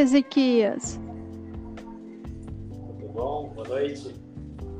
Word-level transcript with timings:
Ezequias? 0.00 0.98
Tudo 2.70 3.12
bom? 3.12 3.52
Boa 3.54 3.68
noite. 3.68 4.14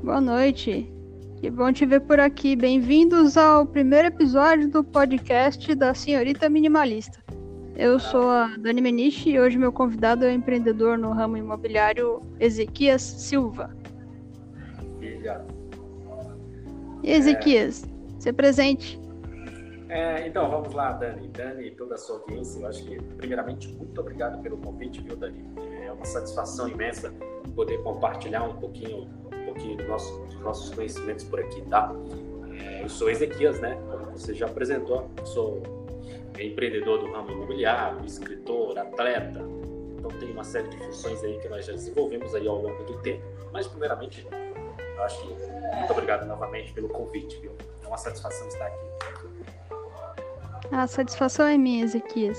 Boa 0.03 0.21
noite. 0.21 0.91
Que 1.39 1.51
bom 1.51 1.71
te 1.71 1.85
ver 1.85 2.01
por 2.01 2.19
aqui. 2.19 2.57
Bem-vindos 2.57 3.37
ao 3.37 3.67
primeiro 3.67 4.09
episódio 4.09 4.71
do 4.71 4.83
podcast 4.83 5.75
da 5.75 5.93
Senhorita 5.93 6.49
Minimalista. 6.49 7.23
Eu 7.77 7.99
sou 7.99 8.31
a 8.31 8.57
Dani 8.57 8.81
Meniche 8.81 9.31
e 9.31 9.41
hoje 9.41 9.59
meu 9.59 9.71
convidado 9.71 10.25
é 10.25 10.29
o 10.29 10.33
empreendedor 10.33 10.97
no 10.97 11.13
ramo 11.13 11.37
imobiliário 11.37 12.23
Ezequias 12.39 13.03
Silva. 13.03 13.77
Obrigado. 14.97 15.55
E 17.03 17.11
Ezequias, 17.11 17.85
é... 17.85 18.21
se 18.21 18.33
presente. 18.33 19.00
É, 19.91 20.25
então, 20.25 20.49
vamos 20.49 20.73
lá, 20.73 20.93
Dani. 20.93 21.27
Dani 21.29 21.67
e 21.67 21.71
toda 21.73 21.97
a 21.97 21.99
sua 21.99 22.19
audiência, 22.19 22.61
eu 22.61 22.67
acho 22.69 22.85
que, 22.85 23.03
primeiramente, 23.17 23.67
muito 23.73 24.01
obrigado 24.01 24.41
pelo 24.41 24.57
convite, 24.59 25.03
viu, 25.03 25.17
Dani? 25.17 25.45
É 25.85 25.91
uma 25.91 26.05
satisfação 26.05 26.69
imensa 26.69 27.13
poder 27.57 27.83
compartilhar 27.83 28.45
um 28.45 28.55
pouquinho, 28.55 29.09
um 29.35 29.45
pouquinho 29.47 29.77
do 29.77 29.89
nosso, 29.89 30.17
dos 30.27 30.39
nossos 30.39 30.73
conhecimentos 30.73 31.25
por 31.25 31.41
aqui, 31.41 31.61
tá? 31.63 31.93
É, 32.57 32.85
eu 32.85 32.89
sou 32.89 33.11
Ezequias, 33.11 33.59
né? 33.59 33.77
Como 33.91 34.13
você 34.13 34.33
já 34.33 34.47
apresentou, 34.47 35.11
sou 35.25 35.61
empreendedor 36.39 37.01
do 37.01 37.11
ramo 37.11 37.33
imobiliário, 37.33 38.05
escritor, 38.05 38.79
atleta. 38.79 39.41
Então, 39.99 40.11
tem 40.21 40.31
uma 40.31 40.45
série 40.45 40.69
de 40.69 40.77
funções 40.79 41.23
aí 41.25 41.37
que 41.41 41.49
nós 41.49 41.67
já 41.67 41.73
desenvolvemos 41.73 42.33
aí 42.33 42.47
ao 42.47 42.63
longo 42.63 42.85
do 42.85 42.97
tempo. 43.03 43.25
Mas, 43.53 43.67
primeiramente, 43.67 44.25
eu 44.31 45.03
acho 45.03 45.21
que 45.21 45.35
muito 45.77 45.91
obrigado 45.91 46.25
novamente 46.27 46.73
pelo 46.73 46.89
convite, 46.89 47.41
viu? 47.41 47.51
É 47.83 47.89
uma 47.89 47.99
satisfação 47.99 48.47
estar 48.47 48.67
aqui. 48.67 49.60
A 50.71 50.87
satisfação 50.87 51.47
é 51.47 51.59
minha, 51.59 51.85
Ezequias. 51.85 52.39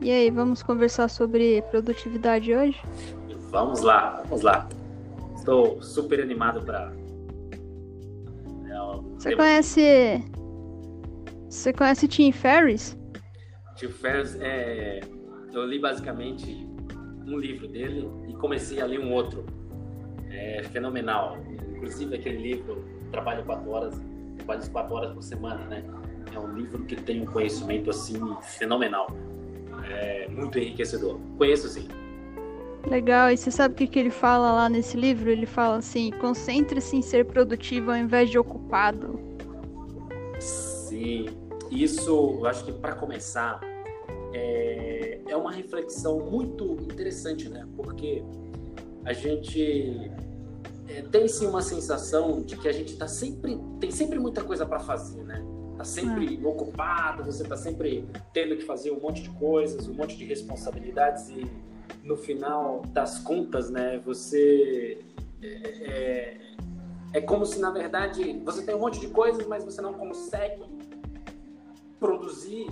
E 0.00 0.10
aí, 0.10 0.30
vamos 0.30 0.62
conversar 0.62 1.08
sobre 1.08 1.62
produtividade 1.62 2.54
hoje? 2.54 2.80
Vamos 3.50 3.82
lá, 3.82 4.22
vamos 4.24 4.42
lá. 4.42 4.68
Estou 5.36 5.82
super 5.82 6.20
animado 6.20 6.62
para. 6.62 6.92
É, 8.68 9.00
Você 9.14 9.36
conhece. 9.36 10.24
Você 11.48 11.72
conhece 11.72 12.08
Tim 12.08 12.32
Ferriss? 12.32 12.96
Tim 13.76 13.88
Ferriss 13.88 14.36
é. 14.40 15.00
Eu 15.52 15.66
li 15.66 15.80
basicamente 15.80 16.66
um 17.26 17.36
livro 17.36 17.66
dele 17.66 18.08
e 18.28 18.32
comecei 18.34 18.80
a 18.80 18.86
ler 18.86 19.00
um 19.00 19.12
outro. 19.12 19.44
É 20.30 20.62
fenomenal. 20.64 21.36
Inclusive 21.74 22.14
aquele 22.14 22.38
livro 22.38 23.00
Trabalho 23.10 23.44
quatro 23.44 23.70
horas, 23.70 24.00
trabalho 24.36 24.70
quatro 24.70 24.94
horas 24.94 25.12
por 25.12 25.22
semana, 25.22 25.64
né? 25.66 25.84
É 26.34 26.38
um 26.38 26.52
livro 26.54 26.84
que 26.84 26.96
tem 26.96 27.22
um 27.22 27.26
conhecimento 27.26 27.90
assim 27.90 28.18
fenomenal. 28.42 29.08
É 29.90 30.28
muito 30.28 30.58
enriquecedor. 30.58 31.18
Conheço 31.36 31.68
sim. 31.68 31.88
Legal, 32.86 33.30
e 33.30 33.36
você 33.36 33.50
sabe 33.50 33.74
o 33.74 33.76
que, 33.76 33.86
que 33.86 33.98
ele 33.98 34.10
fala 34.10 34.52
lá 34.52 34.68
nesse 34.68 34.96
livro? 34.96 35.30
Ele 35.30 35.46
fala 35.46 35.76
assim: 35.76 36.10
concentre-se 36.20 36.96
em 36.96 37.02
ser 37.02 37.26
produtivo 37.26 37.90
ao 37.90 37.96
invés 37.96 38.30
de 38.30 38.38
ocupado. 38.38 39.20
Sim, 40.38 41.26
isso 41.70 42.38
eu 42.40 42.46
acho 42.46 42.64
que 42.64 42.72
para 42.72 42.94
começar 42.94 43.60
é, 44.32 45.20
é 45.26 45.36
uma 45.36 45.52
reflexão 45.52 46.20
muito 46.20 46.72
interessante, 46.80 47.48
né? 47.48 47.66
Porque 47.76 48.24
a 49.04 49.12
gente 49.12 50.10
é, 50.88 51.02
tem 51.02 51.28
sim 51.28 51.46
uma 51.46 51.62
sensação 51.62 52.42
de 52.42 52.56
que 52.56 52.66
a 52.66 52.72
gente 52.72 52.96
tá 52.96 53.06
sempre 53.06 53.58
tem 53.78 53.90
sempre 53.90 54.18
muita 54.18 54.42
coisa 54.42 54.64
para 54.64 54.80
fazer, 54.80 55.22
né? 55.22 55.44
Tá 55.80 55.84
sempre 55.84 56.38
é. 56.42 56.46
ocupado, 56.46 57.24
você 57.24 57.42
tá 57.42 57.56
sempre 57.56 58.06
tendo 58.34 58.54
que 58.54 58.64
fazer 58.64 58.90
um 58.90 59.00
monte 59.00 59.22
de 59.22 59.30
coisas, 59.30 59.88
um 59.88 59.94
monte 59.94 60.14
de 60.14 60.26
responsabilidades 60.26 61.30
e 61.30 61.50
no 62.04 62.18
final 62.18 62.82
das 62.88 63.18
contas, 63.18 63.70
né, 63.70 63.98
você 64.04 65.02
é, 65.42 65.46
é, 65.46 66.40
é 67.14 67.20
como 67.22 67.46
se 67.46 67.58
na 67.58 67.70
verdade 67.70 68.38
você 68.44 68.62
tem 68.62 68.74
um 68.74 68.78
monte 68.78 69.00
de 69.00 69.08
coisas, 69.08 69.46
mas 69.46 69.64
você 69.64 69.80
não 69.80 69.94
consegue 69.94 70.62
produzir 71.98 72.68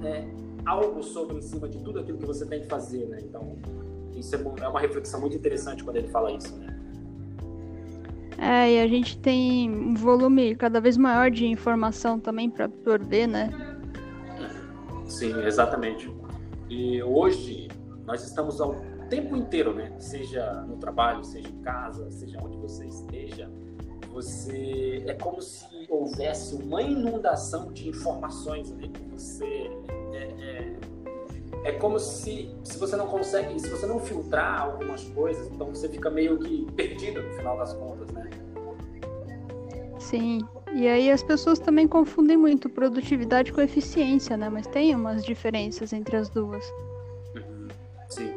né, 0.00 0.32
algo 0.64 1.02
sobre 1.02 1.36
em 1.36 1.42
cima 1.42 1.68
de 1.68 1.78
tudo 1.80 1.98
aquilo 1.98 2.16
que 2.16 2.26
você 2.26 2.46
tem 2.46 2.62
que 2.62 2.68
fazer, 2.68 3.06
né? 3.06 3.18
Então 3.20 3.58
isso 4.14 4.34
é, 4.34 4.38
é 4.62 4.68
uma 4.68 4.80
reflexão 4.80 5.20
muito 5.20 5.36
interessante 5.36 5.84
quando 5.84 5.96
ele 5.96 6.08
fala 6.08 6.32
isso, 6.32 6.56
né? 6.56 6.69
É, 8.40 8.72
e 8.72 8.80
a 8.80 8.88
gente 8.88 9.18
tem 9.18 9.70
um 9.70 9.94
volume 9.94 10.56
cada 10.56 10.80
vez 10.80 10.96
maior 10.96 11.30
de 11.30 11.46
informação 11.46 12.18
também 12.18 12.48
para 12.48 12.64
absorver, 12.64 13.26
né? 13.26 13.50
Sim, 15.04 15.38
exatamente. 15.42 16.10
E 16.70 17.02
hoje 17.02 17.68
nós 18.06 18.24
estamos 18.24 18.58
ao 18.58 18.76
tempo 19.10 19.36
inteiro, 19.36 19.74
né? 19.74 19.92
Seja 19.98 20.62
no 20.62 20.78
trabalho, 20.78 21.22
seja 21.22 21.48
em 21.48 21.60
casa, 21.60 22.10
seja 22.10 22.38
onde 22.42 22.56
você 22.56 22.86
esteja, 22.86 23.50
você 24.10 25.04
é 25.06 25.12
como 25.12 25.42
se 25.42 25.86
houvesse 25.90 26.54
uma 26.54 26.80
inundação 26.80 27.70
de 27.70 27.90
informações 27.90 28.72
ali 28.72 28.88
que 28.88 29.02
você 29.02 29.70
é, 30.12 30.16
é, 30.16 30.76
é 31.64 31.72
como 31.72 31.98
se 31.98 32.54
se 32.64 32.78
você 32.78 32.96
não 32.96 33.06
consegue, 33.06 33.58
se 33.60 33.68
você 33.68 33.86
não 33.86 34.00
filtrar 34.00 34.62
algumas 34.62 35.04
coisas, 35.04 35.46
então 35.48 35.68
você 35.68 35.88
fica 35.88 36.10
meio 36.10 36.38
que 36.38 36.66
perdido 36.72 37.22
no 37.22 37.30
final 37.34 37.58
das 37.58 37.72
contas, 37.74 38.10
né? 38.12 38.30
Sim. 39.98 40.40
E 40.72 40.88
aí 40.88 41.10
as 41.10 41.22
pessoas 41.22 41.58
também 41.58 41.86
confundem 41.86 42.36
muito 42.36 42.68
produtividade 42.68 43.52
com 43.52 43.60
eficiência, 43.60 44.36
né? 44.36 44.48
Mas 44.48 44.66
tem 44.66 44.94
umas 44.94 45.24
diferenças 45.24 45.92
entre 45.92 46.16
as 46.16 46.28
duas. 46.28 46.64
Uhum. 47.36 47.68
Sim. 48.08 48.34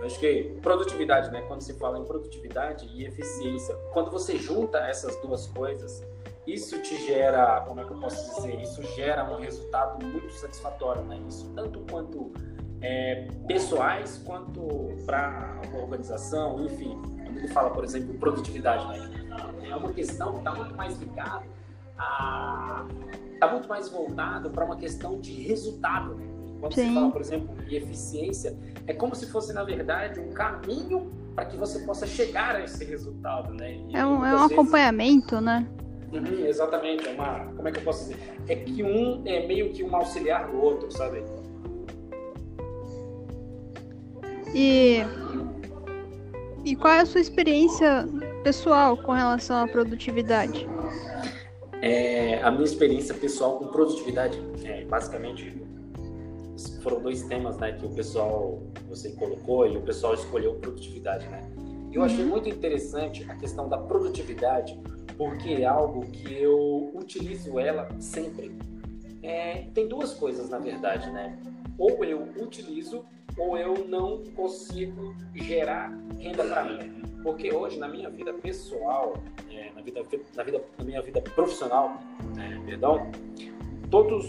Eu 0.00 0.06
acho 0.06 0.18
que 0.18 0.56
produtividade, 0.62 1.30
né? 1.30 1.42
Quando 1.42 1.60
se 1.60 1.74
fala 1.74 1.98
em 1.98 2.04
produtividade 2.04 2.88
e 2.94 3.04
eficiência, 3.04 3.74
quando 3.92 4.10
você 4.10 4.36
junta 4.36 4.78
essas 4.78 5.16
duas 5.20 5.46
coisas, 5.46 6.04
isso 6.46 6.80
te 6.80 6.96
gera, 7.06 7.60
como 7.66 7.80
é 7.80 7.84
que 7.84 7.90
eu 7.90 7.98
posso 7.98 8.36
dizer? 8.36 8.60
Isso 8.60 8.82
gera 8.94 9.24
um 9.24 9.40
resultado 9.40 10.04
muito 10.04 10.32
satisfatório, 10.32 11.02
né? 11.02 11.18
Isso 11.28 11.50
tanto 11.54 11.80
quanto 11.90 12.32
é, 12.80 13.28
pessoais 13.46 14.20
quanto 14.24 14.94
para 15.04 15.60
a 15.72 15.76
organização, 15.76 16.64
enfim. 16.64 17.00
Quando 17.24 17.38
ele 17.38 17.48
fala, 17.48 17.70
por 17.70 17.84
exemplo, 17.84 18.14
produtividade, 18.14 18.86
né? 18.88 19.10
é 19.68 19.76
uma 19.76 19.92
questão 19.92 20.32
que 20.32 20.38
está 20.38 20.54
muito 20.54 20.74
mais 20.76 20.98
ligada 20.98 21.44
a. 21.98 22.86
está 23.32 23.48
muito 23.50 23.68
mais 23.68 23.88
voltado 23.88 24.50
para 24.50 24.64
uma 24.64 24.76
questão 24.76 25.20
de 25.20 25.32
resultado. 25.42 26.14
Né? 26.14 26.26
Quando 26.60 26.74
Sim. 26.74 26.88
você 26.88 26.94
fala, 26.94 27.10
por 27.10 27.20
exemplo, 27.20 27.56
de 27.64 27.76
eficiência, 27.76 28.56
é 28.86 28.92
como 28.92 29.14
se 29.14 29.30
fosse, 29.30 29.52
na 29.52 29.62
verdade, 29.62 30.20
um 30.20 30.30
caminho 30.30 31.10
para 31.34 31.44
que 31.44 31.56
você 31.56 31.80
possa 31.80 32.06
chegar 32.06 32.56
a 32.56 32.64
esse 32.64 32.82
resultado, 32.84 33.52
né? 33.52 33.74
E, 33.88 33.96
é 33.96 34.06
um, 34.06 34.24
é 34.24 34.34
um 34.34 34.38
vezes... 34.38 34.52
acompanhamento, 34.52 35.40
né? 35.40 35.66
Uhum, 36.12 36.46
exatamente, 36.46 37.06
é 37.06 37.12
uma, 37.12 37.40
como 37.56 37.68
é 37.68 37.72
que 37.72 37.78
eu 37.78 37.84
posso 37.84 38.08
dizer? 38.08 38.16
É 38.48 38.54
que 38.54 38.82
um 38.82 39.22
é 39.26 39.46
meio 39.46 39.70
que 39.72 39.82
um 39.82 39.94
auxiliar 39.94 40.48
do 40.48 40.56
outro, 40.56 40.90
sabe? 40.90 41.22
E 44.54 45.04
e 46.66 46.74
qual 46.74 46.94
é 46.94 47.00
a 47.00 47.06
sua 47.06 47.20
experiência 47.20 48.08
pessoal 48.42 48.96
com 48.96 49.12
relação 49.12 49.56
à 49.56 49.68
produtividade? 49.68 50.66
É, 51.80 52.42
a 52.42 52.50
minha 52.50 52.64
experiência 52.64 53.14
pessoal 53.14 53.56
com 53.56 53.68
produtividade, 53.68 54.36
é, 54.64 54.84
basicamente, 54.84 55.62
foram 56.82 57.00
dois 57.00 57.22
temas 57.22 57.56
né, 57.58 57.70
que 57.70 57.86
o 57.86 57.90
pessoal 57.90 58.60
você 58.88 59.10
colocou 59.10 59.64
e 59.68 59.76
o 59.76 59.82
pessoal 59.82 60.14
escolheu 60.14 60.54
produtividade, 60.54 61.28
né? 61.28 61.48
Eu 61.92 62.02
achei 62.02 62.24
uhum. 62.24 62.30
muito 62.30 62.48
interessante 62.48 63.24
a 63.28 63.36
questão 63.36 63.68
da 63.68 63.78
produtividade 63.78 64.76
porque 65.16 65.50
é 65.50 65.66
algo 65.66 66.04
que 66.10 66.34
eu 66.34 66.90
utilizo 66.94 67.60
ela 67.60 67.88
sempre. 68.00 68.52
É, 69.22 69.68
tem 69.72 69.86
duas 69.86 70.14
coisas 70.14 70.50
na 70.50 70.58
verdade, 70.58 71.08
né? 71.12 71.38
Ou 71.78 72.04
eu 72.04 72.22
utilizo 72.40 73.04
ou 73.36 73.56
eu 73.56 73.86
não 73.86 74.24
consigo 74.34 75.14
gerar 75.34 75.92
renda 76.18 76.44
para 76.44 76.64
mim. 76.64 77.02
Porque 77.22 77.52
hoje, 77.52 77.78
na 77.78 77.88
minha 77.88 78.08
vida 78.08 78.32
pessoal, 78.32 79.14
é, 79.50 79.72
na, 79.72 79.82
vida, 79.82 80.02
na, 80.34 80.42
vida, 80.42 80.64
na 80.78 80.84
minha 80.84 81.02
vida 81.02 81.20
profissional, 81.20 81.98
é, 82.38 82.64
perdão, 82.64 83.10
todos 83.90 84.26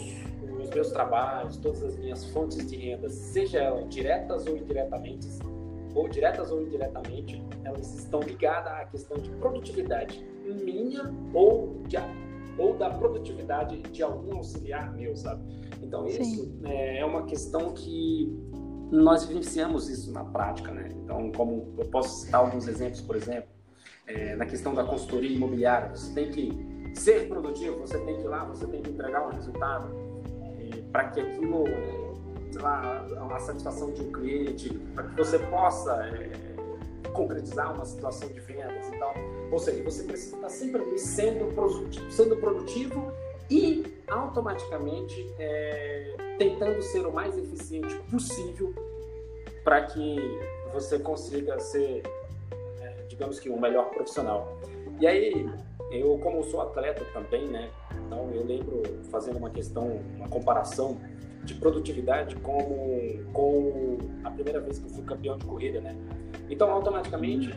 os 0.60 0.70
meus 0.72 0.92
trabalhos, 0.92 1.58
todas 1.58 1.84
as 1.84 1.98
minhas 1.98 2.26
fontes 2.32 2.68
de 2.68 2.76
renda, 2.76 3.10
seja 3.10 3.60
elas 3.60 3.88
diretas 3.88 4.48
ou 4.48 4.58
indiretamente, 4.58 5.28
ou 5.94 6.08
diretas 6.10 6.52
ou 6.52 6.62
indiretamente, 6.62 7.42
elas 7.64 7.94
estão 7.94 8.20
ligadas 8.22 8.74
à 8.74 8.86
questão 8.86 9.18
de 9.18 9.30
produtividade 9.32 10.26
minha 10.64 11.14
ou, 11.34 11.82
de, 11.88 11.98
ou 12.57 12.77
da 12.77 12.89
produtividade 12.89 13.81
de 13.81 14.04
algum 14.04 14.38
auxiliar 14.38 14.94
meu, 14.94 15.15
sabe? 15.15 15.44
Então, 15.81 16.06
isso 16.07 16.57
é, 16.63 17.00
é 17.00 17.06
uma 17.06 17.24
questão 17.24 17.74
que 17.74 18.36
nós 18.92 19.25
vivenciamos 19.25 19.89
isso 19.89 20.12
na 20.12 20.24
prática, 20.24 20.71
né? 20.71 20.89
Então, 21.04 21.31
como 21.31 21.74
eu 21.77 21.86
posso 21.86 22.25
citar 22.25 22.42
alguns 22.42 22.68
exemplos, 22.68 23.01
por 23.01 23.15
exemplo, 23.15 23.50
é, 24.07 24.36
na 24.36 24.45
questão 24.45 24.74
da 24.74 24.83
consultoria 24.83 25.36
imobiliária, 25.36 25.89
você 25.89 26.13
tem 26.13 26.31
que 26.31 26.98
ser 27.00 27.27
produtivo, 27.27 27.80
você 27.80 28.00
tem 28.00 28.15
que 28.15 28.24
ir 28.24 28.27
lá, 28.27 28.45
você 28.45 28.65
tem 28.65 28.81
que 28.81 28.89
entregar 28.89 29.27
um 29.27 29.31
resultado 29.31 30.07
para 30.92 31.10
que 31.10 31.19
aquilo 31.19 31.65
sei 32.51 32.62
lá, 32.62 33.06
a 33.31 33.39
satisfação 33.39 33.92
de 33.92 34.01
um 34.01 34.12
cliente, 34.12 34.74
para 34.95 35.03
que 35.03 35.15
você 35.15 35.39
possa 35.39 35.94
é, 36.07 36.31
concretizar 37.13 37.74
uma 37.74 37.86
situação 37.86 38.30
de 38.30 38.39
vendas 38.39 38.88
e 38.88 38.98
tal. 38.98 39.13
Ou 39.52 39.60
seja, 39.60 39.84
você 39.84 40.04
precisa 40.04 40.36
estar 40.36 40.50
sempre 40.50 40.98
sendo 40.98 41.54
produtivo, 41.54 42.12
sendo 42.12 42.38
produtivo 42.38 43.12
e 43.50 43.86
automaticamente 44.08 45.34
é, 45.40 46.16
tentando 46.38 46.82
ser 46.82 47.06
o 47.06 47.12
mais 47.12 47.38
eficiente 47.38 47.96
possível 48.12 48.74
para 49.64 49.84
que 49.84 50.18
você 50.74 51.00
consiga 51.00 51.60
ser, 51.60 52.04
é, 52.82 53.04
digamos 53.08 53.40
que, 53.40 53.50
um 53.50 53.60
melhor 53.60 53.90
profissional. 53.90 54.58
E 55.00 55.08
aí, 55.08 55.50
eu 55.92 56.18
como 56.18 56.44
sou 56.44 56.62
atleta 56.62 57.06
também, 57.14 57.48
né? 57.48 57.70
Então 58.06 58.30
eu 58.32 58.44
lembro 58.44 58.84
fazendo 59.10 59.38
uma 59.38 59.50
questão, 59.50 60.02
uma 60.16 60.28
comparação 60.28 60.98
de 61.44 61.54
produtividade 61.56 62.36
como 62.38 63.24
com 63.32 63.98
a 64.24 64.32
primeira 64.32 64.60
vez 64.60 64.80
que 64.80 64.86
eu 64.86 64.90
fui 64.90 65.04
campeão 65.04 65.38
de 65.38 65.46
corrida, 65.46 65.80
né? 65.80 65.96
Então 66.50 66.70
automaticamente 66.70 67.54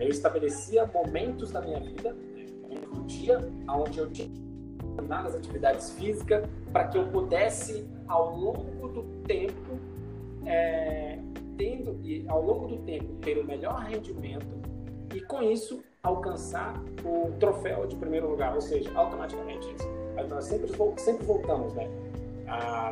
eu 0.00 0.08
estabelecia 0.08 0.86
momentos 0.86 1.50
da 1.50 1.60
minha 1.60 1.80
vida, 1.80 2.16
do 2.92 3.02
dia, 3.04 3.38
onde 3.68 3.98
eu 3.98 4.10
tinha 4.10 4.30
nas 5.06 5.34
atividades 5.34 5.90
físicas 5.90 6.48
para 6.72 6.88
que 6.88 6.98
eu 6.98 7.06
pudesse 7.08 7.86
ao 8.08 8.36
longo 8.36 8.88
do 8.88 9.02
tempo 9.26 9.78
é, 10.44 11.18
tendo 11.56 11.98
e 12.02 12.24
ao 12.28 12.42
longo 12.42 12.68
do 12.68 12.78
tempo 12.78 13.14
ter 13.20 13.38
o 13.38 13.44
melhor 13.44 13.80
rendimento 13.80 14.46
e 15.14 15.20
com 15.20 15.42
isso 15.42 15.82
alcançar 16.02 16.80
o 17.04 17.32
troféu 17.38 17.86
de 17.86 17.96
primeiro 17.96 18.28
lugar, 18.28 18.54
ou 18.54 18.60
seja, 18.60 18.90
automaticamente 18.94 19.66
isso. 19.74 19.88
Nós 20.28 20.44
sempre, 20.44 20.70
sempre 20.98 21.26
voltamos, 21.26 21.74
né? 21.74 21.88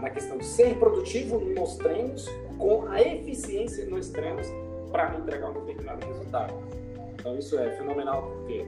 Na 0.01 0.11
questão 0.11 0.37
de 0.37 0.45
ser 0.45 0.77
produtivo 0.79 1.39
nos 1.41 1.77
treinos 1.77 2.29
com 2.59 2.87
a 2.89 3.01
eficiência 3.01 3.87
nos 3.87 4.09
treinos 4.11 4.47
para 4.91 5.17
entregar 5.17 5.51
um 5.51 5.65
determinado 5.65 6.07
resultado. 6.07 6.55
Então 7.25 7.39
isso 7.39 7.59
é 7.59 7.71
fenomenal 7.71 8.21
porque 8.21 8.67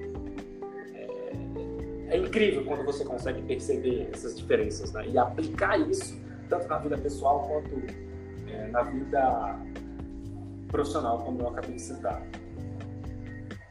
é, 0.94 1.08
é, 2.08 2.16
incrível 2.16 2.64
quando 2.64 2.86
você 2.86 3.04
consegue 3.04 3.42
perceber 3.42 4.08
essas 4.14 4.34
diferenças 4.34 4.94
né? 4.94 5.06
e 5.08 5.18
aplicar 5.18 5.78
isso 5.78 6.18
tanto 6.48 6.66
na 6.66 6.78
vida 6.78 6.96
pessoal 6.96 7.46
quanto 7.46 7.86
é, 8.48 8.68
na 8.68 8.80
vida 8.80 9.58
profissional, 10.68 11.18
como 11.18 11.42
eu 11.42 11.48
acabei 11.48 11.74
de 11.74 11.82
citar. 11.82 12.22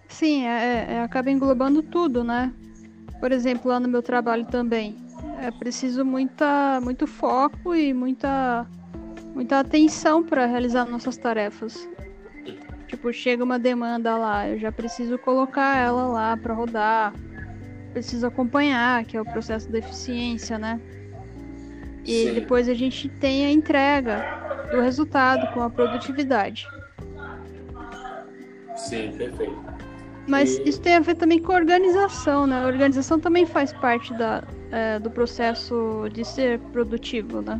Sim, 0.08 0.46
é, 0.46 0.86
é, 0.88 1.02
acaba 1.02 1.32
englobando 1.32 1.82
tudo, 1.82 2.24
né? 2.24 2.54
Por 3.20 3.32
exemplo, 3.32 3.72
lá 3.72 3.80
no 3.80 3.88
meu 3.88 4.04
trabalho 4.04 4.46
também, 4.46 4.96
é 5.42 5.50
preciso 5.50 6.06
muita, 6.06 6.80
muito 6.80 7.08
foco 7.08 7.74
e 7.74 7.92
muita, 7.92 8.68
muita 9.34 9.62
atenção 9.62 10.24
para 10.24 10.46
realizar 10.46 10.86
nossas 10.86 11.18
tarefas. 11.18 11.90
Tipo, 12.96 13.12
chega 13.12 13.44
uma 13.44 13.60
demanda 13.60 14.16
lá, 14.16 14.48
eu 14.48 14.58
já 14.58 14.72
preciso 14.72 15.18
colocar 15.18 15.78
ela 15.78 16.08
lá 16.08 16.38
para 16.38 16.54
rodar, 16.54 17.14
preciso 17.92 18.26
acompanhar, 18.26 19.04
que 19.04 19.18
é 19.18 19.22
o 19.22 19.26
processo 19.26 19.70
da 19.70 19.80
eficiência, 19.80 20.58
né? 20.58 20.80
E 22.06 22.28
Sim. 22.28 22.34
depois 22.36 22.70
a 22.70 22.74
gente 22.74 23.10
tem 23.10 23.46
a 23.46 23.52
entrega 23.52 24.24
do 24.72 24.80
resultado 24.80 25.54
com 25.54 25.62
a 25.62 25.70
produtividade. 25.70 26.66
Sim, 28.78 29.12
perfeito. 29.18 29.62
Mas 30.26 30.58
e... 30.60 30.70
isso 30.70 30.80
tem 30.80 30.96
a 30.96 31.02
ver 31.02 31.16
também 31.16 31.42
com 31.42 31.52
a 31.52 31.56
organização, 31.56 32.48
né? 32.48 32.64
A 32.64 32.68
organização 32.68 33.20
também 33.20 33.46
faz 33.46 33.74
parte 33.74 34.14
da, 34.14 34.42
é, 34.72 35.00
do 35.00 35.12
processo 35.12 36.08
de 36.14 36.24
ser 36.24 36.60
produtivo, 36.72 37.42
né? 37.42 37.60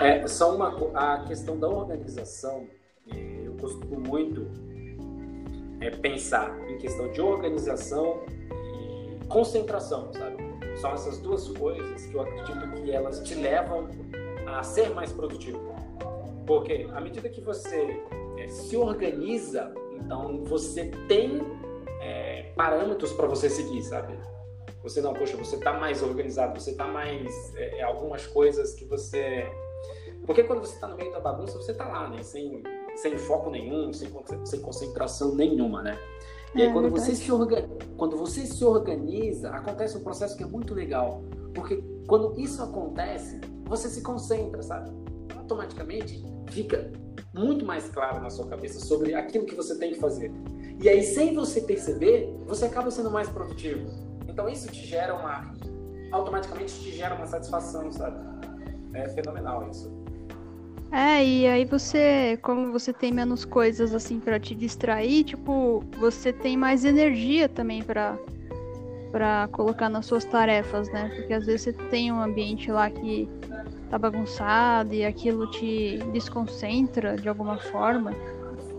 É, 0.00 0.26
só 0.26 0.56
uma, 0.56 0.74
a 0.94 1.24
questão 1.24 1.58
da 1.58 1.68
organização, 1.68 2.66
é, 3.14 3.47
costumo 3.58 4.00
muito 4.00 4.46
é, 5.80 5.90
pensar 5.90 6.58
em 6.68 6.78
questão 6.78 7.10
de 7.10 7.20
organização 7.20 8.20
e 8.30 9.24
concentração, 9.26 10.12
sabe? 10.12 10.36
São 10.80 10.92
essas 10.92 11.18
duas 11.18 11.48
coisas 11.48 12.06
que 12.06 12.14
eu 12.14 12.20
acredito 12.20 12.70
que 12.82 12.90
elas 12.90 13.20
te 13.20 13.34
levam 13.34 13.88
a 14.46 14.62
ser 14.62 14.90
mais 14.90 15.12
produtivo. 15.12 15.60
Porque 16.46 16.88
à 16.94 17.00
medida 17.00 17.28
que 17.28 17.40
você 17.40 18.02
é, 18.38 18.48
se 18.48 18.76
organiza 18.76 19.72
então 19.98 20.44
você 20.44 20.86
tem 21.06 21.40
é, 22.00 22.52
parâmetros 22.56 23.12
para 23.12 23.26
você 23.26 23.50
seguir, 23.50 23.82
sabe? 23.82 24.18
Você 24.82 25.00
não, 25.00 25.12
poxa, 25.12 25.36
você 25.36 25.56
está 25.56 25.72
mais 25.72 26.02
organizado, 26.02 26.58
você 26.58 26.70
está 26.70 26.86
mais 26.86 27.54
é, 27.56 27.78
é, 27.78 27.82
algumas 27.82 28.26
coisas 28.26 28.74
que 28.74 28.84
você, 28.84 29.50
porque 30.24 30.44
quando 30.44 30.60
você 30.60 30.74
está 30.74 30.86
no 30.86 30.96
meio 30.96 31.12
da 31.12 31.20
bagunça 31.20 31.58
você 31.58 31.72
está 31.72 31.86
lá, 31.86 32.08
né? 32.08 32.22
Sem 32.22 32.62
sem 33.02 33.16
foco 33.18 33.50
nenhum, 33.50 33.92
sem, 33.92 34.10
sem 34.44 34.60
concentração 34.60 35.34
nenhuma, 35.34 35.82
né? 35.82 35.98
E 36.54 36.62
aí, 36.62 36.68
é, 36.68 36.72
quando, 36.72 36.90
você 36.90 37.14
se 37.14 37.30
orga... 37.30 37.68
quando 37.96 38.16
você 38.16 38.46
se 38.46 38.64
organiza, 38.64 39.50
acontece 39.50 39.96
um 39.96 40.02
processo 40.02 40.36
que 40.36 40.42
é 40.42 40.46
muito 40.46 40.74
legal. 40.74 41.22
Porque 41.54 41.82
quando 42.06 42.38
isso 42.40 42.62
acontece, 42.62 43.40
você 43.64 43.88
se 43.88 44.02
concentra, 44.02 44.62
sabe? 44.62 44.90
Automaticamente 45.36 46.24
fica 46.50 46.90
muito 47.34 47.64
mais 47.64 47.88
claro 47.88 48.20
na 48.20 48.30
sua 48.30 48.46
cabeça 48.46 48.80
sobre 48.80 49.14
aquilo 49.14 49.44
que 49.44 49.54
você 49.54 49.78
tem 49.78 49.92
que 49.92 50.00
fazer. 50.00 50.32
E 50.80 50.88
aí, 50.88 51.02
sem 51.02 51.34
você 51.34 51.60
perceber, 51.60 52.34
você 52.46 52.64
acaba 52.64 52.90
sendo 52.90 53.10
mais 53.10 53.28
produtivo. 53.28 53.86
Então, 54.28 54.48
isso 54.48 54.68
te 54.68 54.86
gera 54.86 55.14
uma. 55.14 55.52
automaticamente 56.12 56.72
te 56.80 56.92
gera 56.92 57.14
uma 57.14 57.26
satisfação, 57.26 57.90
sabe? 57.92 58.18
É 58.94 59.08
fenomenal 59.10 59.68
isso. 59.68 59.97
É, 60.90 61.22
e 61.22 61.46
aí 61.46 61.64
você, 61.64 62.38
como 62.40 62.72
você 62.72 62.92
tem 62.92 63.12
menos 63.12 63.44
coisas 63.44 63.94
assim 63.94 64.18
para 64.18 64.40
te 64.40 64.54
distrair, 64.54 65.24
tipo, 65.24 65.84
você 65.98 66.32
tem 66.32 66.56
mais 66.56 66.84
energia 66.84 67.48
também 67.48 67.82
para 67.82 68.18
para 69.10 69.48
colocar 69.52 69.88
nas 69.88 70.04
suas 70.04 70.24
tarefas, 70.24 70.90
né? 70.92 71.10
Porque 71.16 71.32
às 71.32 71.46
vezes 71.46 71.62
você 71.62 71.72
tem 71.72 72.12
um 72.12 72.20
ambiente 72.20 72.70
lá 72.70 72.90
que 72.90 73.26
tá 73.90 73.98
bagunçado 73.98 74.94
e 74.94 75.02
aquilo 75.02 75.50
te 75.50 75.98
desconcentra 76.12 77.16
de 77.16 77.26
alguma 77.26 77.58
forma 77.58 78.14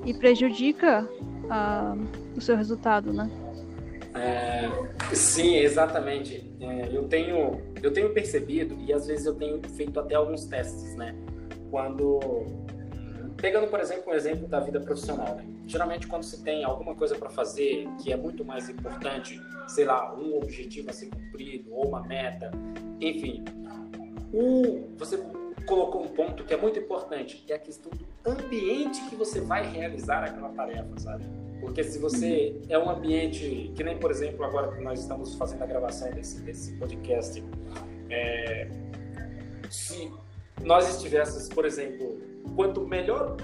e 0.06 0.14
prejudica 0.14 1.10
uh, 1.46 2.38
o 2.38 2.42
seu 2.42 2.56
resultado, 2.56 3.12
né? 3.12 3.30
É, 4.14 4.70
sim, 5.14 5.56
exatamente. 5.58 6.48
É, 6.60 6.90
eu 6.92 7.04
tenho 7.08 7.60
eu 7.82 7.92
tenho 7.92 8.14
percebido 8.14 8.78
e 8.86 8.94
às 8.94 9.08
vezes 9.08 9.26
eu 9.26 9.34
tenho 9.34 9.60
feito 9.76 10.00
até 10.00 10.16
alguns 10.16 10.46
testes, 10.46 10.96
né? 10.96 11.16
Quando 11.70 12.20
pegando 13.38 13.68
por 13.68 13.80
exemplo 13.80 14.12
um 14.12 14.16
exemplo 14.16 14.48
da 14.48 14.60
vida 14.60 14.80
profissional, 14.82 15.36
né? 15.36 15.46
geralmente 15.66 16.08
quando 16.08 16.24
se 16.24 16.44
tem 16.44 16.64
alguma 16.64 16.94
coisa 16.96 17.16
para 17.16 17.30
fazer 17.30 17.88
que 18.02 18.12
é 18.12 18.18
muito 18.18 18.44
mais 18.44 18.70
importante, 18.70 19.42
sei 19.68 19.86
lá, 19.86 20.14
um 20.16 20.38
objetivo 20.38 20.90
a 20.90 20.94
ser 20.94 21.10
cumprido 21.10 21.74
ou 21.74 21.88
uma 21.88 22.02
meta, 22.02 22.52
enfim, 23.00 23.44
o, 24.34 24.90
você 24.98 25.18
colocou 25.66 26.04
um 26.04 26.08
ponto 26.08 26.44
que 26.44 26.54
é 26.54 26.58
muito 26.58 26.80
importante, 26.80 27.38
que 27.38 27.54
é 27.54 27.56
a 27.56 27.60
questão 27.60 27.92
do 27.92 28.30
ambiente 28.30 29.02
que 29.10 29.16
você 29.16 29.40
vai 29.40 29.70
realizar 29.70 30.24
aquela 30.24 30.50
tarefa, 30.50 31.00
sabe? 31.00 31.24
Porque 31.60 31.84
se 31.84 32.00
você 32.00 32.60
é 32.70 32.80
um 32.80 32.90
ambiente, 32.90 33.72
que 33.76 33.84
nem, 33.84 33.98
por 33.98 34.10
exemplo, 34.10 34.44
agora 34.46 34.76
que 34.76 34.82
nós 34.82 35.00
estamos 35.00 35.36
fazendo 35.36 35.62
a 35.62 35.66
gravação 35.66 36.10
desse, 36.12 36.42
desse 36.42 36.74
podcast, 36.78 37.44
é, 38.10 38.68
se 39.70 40.12
nós 40.64 40.90
estivéssemos, 40.90 41.48
por 41.50 41.66
exemplo, 41.66 42.20
quanto 42.56 42.86
melhor 42.88 43.38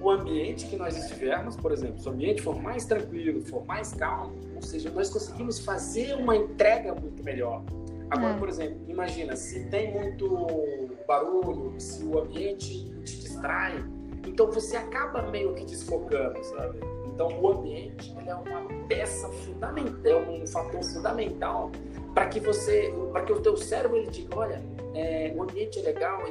o 0.00 0.10
ambiente 0.10 0.66
que 0.66 0.76
nós 0.76 0.96
estivermos, 0.96 1.56
por 1.56 1.72
exemplo, 1.72 1.98
se 1.98 2.08
o 2.08 2.12
ambiente 2.12 2.42
for 2.42 2.60
mais 2.60 2.84
tranquilo, 2.84 3.40
for 3.42 3.64
mais 3.64 3.94
calmo, 3.94 4.34
ou 4.54 4.62
seja, 4.62 4.90
nós 4.90 5.08
conseguimos 5.08 5.58
fazer 5.60 6.14
uma 6.14 6.36
entrega 6.36 6.94
muito 6.94 7.22
melhor. 7.24 7.62
Agora, 8.10 8.34
é. 8.34 8.38
por 8.38 8.48
exemplo, 8.48 8.78
imagina, 8.86 9.34
se 9.34 9.64
tem 9.70 9.92
muito 9.92 10.90
barulho, 11.08 11.74
se 11.78 12.04
o 12.04 12.18
ambiente 12.18 12.90
te 13.02 13.20
distrai, 13.20 13.82
então 14.26 14.50
você 14.50 14.76
acaba 14.76 15.22
meio 15.30 15.54
que 15.54 15.64
desfocando, 15.64 16.42
sabe? 16.44 16.78
Então 17.06 17.28
o 17.40 17.48
ambiente 17.48 18.14
é 18.26 18.34
uma 18.34 18.66
peça 18.88 19.28
fundamental, 19.28 20.10
é 20.10 20.42
um 20.42 20.46
fator 20.46 20.82
fundamental 20.82 21.70
para 22.14 22.26
que 22.26 22.38
você, 22.38 22.94
para 23.12 23.24
que 23.24 23.32
o 23.32 23.40
teu 23.40 23.56
cérebro 23.56 23.96
ele 23.96 24.06
diga, 24.06 24.38
olha, 24.38 24.62
é, 24.94 25.32
o 25.34 25.42
ambiente 25.42 25.80
é 25.80 25.82
legal 25.82 26.22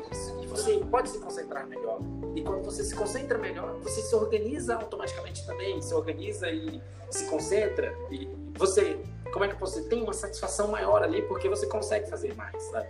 e 0.42 0.48
você 0.48 0.78
pode 0.90 1.10
se 1.10 1.20
concentrar 1.20 1.68
melhor. 1.68 2.00
E 2.34 2.42
quando 2.42 2.64
você 2.64 2.84
se 2.84 2.96
concentra 2.96 3.38
melhor, 3.38 3.76
você 3.84 4.02
se 4.02 4.16
organiza 4.16 4.76
automaticamente 4.76 5.46
também, 5.46 5.82
se 5.82 5.94
organiza 5.94 6.50
e 6.50 6.82
se 7.10 7.26
concentra 7.26 7.94
e 8.10 8.28
você 8.58 8.98
como 9.34 9.46
é 9.46 9.48
que 9.48 9.60
você 9.60 9.82
tem 9.84 10.02
uma 10.02 10.14
satisfação 10.14 10.70
maior 10.70 11.04
ali 11.04 11.22
porque 11.24 11.50
você 11.50 11.68
consegue 11.68 12.10
fazer 12.10 12.34
mais, 12.36 12.62
sabe? 12.64 12.88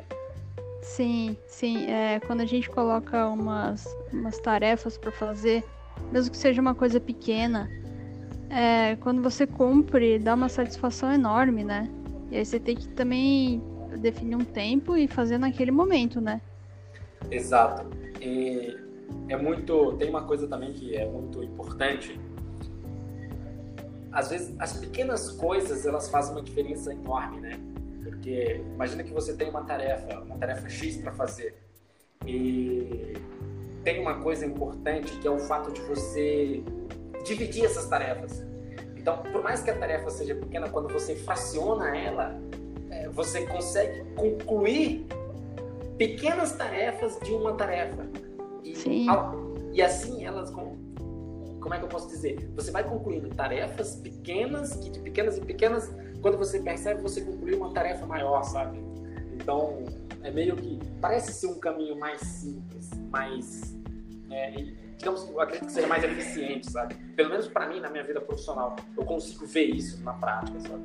Sim, 0.81 1.37
sim. 1.47 1.89
É, 1.89 2.19
quando 2.19 2.41
a 2.41 2.45
gente 2.45 2.69
coloca 2.69 3.27
umas, 3.27 3.87
umas 4.11 4.37
tarefas 4.37 4.97
para 4.97 5.11
fazer, 5.11 5.63
mesmo 6.11 6.29
que 6.29 6.37
seja 6.37 6.61
uma 6.61 6.75
coisa 6.75 6.99
pequena, 6.99 7.69
é, 8.49 8.97
quando 8.97 9.23
você 9.23 9.47
cumpre, 9.47 10.19
dá 10.19 10.35
uma 10.35 10.49
satisfação 10.49 11.11
enorme, 11.11 11.63
né? 11.63 11.89
E 12.33 12.37
aí 12.37 12.45
você 12.45 12.59
tem 12.59 12.75
que 12.75 12.87
também 12.87 13.61
definir 13.99 14.35
um 14.35 14.43
tempo 14.43 14.97
e 14.97 15.07
fazer 15.07 15.37
naquele 15.37 15.69
momento, 15.69 16.19
né? 16.19 16.41
Exato. 17.29 17.85
E 18.19 18.75
é 19.29 19.37
muito. 19.37 19.93
Tem 19.97 20.09
uma 20.09 20.23
coisa 20.23 20.47
também 20.47 20.73
que 20.73 20.95
é 20.95 21.05
muito 21.05 21.43
importante. 21.43 22.19
Às 24.11 24.31
vezes, 24.31 24.55
as 24.57 24.73
pequenas 24.77 25.29
coisas 25.33 25.85
elas 25.85 26.09
fazem 26.09 26.31
uma 26.31 26.41
diferença 26.41 26.91
enorme, 26.91 27.39
né? 27.39 27.59
Porque 28.01 28.61
imagina 28.73 29.03
que 29.03 29.13
você 29.13 29.35
tem 29.35 29.51
uma 29.51 29.63
tarefa, 29.63 30.21
uma 30.21 30.37
tarefa 30.39 30.67
X 30.67 30.97
para 30.97 31.11
fazer. 31.11 31.55
E 32.25 33.13
tem 33.83 34.01
uma 34.01 34.21
coisa 34.21 34.43
importante 34.43 35.15
que 35.19 35.27
é 35.27 35.31
o 35.31 35.37
fato 35.37 35.71
de 35.71 35.81
você 35.81 36.63
dividir 37.23 37.65
essas 37.65 37.87
tarefas. 37.87 38.43
Então, 39.03 39.17
por 39.17 39.43
mais 39.43 39.61
que 39.61 39.69
a 39.69 39.77
tarefa 39.77 40.09
seja 40.09 40.33
pequena, 40.33 40.69
quando 40.69 40.87
você 40.87 41.13
fraciona 41.13 41.93
ela, 41.93 42.39
é, 42.89 43.09
você 43.09 43.45
consegue 43.45 44.01
concluir 44.15 45.05
pequenas 45.97 46.53
tarefas 46.53 47.19
de 47.21 47.33
uma 47.33 47.53
tarefa. 47.53 48.07
E, 48.63 48.73
Sim. 48.73 49.07
e 49.73 49.81
assim 49.81 50.23
elas 50.23 50.49
como 50.51 51.73
é 51.73 51.79
que 51.79 51.83
eu 51.83 51.89
posso 51.89 52.07
dizer? 52.07 52.49
Você 52.55 52.71
vai 52.71 52.85
concluindo 52.85 53.27
tarefas 53.27 53.97
pequenas, 53.97 54.73
que 54.77 54.89
de 54.89 54.99
pequenas 54.99 55.37
em 55.37 55.43
pequenas, 55.43 55.93
quando 56.21 56.37
você 56.37 56.61
percebe, 56.61 57.01
você 57.01 57.19
concluiu 57.21 57.57
uma 57.57 57.73
tarefa 57.73 58.05
maior, 58.05 58.41
sabe? 58.43 58.79
Então, 59.33 59.83
é 60.23 60.31
meio 60.31 60.55
que 60.55 60.79
parece 61.01 61.33
ser 61.33 61.47
um 61.47 61.59
caminho 61.59 61.99
mais 61.99 62.21
simples, 62.21 62.89
mais 63.11 63.75
é, 64.31 64.53
digamos, 64.97 65.29
eu 65.29 65.39
acredito 65.39 65.67
que 65.67 65.71
seja 65.71 65.87
mais 65.87 66.03
eficiente, 66.03 66.71
sabe? 66.71 66.95
Pelo 67.15 67.29
menos 67.29 67.47
para 67.47 67.67
mim, 67.67 67.79
na 67.79 67.89
minha 67.89 68.03
vida 68.03 68.21
profissional, 68.21 68.75
eu 68.97 69.03
consigo 69.05 69.45
ver 69.45 69.65
isso 69.65 70.01
na 70.03 70.13
prática, 70.13 70.59
sabe? 70.59 70.83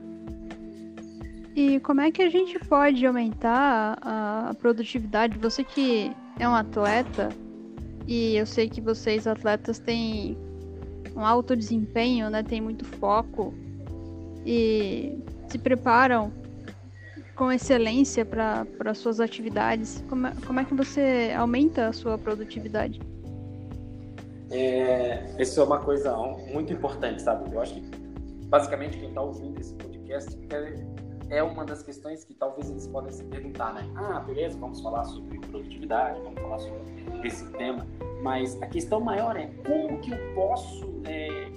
E 1.55 1.81
como 1.81 2.01
é 2.01 2.13
que 2.13 2.23
a 2.23 2.31
gente 2.31 2.59
pode 2.61 3.05
aumentar 3.05 3.99
a 4.01 4.55
produtividade? 4.59 5.37
Você 5.39 5.65
que 5.65 6.13
é 6.39 6.49
um 6.49 6.55
atleta, 6.55 7.31
e 8.07 8.37
eu 8.37 8.47
sei 8.47 8.69
que 8.69 8.81
vocês 8.81 9.27
atletas 9.27 9.79
têm 9.79 10.39
um 11.17 11.25
alto 11.25 11.57
desempenho, 11.57 12.31
né? 12.31 12.43
Tem 12.43 12.61
muito 12.61 12.85
foco 12.85 13.53
e 14.47 15.19
se 15.49 15.59
preparam 15.59 16.33
com 17.35 17.51
excelência 17.51 18.25
para 18.25 18.95
suas 18.95 19.21
atividades. 19.21 20.05
Como 20.09 20.27
é, 20.27 20.33
como 20.47 20.61
é 20.61 20.65
que 20.65 20.75
você 20.75 21.35
aumenta 21.37 21.89
a 21.89 21.93
sua 21.93 22.17
produtividade? 22.17 23.01
É, 24.51 25.37
isso 25.39 25.61
é 25.61 25.65
uma 25.65 25.79
coisa 25.79 26.17
muito 26.53 26.73
importante, 26.73 27.23
sabe? 27.23 27.53
Eu 27.53 27.61
acho 27.61 27.75
que 27.75 27.83
basicamente 28.47 28.99
quem 28.99 29.09
está 29.09 29.21
ouvindo 29.21 29.61
esse 29.61 29.75
podcast 29.75 30.39
é, 30.51 31.39
é 31.39 31.43
uma 31.43 31.65
das 31.65 31.83
questões 31.83 32.25
que 32.25 32.35
talvez 32.35 32.71
eles 32.71 32.87
podem 32.87 33.13
se 33.13 33.25
perguntar, 33.25 33.75
né? 33.75 33.87
Ah, 33.95 34.21
beleza, 34.21 34.59
vamos 34.59 34.81
falar 34.81 35.05
sobre 35.05 35.39
produtividade, 35.39 36.21
vamos 36.23 36.41
falar 36.41 36.59
sobre 36.59 37.27
esse 37.27 37.45
tema. 37.53 37.87
Mas 38.23 38.61
a 38.63 38.67
questão 38.67 39.01
maior 39.01 39.37
é 39.37 39.47
como 39.67 40.01
que 40.01 40.13
eu 40.13 40.35
posso 40.35 41.03
é, 41.05 41.49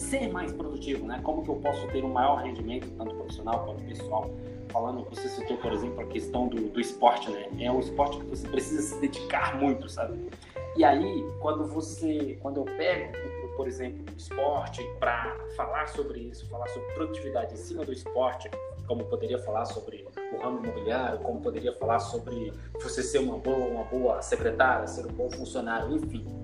ser 0.00 0.28
mais 0.32 0.52
produtivo, 0.52 1.06
né? 1.06 1.20
Como 1.22 1.44
que 1.44 1.50
eu 1.50 1.56
posso 1.56 1.86
ter 1.88 2.04
um 2.04 2.12
maior 2.12 2.42
rendimento, 2.42 2.90
tanto 2.96 3.14
profissional 3.14 3.64
quanto 3.64 3.84
pessoal. 3.84 4.30
Falando, 4.70 5.04
você 5.10 5.28
citou, 5.28 5.56
por 5.58 5.72
exemplo, 5.72 6.00
a 6.00 6.06
questão 6.06 6.48
do, 6.48 6.68
do 6.68 6.80
esporte, 6.80 7.30
né? 7.30 7.48
É 7.58 7.70
um 7.70 7.80
esporte 7.80 8.18
que 8.18 8.24
você 8.26 8.48
precisa 8.48 8.82
se 8.82 9.00
dedicar 9.00 9.58
muito, 9.58 9.88
sabe? 9.88 10.30
E 10.76 10.84
aí, 10.84 11.24
quando 11.40 11.66
você, 11.66 12.38
quando 12.40 12.58
eu 12.58 12.64
pego, 12.64 13.12
por 13.56 13.66
exemplo, 13.66 14.04
o 14.10 14.16
esporte 14.16 14.82
para 14.98 15.36
falar 15.56 15.86
sobre 15.88 16.20
isso, 16.20 16.48
falar 16.48 16.68
sobre 16.68 16.94
produtividade 16.94 17.52
em 17.52 17.56
cima 17.56 17.84
do 17.84 17.92
esporte, 17.92 18.48
como 18.86 19.04
poderia 19.04 19.38
falar 19.38 19.66
sobre 19.66 20.06
o 20.32 20.42
ramo 20.42 20.64
imobiliário, 20.64 21.18
como 21.18 21.40
poderia 21.40 21.72
falar 21.74 21.98
sobre 21.98 22.52
você 22.80 23.02
ser 23.02 23.18
uma 23.18 23.38
boa, 23.38 23.66
uma 23.66 23.84
boa 23.84 24.22
secretária, 24.22 24.86
ser 24.86 25.04
um 25.04 25.12
bom 25.12 25.30
funcionário, 25.30 25.94
enfim. 25.94 26.39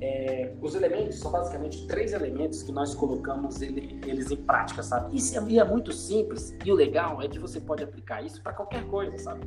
É, 0.00 0.52
os 0.62 0.74
elementos 0.74 1.18
são 1.18 1.30
basicamente 1.32 1.86
três 1.86 2.12
elementos 2.12 2.62
que 2.62 2.70
nós 2.70 2.94
colocamos 2.94 3.60
ele, 3.60 4.00
eles 4.06 4.30
em 4.30 4.36
prática, 4.36 4.82
sabe? 4.82 5.16
Isso 5.16 5.36
é, 5.36 5.56
é 5.56 5.64
muito 5.64 5.92
simples 5.92 6.56
e 6.64 6.70
o 6.70 6.74
legal 6.74 7.20
é 7.20 7.28
que 7.28 7.38
você 7.38 7.60
pode 7.60 7.82
aplicar 7.82 8.24
isso 8.24 8.40
para 8.42 8.52
qualquer 8.52 8.84
coisa, 8.86 9.18
sabe? 9.18 9.46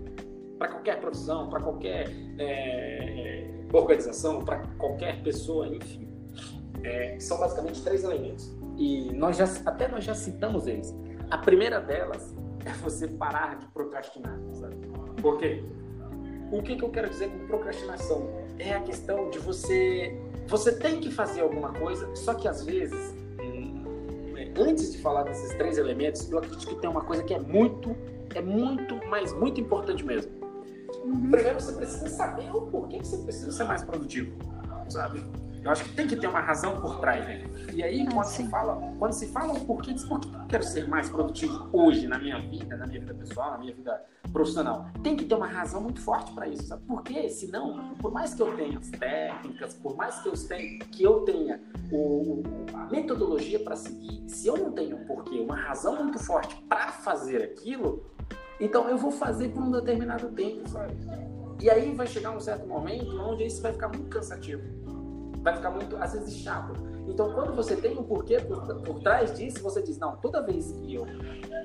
Para 0.57 0.67
qualquer 0.67 0.99
profissão, 0.99 1.49
para 1.49 1.61
qualquer 1.61 2.09
é, 2.37 3.49
organização, 3.71 4.43
para 4.43 4.59
qualquer 4.77 5.23
pessoa, 5.23 5.67
enfim. 5.67 6.07
É, 6.83 7.17
são 7.19 7.39
basicamente 7.39 7.81
três 7.83 8.03
elementos 8.03 8.51
e 8.77 9.11
nós 9.13 9.37
já 9.37 9.45
até 9.65 9.87
nós 9.87 10.03
já 10.03 10.13
citamos 10.13 10.67
eles. 10.67 10.93
A 11.29 11.37
primeira 11.37 11.79
delas 11.79 12.35
é 12.65 12.71
você 12.73 13.07
parar 13.07 13.57
de 13.57 13.67
procrastinar, 13.67 14.37
sabe? 14.53 14.75
Porque 15.21 15.63
o 16.51 16.61
que, 16.61 16.75
que 16.75 16.83
eu 16.83 16.89
quero 16.89 17.09
dizer 17.09 17.29
com 17.29 17.47
procrastinação? 17.47 18.29
É 18.59 18.73
a 18.73 18.81
questão 18.81 19.29
de 19.29 19.39
você. 19.39 20.19
Você 20.47 20.73
tem 20.73 20.99
que 20.99 21.11
fazer 21.11 21.41
alguma 21.41 21.71
coisa, 21.73 22.13
só 22.15 22.33
que 22.33 22.47
às 22.47 22.63
vezes, 22.65 23.15
hum, 23.41 23.83
antes 24.57 24.91
de 24.91 24.97
falar 24.99 25.23
desses 25.23 25.53
três 25.55 25.77
elementos, 25.77 26.29
eu 26.29 26.37
acredito 26.37 26.67
que 26.67 26.75
tem 26.75 26.89
uma 26.89 27.01
coisa 27.01 27.23
que 27.23 27.33
é 27.33 27.39
muito, 27.39 27.95
é 28.35 28.41
muito, 28.41 28.99
mas 29.09 29.33
muito 29.33 29.59
importante 29.61 30.05
mesmo. 30.05 30.31
Uhum. 31.03 31.31
Primeiro 31.31 31.59
você 31.59 31.73
precisa 31.73 32.07
saber 32.09 32.53
o 32.55 32.61
porquê 32.61 32.99
que 32.99 33.07
você 33.07 33.17
precisa 33.17 33.51
ser 33.51 33.63
mais 33.63 33.83
produtivo, 33.83 34.35
sabe? 34.89 35.23
Eu 35.63 35.69
acho 35.69 35.83
que 35.83 35.93
tem 35.93 36.07
que 36.07 36.15
ter 36.15 36.25
uma 36.25 36.39
razão 36.39 36.81
por 36.81 36.99
trás, 36.99 37.23
né? 37.23 37.43
E 37.71 37.83
aí, 37.83 38.07
quando, 38.11 38.25
se 38.25 38.47
fala, 38.49 38.81
quando 38.97 39.11
se 39.13 39.27
fala 39.27 39.53
o 39.53 39.63
porquê, 39.63 39.93
diz 39.93 40.03
por 40.03 40.19
que 40.19 40.27
eu 40.27 40.45
quero 40.47 40.63
ser 40.63 40.87
mais 40.87 41.07
produtivo 41.07 41.69
hoje 41.71 42.07
na 42.07 42.17
minha 42.17 42.39
vida, 42.39 42.75
na 42.75 42.87
minha 42.87 42.99
vida 42.99 43.13
pessoal, 43.13 43.51
na 43.51 43.57
minha 43.59 43.73
vida 43.73 44.03
profissional. 44.33 44.87
Tem 45.03 45.15
que 45.15 45.23
ter 45.25 45.35
uma 45.35 45.45
razão 45.45 45.81
muito 45.81 46.01
forte 46.01 46.33
para 46.33 46.47
isso, 46.47 46.63
sabe? 46.63 46.83
Porque, 46.87 47.29
senão, 47.29 47.93
por 47.99 48.11
mais 48.11 48.33
que 48.33 48.41
eu 48.41 48.55
tenha 48.55 48.79
as 48.79 48.89
técnicas, 48.89 49.75
por 49.75 49.95
mais 49.95 50.19
que 50.19 50.29
eu 50.29 50.33
tenha, 50.33 50.79
que 50.79 51.03
eu 51.03 51.19
tenha 51.25 51.61
o, 51.91 52.41
a 52.73 52.85
metodologia 52.87 53.59
para 53.59 53.75
seguir, 53.75 54.27
se 54.27 54.47
eu 54.47 54.57
não 54.57 54.71
tenho 54.71 54.97
um 54.97 55.05
porquê, 55.05 55.39
uma 55.39 55.55
razão 55.55 55.95
muito 55.95 56.17
forte 56.17 56.55
para 56.67 56.91
fazer 56.91 57.43
aquilo, 57.43 58.03
então 58.59 58.89
eu 58.89 58.97
vou 58.97 59.11
fazer 59.11 59.49
por 59.49 59.61
um 59.61 59.69
determinado 59.69 60.27
tempo, 60.29 60.67
sabe? 60.67 60.95
E 61.61 61.69
aí 61.69 61.93
vai 61.93 62.07
chegar 62.07 62.31
um 62.31 62.39
certo 62.39 62.67
momento 62.67 63.15
onde 63.21 63.45
isso 63.45 63.61
vai 63.61 63.71
ficar 63.71 63.89
muito 63.89 64.09
cansativo 64.09 64.80
vai 65.41 65.55
ficar 65.55 65.71
muito, 65.71 65.95
às 65.97 66.13
vezes, 66.13 66.37
chato. 66.37 66.73
Então, 67.07 67.33
quando 67.33 67.55
você 67.55 67.75
tem 67.75 67.97
um 67.97 68.03
porquê 68.03 68.39
por, 68.39 68.61
por 68.83 68.99
trás 69.01 69.35
disso, 69.37 69.61
você 69.61 69.81
diz, 69.81 69.97
não, 69.97 70.15
toda 70.17 70.41
vez 70.41 70.71
que 70.71 70.95
eu 70.95 71.05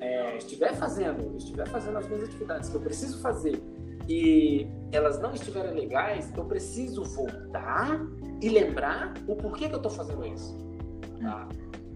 é, 0.00 0.36
estiver 0.36 0.74
fazendo, 0.74 1.36
estiver 1.36 1.68
fazendo 1.68 1.98
as 1.98 2.08
minhas 2.08 2.24
atividades 2.24 2.68
que 2.68 2.76
eu 2.76 2.80
preciso 2.80 3.20
fazer 3.20 3.62
e 4.08 4.66
elas 4.92 5.20
não 5.20 5.32
estiverem 5.32 5.74
legais, 5.74 6.32
eu 6.36 6.44
preciso 6.44 7.04
voltar 7.04 8.00
e 8.40 8.48
lembrar 8.48 9.14
o 9.26 9.34
porquê 9.34 9.68
que 9.68 9.74
eu 9.74 9.78
estou 9.78 9.90
fazendo 9.90 10.24
isso. 10.26 10.56
Tá? 11.20 11.48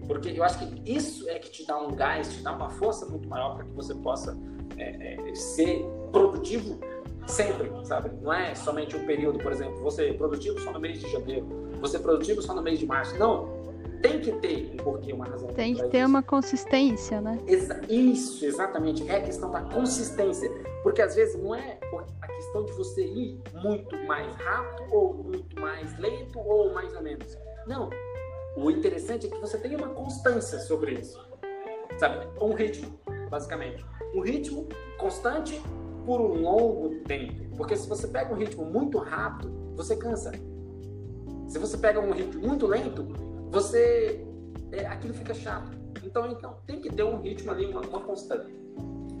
Porque 0.07 0.29
eu 0.29 0.43
acho 0.43 0.59
que 0.59 0.91
isso 0.91 1.29
é 1.29 1.39
que 1.39 1.49
te 1.49 1.65
dá 1.65 1.77
um 1.79 1.95
gás, 1.95 2.33
te 2.33 2.43
dá 2.43 2.53
uma 2.53 2.69
força 2.69 3.05
muito 3.05 3.29
maior 3.29 3.55
para 3.55 3.65
que 3.65 3.71
você 3.71 3.95
possa 3.95 4.37
é, 4.77 5.29
é, 5.29 5.35
ser 5.35 5.85
produtivo 6.11 6.79
sempre, 7.27 7.71
sabe? 7.85 8.11
Não 8.21 8.33
é 8.33 8.53
somente 8.55 8.95
um 8.95 9.05
período, 9.05 9.39
por 9.39 9.51
exemplo, 9.51 9.81
você 9.81 10.09
é 10.09 10.13
produtivo 10.13 10.59
só 10.59 10.71
no 10.71 10.79
mês 10.79 10.99
de 10.99 11.09
janeiro, 11.09 11.47
você 11.81 11.97
é 11.97 11.99
produtivo 11.99 12.41
só 12.41 12.53
no 12.53 12.61
mês 12.61 12.79
de 12.79 12.85
março. 12.85 13.17
Não. 13.17 13.59
Tem 14.01 14.19
que 14.19 14.31
ter 14.33 14.71
um 14.73 14.77
porquê, 14.77 15.13
uma 15.13 15.25
razão. 15.25 15.47
Tem 15.49 15.75
que 15.75 15.83
ter 15.89 15.99
isso. 15.99 16.07
uma 16.07 16.23
consistência, 16.23 17.21
né? 17.21 17.37
Exa 17.45 17.81
isso, 17.87 18.43
exatamente. 18.43 19.07
É 19.07 19.17
a 19.17 19.21
questão 19.21 19.51
da 19.51 19.61
consistência. 19.61 20.49
Porque 20.81 21.01
às 21.01 21.13
vezes 21.15 21.39
não 21.41 21.53
é 21.53 21.77
a 22.21 22.27
questão 22.27 22.65
de 22.65 22.71
você 22.73 23.03
ir 23.03 23.39
muito 23.61 23.95
mais 24.07 24.33
rápido 24.37 24.91
ou 24.91 25.13
muito 25.13 25.59
mais 25.59 25.97
lento 25.99 26.39
ou 26.39 26.73
mais 26.73 26.95
ou 26.95 27.03
menos. 27.03 27.37
Não. 27.67 27.89
O 28.57 28.71
interessante 28.71 29.27
é 29.27 29.29
que 29.29 29.37
você 29.37 29.57
tenha 29.57 29.77
uma 29.77 29.89
constância 29.89 30.59
sobre 30.59 30.93
isso. 30.93 31.23
Sabe? 31.99 32.27
Um 32.41 32.53
ritmo, 32.53 32.99
basicamente. 33.29 33.85
Um 34.15 34.21
ritmo 34.21 34.67
constante 34.97 35.61
por 36.05 36.19
um 36.19 36.41
longo 36.41 36.95
tempo. 37.05 37.55
Porque 37.55 37.75
se 37.75 37.87
você 37.87 38.07
pega 38.07 38.33
um 38.33 38.37
ritmo 38.37 38.65
muito 38.65 38.97
rápido, 38.97 39.51
você 39.75 39.95
cansa. 39.95 40.31
Se 41.51 41.59
você 41.59 41.77
pega 41.77 41.99
um 41.99 42.11
ritmo 42.11 42.47
muito 42.47 42.65
lento, 42.65 43.05
você 43.49 44.25
é, 44.71 44.85
aquilo 44.85 45.13
fica 45.13 45.33
chato. 45.33 45.77
Então, 46.01 46.31
então 46.31 46.55
tem 46.65 46.79
que 46.79 46.89
ter 46.89 47.03
um 47.03 47.19
ritmo 47.19 47.51
ali, 47.51 47.65
uma, 47.65 47.81
uma 47.81 47.99
constância, 47.99 48.49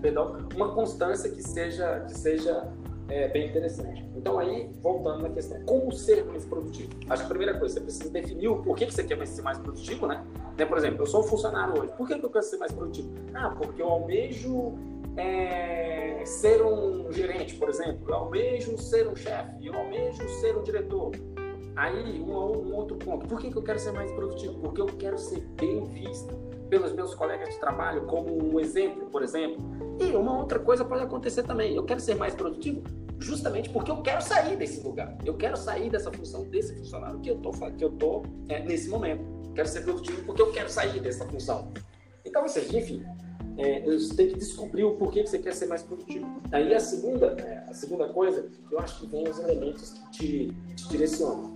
perdão, 0.01 0.37
uma 0.55 0.73
constância 0.73 1.29
que 1.29 1.43
seja 1.43 1.99
que 2.07 2.17
seja 2.17 2.71
é, 3.09 3.27
bem 3.27 3.49
interessante. 3.49 4.09
Então 4.15 4.39
aí 4.39 4.71
voltando 4.81 5.23
na 5.23 5.29
questão, 5.29 5.61
como 5.65 5.91
ser 5.91 6.23
mais 6.23 6.45
produtivo? 6.45 6.89
Acho 7.09 7.23
que 7.23 7.25
a 7.25 7.29
primeira 7.35 7.59
coisa 7.59 7.73
você 7.73 7.81
precisa 7.81 8.09
definir 8.09 8.47
o 8.47 8.63
porquê 8.63 8.85
que 8.85 8.93
você 8.93 9.03
quer 9.03 9.27
ser 9.27 9.41
mais 9.41 9.57
produtivo, 9.57 10.07
né? 10.07 10.25
né? 10.57 10.65
Por 10.65 10.77
exemplo, 10.77 11.01
eu 11.01 11.07
sou 11.07 11.19
um 11.19 11.25
funcionário 11.25 11.81
hoje. 11.81 11.91
Por 11.97 12.07
que, 12.07 12.17
que 12.17 12.25
eu 12.25 12.29
quero 12.29 12.45
ser 12.45 12.55
mais 12.59 12.71
produtivo? 12.71 13.11
Ah, 13.33 13.49
porque 13.49 13.81
eu 13.81 13.89
almejo 13.89 14.73
é, 15.17 16.23
ser 16.25 16.61
um 16.61 17.11
gerente, 17.11 17.55
por 17.55 17.67
exemplo. 17.67 18.07
Eu 18.07 18.15
almejo 18.15 18.77
ser 18.77 19.05
um 19.09 19.17
chefe. 19.17 19.67
Eu 19.67 19.73
almejo 19.75 20.29
ser 20.39 20.57
um 20.57 20.63
diretor. 20.63 21.11
Aí, 21.75 22.21
um, 22.21 22.31
um, 22.31 22.75
outro 22.75 22.97
ponto. 22.97 23.27
Por 23.27 23.39
que, 23.39 23.49
que 23.49 23.57
eu 23.57 23.63
quero 23.63 23.79
ser 23.79 23.91
mais 23.91 24.11
produtivo? 24.11 24.59
Porque 24.59 24.81
eu 24.81 24.85
quero 24.87 25.17
ser 25.17 25.39
bem 25.59 25.85
visto 25.85 26.35
pelos 26.69 26.93
meus 26.93 27.13
colegas 27.13 27.49
de 27.49 27.59
trabalho 27.59 28.05
como 28.05 28.53
um 28.53 28.59
exemplo, 28.59 29.07
por 29.07 29.23
exemplo. 29.23 29.57
E 29.99 30.15
uma 30.15 30.37
outra 30.37 30.59
coisa 30.59 30.83
pode 30.85 31.03
acontecer 31.03 31.43
também. 31.43 31.75
Eu 31.75 31.83
quero 31.83 31.99
ser 31.99 32.15
mais 32.15 32.33
produtivo 32.33 32.81
justamente 33.19 33.69
porque 33.69 33.91
eu 33.91 34.01
quero 34.01 34.21
sair 34.21 34.55
desse 34.57 34.83
lugar. 34.83 35.15
Eu 35.23 35.35
quero 35.35 35.55
sair 35.55 35.89
dessa 35.89 36.11
função 36.11 36.43
desse 36.43 36.75
funcionário 36.75 37.19
que 37.19 37.29
eu 37.29 37.37
tô, 37.37 37.51
que 37.51 37.83
eu 37.83 37.91
tô 37.91 38.23
é, 38.49 38.59
nesse 38.63 38.89
momento. 38.89 39.23
Quero 39.53 39.67
ser 39.67 39.81
produtivo 39.81 40.23
porque 40.25 40.41
eu 40.41 40.51
quero 40.51 40.69
sair 40.69 40.99
dessa 40.99 41.25
função. 41.25 41.71
Então, 42.25 42.41
ou 42.43 42.47
seja, 42.47 42.77
enfim, 42.77 43.03
é, 43.57 43.81
você 43.81 44.15
tem 44.15 44.27
que 44.29 44.37
descobrir 44.37 44.83
o 44.83 44.95
porquê 44.95 45.23
que 45.23 45.29
você 45.29 45.39
quer 45.39 45.53
ser 45.53 45.67
mais 45.67 45.83
produtivo. 45.83 46.41
Aí 46.51 46.73
a 46.73 46.79
segunda, 46.79 47.27
é, 47.39 47.69
a 47.69 47.73
segunda 47.73 48.07
coisa, 48.09 48.49
eu 48.71 48.79
acho 48.79 49.01
que 49.01 49.07
vem 49.07 49.27
os 49.27 49.39
elementos 49.39 49.91
que 49.91 50.11
te, 50.11 50.57
te 50.83 50.89
direcionam. 50.89 51.51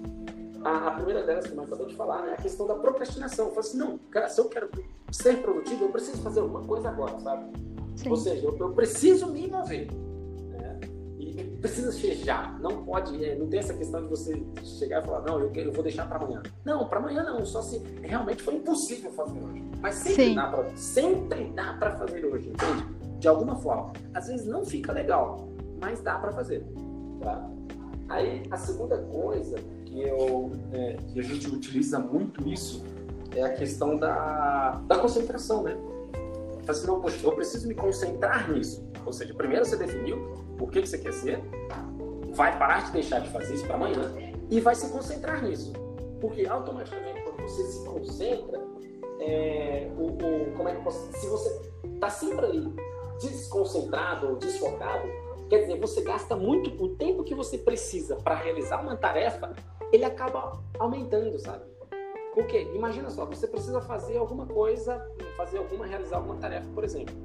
A, 0.63 0.87
a, 0.87 0.91
primeira 0.91 1.23
delas, 1.23 1.47
como 1.47 1.61
eu 1.61 1.65
acabei 1.65 1.87
de 1.87 1.95
falar, 1.95 2.27
é 2.27 2.33
a 2.33 2.37
questão 2.37 2.65
da 2.65 2.75
procrastinação. 2.75 3.45
Eu 3.45 3.51
falo 3.51 3.67
assim, 3.67 3.77
não, 3.77 3.97
cara, 4.09 4.29
se 4.29 4.41
eu 4.41 4.45
quero 4.45 4.69
ser 5.11 5.41
produtivo, 5.41 5.85
eu 5.85 5.89
preciso 5.89 6.21
fazer 6.21 6.39
alguma 6.39 6.63
coisa 6.63 6.89
agora, 6.89 7.19
sabe? 7.19 7.51
Sim. 7.95 8.09
Ou 8.09 8.15
seja, 8.15 8.45
eu, 8.45 8.57
eu 8.57 8.71
preciso 8.71 9.27
me 9.27 9.47
mover 9.47 9.87
precisa 11.65 11.91
ser 11.91 12.15
já. 12.15 12.55
Não 12.61 12.83
pode, 12.83 13.23
é, 13.23 13.35
não 13.35 13.47
tem 13.47 13.59
essa 13.59 13.73
questão 13.73 14.01
de 14.01 14.07
você 14.07 14.43
chegar 14.63 15.01
e 15.01 15.05
falar, 15.05 15.21
não, 15.21 15.39
eu, 15.39 15.51
eu 15.53 15.71
vou 15.71 15.83
deixar 15.83 16.07
para 16.07 16.17
amanhã. 16.17 16.43
Não, 16.63 16.87
para 16.87 16.99
amanhã 16.99 17.23
não, 17.23 17.43
só 17.43 17.61
se 17.61 17.79
realmente 18.03 18.43
foi 18.43 18.55
impossível 18.55 19.11
fazer 19.11 19.39
hoje. 19.39 19.63
Mas 19.81 19.95
sempre 19.95 20.25
Sim. 20.25 20.35
dá 20.35 20.47
para 20.47 20.77
sempre 20.77 21.45
dá 21.55 21.73
para 21.73 21.97
fazer 21.97 22.23
hoje, 22.25 22.49
entende? 22.49 23.19
De 23.19 23.27
alguma 23.27 23.55
forma. 23.55 23.93
Às 24.13 24.27
vezes 24.27 24.45
não 24.45 24.63
fica 24.63 24.91
legal, 24.91 25.47
mas 25.81 26.01
dá 26.01 26.19
para 26.19 26.31
fazer, 26.31 26.63
tá? 27.21 27.49
Aí 28.09 28.43
a 28.51 28.57
segunda 28.57 28.97
coisa 28.97 29.57
que 29.85 30.01
eu 30.01 30.51
é, 30.71 30.97
que 31.07 31.19
a 31.19 31.23
gente 31.23 31.47
utiliza 31.47 31.99
muito 31.99 32.47
isso 32.47 32.83
é 33.35 33.43
a 33.43 33.53
questão 33.53 33.97
da, 33.97 34.81
da 34.87 34.97
concentração, 34.97 35.63
né? 35.63 35.75
Assim, 36.67 36.87
não, 36.87 36.99
poxa, 36.99 37.19
eu 37.23 37.31
preciso 37.33 37.67
me 37.67 37.75
concentrar 37.75 38.51
nisso. 38.51 38.83
Ou 39.05 39.13
seja, 39.13 39.33
primeiro 39.33 39.65
você 39.65 39.75
definiu, 39.75 40.17
por 40.57 40.71
que, 40.71 40.81
que 40.81 40.87
você 40.87 40.97
quer 40.97 41.13
ser, 41.13 41.43
vai 42.33 42.57
parar 42.57 42.85
de 42.85 42.91
deixar 42.91 43.19
de 43.19 43.29
fazer 43.29 43.53
isso 43.53 43.65
para 43.65 43.75
amanhã 43.75 44.11
e 44.49 44.59
vai 44.59 44.73
se 44.73 44.89
concentrar 44.89 45.43
nisso. 45.43 45.73
Porque 46.19 46.45
automaticamente, 46.47 47.21
quando 47.21 47.41
você 47.41 47.63
se 47.65 47.85
concentra, 47.85 48.59
é, 49.19 49.91
o, 49.97 50.07
o, 50.07 50.53
como 50.55 50.69
é 50.69 50.75
que 50.75 50.83
posso, 50.83 51.11
se 51.13 51.27
você 51.27 51.71
está 51.93 52.09
sempre 52.09 52.45
ali 52.45 52.73
desconcentrado 53.21 54.29
ou 54.29 54.35
desfocado, 54.37 55.07
quer 55.49 55.61
dizer, 55.61 55.79
você 55.79 56.01
gasta 56.01 56.35
muito 56.35 56.83
o 56.83 56.89
tempo 56.95 57.23
que 57.23 57.35
você 57.35 57.57
precisa 57.57 58.15
para 58.15 58.35
realizar 58.35 58.81
uma 58.81 58.95
tarefa, 58.95 59.53
ele 59.91 60.05
acaba 60.05 60.59
aumentando, 60.79 61.37
sabe? 61.39 61.63
Porque 62.33 62.63
imagina 62.73 63.09
só, 63.09 63.25
você 63.25 63.47
precisa 63.47 63.79
fazer 63.81 64.17
alguma 64.17 64.45
coisa, 64.45 65.01
fazer 65.37 65.57
alguma, 65.57 65.85
realizar 65.85 66.17
alguma 66.17 66.35
tarefa, 66.35 66.67
por 66.73 66.83
exemplo. 66.83 67.15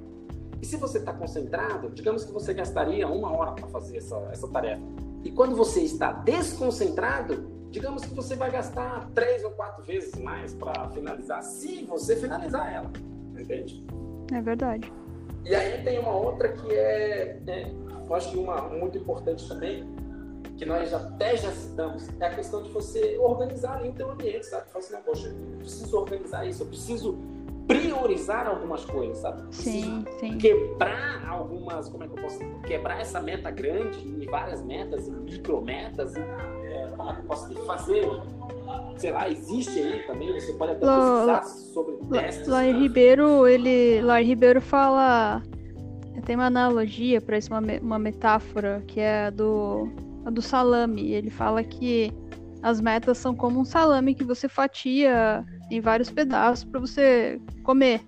E 0.63 0.67
se 0.67 0.77
você 0.77 0.99
está 0.99 1.13
concentrado, 1.13 1.91
digamos 1.91 2.25
que 2.25 2.33
você 2.33 2.55
gastaria 2.55 3.09
uma 3.09 3.33
hora 3.37 3.53
para 3.53 3.67
fazer 3.69 3.97
essa, 3.97 4.17
essa 4.31 4.47
tarefa. 4.47 4.83
E 5.25 5.31
quando 5.33 5.57
você 5.57 5.81
está 5.81 6.13
desconcentrado, 6.13 7.51
digamos 7.71 8.05
que 8.05 8.15
você 8.15 8.37
vai 8.37 8.51
gastar 8.51 9.11
três 9.15 9.43
ou 9.43 9.51
quatro 9.53 9.83
vezes 9.83 10.15
mais 10.17 10.55
para 10.55 10.89
finalizar, 10.91 11.43
se 11.43 11.85
você 11.85 12.15
finalizar 12.15 12.73
ela. 12.73 12.91
Entende? 13.39 13.85
É 14.33 14.41
verdade. 14.41 14.93
E 15.45 15.55
aí 15.55 15.83
tem 15.83 15.99
uma 15.99 16.15
outra 16.15 16.53
que 16.53 16.73
é, 16.73 17.41
é 17.47 17.73
eu 18.11 18.17
acho 18.17 18.31
que 18.31 18.37
uma 18.37 18.63
muito 18.63 18.99
importante 18.99 19.49
também, 19.49 19.89
que 20.59 20.67
nós 20.67 20.93
até 20.93 21.37
já 21.37 21.51
citamos, 21.53 22.09
é 22.19 22.27
a 22.27 22.35
questão 22.35 22.63
de 22.63 22.71
você 22.71 23.17
organizar 23.19 23.79
ali 23.79 23.91
o 23.91 23.93
teu 23.93 24.11
ambiente, 24.11 24.45
sabe? 24.47 24.69
Falar 24.69 24.85
assim, 24.85 24.93
não, 24.93 25.03
poxa, 25.03 25.29
eu 25.29 25.59
preciso 25.59 25.97
organizar 25.97 26.47
isso, 26.47 26.65
eu 26.65 26.67
preciso 26.67 27.19
priorizar 27.69 28.49
algumas 28.49 28.85
coisas, 28.85 29.19
sabe? 29.19 29.43
Sim, 29.55 30.05
sim. 30.19 30.39
Quebrar 30.39 31.25
algumas, 31.29 31.89
como 31.89 32.03
é 32.03 32.09
que 32.09 32.19
eu 32.19 32.23
posso 32.23 32.39
quebrar 32.67 33.01
essa 33.01 33.21
meta 33.23 33.49
grande 33.49 34.01
em 34.01 34.27
várias 34.27 34.61
metas, 34.61 35.07
em 35.07 35.13
micrometas, 35.13 36.17
é, 36.17 36.93
como 36.97 37.11
é 37.11 37.15
que 37.15 37.21
eu 37.21 37.25
posso 37.27 37.55
fazer? 37.65 38.05
Sei 38.97 39.13
lá, 39.13 39.31
existe 39.31 39.79
aí 39.79 40.05
também, 40.05 40.33
você 40.33 40.53
pode 40.55 40.73
até 40.73 40.81
pesquisar 40.81 41.45
sobre 41.45 41.97
testes. 42.11 42.49
Lair 42.49 42.75
né? 42.75 42.81
Ribeiro, 42.81 43.47
ele, 43.47 44.01
Lair 44.03 44.27
Ribeiro 44.27 44.61
fala, 44.61 45.43
tem 46.21 46.37
uma 46.37 46.47
analogia 46.47 47.21
para 47.21 47.39
isso, 47.39 47.51
uma, 47.53 47.61
uma 47.81 47.99
metáfora 47.99 48.83
que 48.87 49.01
é 49.01 49.27
a 49.27 49.31
do, 49.31 49.89
a 50.25 50.31
do 50.31 50.43
salame. 50.43 51.13
Ele 51.13 51.31
fala 51.31 51.63
que 51.63 52.13
as 52.63 52.81
metas 52.81 53.19
são 53.19 53.35
como 53.35 53.61
um 53.61 53.65
salame 53.65 54.15
que 54.15 54.25
você 54.25 54.49
fatia 54.49 55.45
em 55.71 55.81
vários 55.81 56.11
pedaços 56.11 56.65
para 56.65 56.81
você 56.81 57.41
comer. 57.63 58.01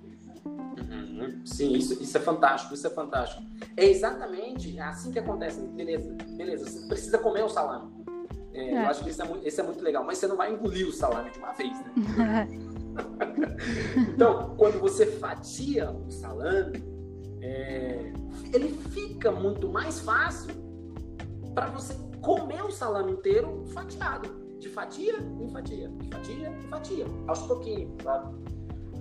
Uhum. 0.47 1.41
Sim, 1.45 1.73
isso, 1.73 2.01
isso 2.03 2.17
é 2.17 2.21
fantástico, 2.21 2.75
isso 2.75 2.87
é 2.87 2.91
fantástico. 2.91 3.43
É 3.77 3.85
exatamente 3.85 4.79
assim 4.81 5.11
que 5.11 5.19
acontece. 5.19 5.61
Beleza, 5.61 6.15
beleza, 6.37 6.69
você 6.69 6.87
precisa 6.87 7.19
comer 7.19 7.45
o 7.45 7.49
salame. 7.49 7.91
É, 8.55 8.75
é. 8.75 8.85
Eu 8.85 8.91
acho 8.91 9.03
que 9.03 9.11
isso 9.11 9.23
é, 9.23 9.25
muito, 9.27 9.47
isso 9.49 9.61
é 9.61 9.65
muito 9.65 9.83
legal, 9.83 10.05
mas 10.05 10.19
você 10.19 10.27
não 10.27 10.37
vai 10.37 10.53
engolir 10.53 10.87
o 10.87 10.93
salame 10.93 11.31
de 11.31 11.39
uma 11.39 11.53
vez, 11.53 11.73
né? 11.73 12.49
então, 14.15 14.55
quando 14.57 14.79
você 14.79 15.07
fatia 15.07 15.91
o 15.91 16.11
salame, 16.11 16.83
é, 17.43 18.13
ele 18.53 18.69
fica 18.91 19.33
muito 19.33 19.69
mais 19.69 20.01
fácil 20.01 20.55
para 21.55 21.67
você 21.67 21.95
comer 22.21 22.63
o 22.63 22.71
salame 22.71 23.13
inteiro 23.13 23.65
fatiado 23.75 24.31
de 24.61 24.69
fatia 24.69 25.17
em 25.41 25.49
fatia, 25.51 25.89
de 25.89 26.09
fatia 26.09 26.49
em 26.49 26.69
fatia, 26.69 27.05
aos 27.27 27.43
pouquinhos, 27.43 27.91
sabe? 28.03 28.33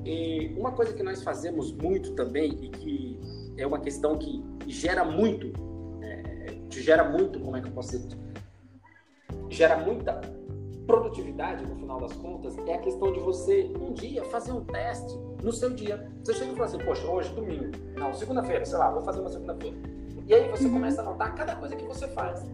E 0.03 0.55
uma 0.57 0.71
coisa 0.71 0.91
que 0.91 1.03
nós 1.03 1.21
fazemos 1.21 1.71
muito 1.71 2.15
também 2.15 2.57
e 2.63 2.69
que 2.69 3.19
é 3.57 3.67
uma 3.67 3.79
questão 3.79 4.17
que 4.17 4.43
gera 4.65 5.05
muito, 5.05 5.53
é, 6.01 6.57
gera 6.71 7.07
muito, 7.07 7.39
como 7.39 7.55
é 7.55 7.61
que 7.61 7.67
eu 7.67 7.73
posso 7.73 7.99
dizer? 7.99 8.17
Gera 9.49 9.77
muita 9.77 10.19
produtividade 10.91 11.65
no 11.65 11.75
final 11.77 12.01
das 12.01 12.11
contas 12.13 12.57
é 12.67 12.73
a 12.73 12.77
questão 12.77 13.13
de 13.13 13.19
você 13.21 13.71
um 13.79 13.93
dia 13.93 14.25
fazer 14.25 14.51
um 14.51 14.61
teste 14.65 15.17
no 15.41 15.53
seu 15.53 15.69
dia. 15.69 16.11
Você 16.21 16.33
chega 16.33 16.51
e 16.51 16.53
fala 16.53 16.65
assim, 16.65 16.79
poxa, 16.79 17.07
hoje 17.07 17.33
domingo, 17.33 17.71
não, 17.97 18.13
segunda-feira, 18.13 18.65
sei 18.65 18.77
lá, 18.77 18.91
vou 18.91 19.01
fazer 19.01 19.21
uma 19.21 19.29
segunda-feira. 19.29 19.77
E 20.27 20.33
aí 20.33 20.49
você 20.49 20.65
uhum. 20.65 20.73
começa 20.73 21.01
a 21.01 21.05
notar 21.05 21.33
cada 21.33 21.55
coisa 21.55 21.77
que 21.77 21.85
você 21.85 22.07
faz. 22.09 22.45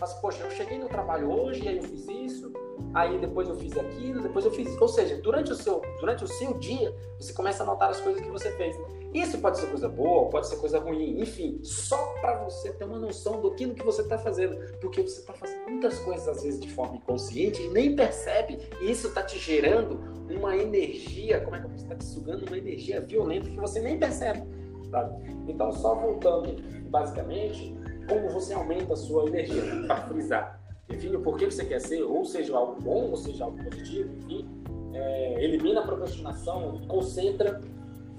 Mas, 0.00 0.14
poxa, 0.14 0.42
eu 0.42 0.50
cheguei 0.50 0.78
no 0.78 0.88
trabalho 0.88 1.30
hoje, 1.30 1.68
aí 1.68 1.76
eu 1.76 1.82
fiz 1.82 2.08
isso, 2.08 2.52
aí 2.94 3.18
depois 3.18 3.48
eu 3.48 3.54
fiz 3.56 3.76
aquilo, 3.76 4.22
depois 4.22 4.46
eu 4.46 4.50
fiz. 4.50 4.80
Ou 4.80 4.88
seja, 4.88 5.20
durante 5.20 5.52
o 5.52 5.54
seu, 5.54 5.82
durante 6.00 6.24
o 6.24 6.26
seu 6.26 6.54
dia, 6.54 6.96
você 7.20 7.34
começa 7.34 7.62
a 7.62 7.66
notar 7.66 7.90
as 7.90 8.00
coisas 8.00 8.20
que 8.20 8.30
você 8.30 8.50
fez. 8.52 8.76
Isso 9.12 9.38
pode 9.38 9.58
ser 9.58 9.66
coisa 9.66 9.88
boa, 9.88 10.30
pode 10.30 10.46
ser 10.46 10.56
coisa 10.56 10.78
ruim, 10.78 11.20
enfim, 11.20 11.60
só 11.62 11.96
para 12.20 12.42
você 12.44 12.72
ter 12.72 12.84
uma 12.84 12.98
noção 12.98 13.40
do 13.42 13.54
que 13.54 13.66
você 13.82 14.02
está 14.02 14.18
fazendo. 14.18 14.56
Porque 14.80 15.02
você 15.02 15.20
está 15.20 15.34
fazendo 15.34 15.68
muitas 15.68 15.98
coisas, 15.98 16.26
às 16.28 16.42
vezes, 16.42 16.58
de 16.58 16.70
forma 16.70 16.96
inconsciente 16.96 17.62
e 17.62 17.68
nem 17.68 17.94
percebe. 17.94 18.58
E 18.80 18.90
isso 18.90 19.08
está 19.08 19.22
te 19.22 19.38
gerando 19.38 20.00
uma 20.30 20.56
energia, 20.56 21.40
como 21.40 21.56
é 21.56 21.60
que 21.60 21.74
está 21.76 21.94
te 21.94 22.04
sugando 22.04 22.46
uma 22.46 22.56
energia 22.56 23.00
violenta 23.00 23.50
que 23.50 23.60
você 23.60 23.80
nem 23.80 23.98
percebe. 23.98 24.42
Sabe? 24.90 25.14
Então, 25.46 25.72
só 25.72 25.94
voltando, 25.94 26.56
basicamente, 26.88 27.74
como 28.08 28.30
você 28.30 28.54
aumenta 28.54 28.94
a 28.94 28.96
sua 28.96 29.28
energia, 29.28 29.62
para 29.86 30.08
frisar. 30.08 30.60
Define 30.88 31.16
o 31.16 31.20
porquê 31.20 31.46
você 31.46 31.64
quer 31.64 31.80
ser, 31.80 32.02
ou 32.02 32.24
seja 32.24 32.56
algo 32.56 32.80
bom, 32.80 33.10
ou 33.10 33.16
seja 33.16 33.44
algo 33.44 33.62
positivo, 33.62 34.12
enfim. 34.18 34.48
É, 34.94 35.44
elimina 35.44 35.80
a 35.80 35.86
procrastinação, 35.86 36.80
concentra 36.86 37.60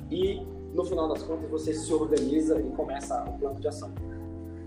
e, 0.10 0.41
no 0.73 0.83
final 0.83 1.07
das 1.07 1.23
contas, 1.23 1.49
você 1.49 1.73
se 1.73 1.93
organiza 1.93 2.59
e 2.59 2.69
começa 2.71 3.23
o 3.23 3.38
plano 3.38 3.59
de 3.59 3.67
ação. 3.67 3.91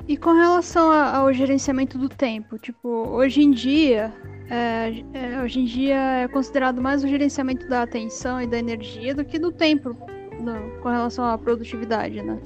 E 0.09 0.17
com 0.17 0.33
relação 0.33 0.93
ao 0.93 1.33
gerenciamento 1.33 1.99
do 1.99 2.09
tempo, 2.09 2.59
tipo, 2.59 2.89
hoje 2.89 3.43
em 3.43 3.51
dia, 3.51 4.15
é, 4.49 5.03
é, 5.13 5.43
hoje 5.43 5.61
em 5.61 5.65
dia 5.65 5.97
é 5.97 6.29
considerado 6.29 6.81
mais 6.81 7.03
o 7.03 7.09
gerenciamento 7.09 7.69
da 7.69 7.83
atenção 7.83 8.41
e 8.41 8.47
da 8.47 8.57
energia 8.57 9.15
do 9.15 9.25
que 9.25 9.37
do 9.37 9.51
tempo 9.51 9.97
no, 10.39 10.81
com 10.81 10.89
relação 10.89 11.25
à 11.25 11.37
produtividade, 11.37 12.23
né? 12.23 12.39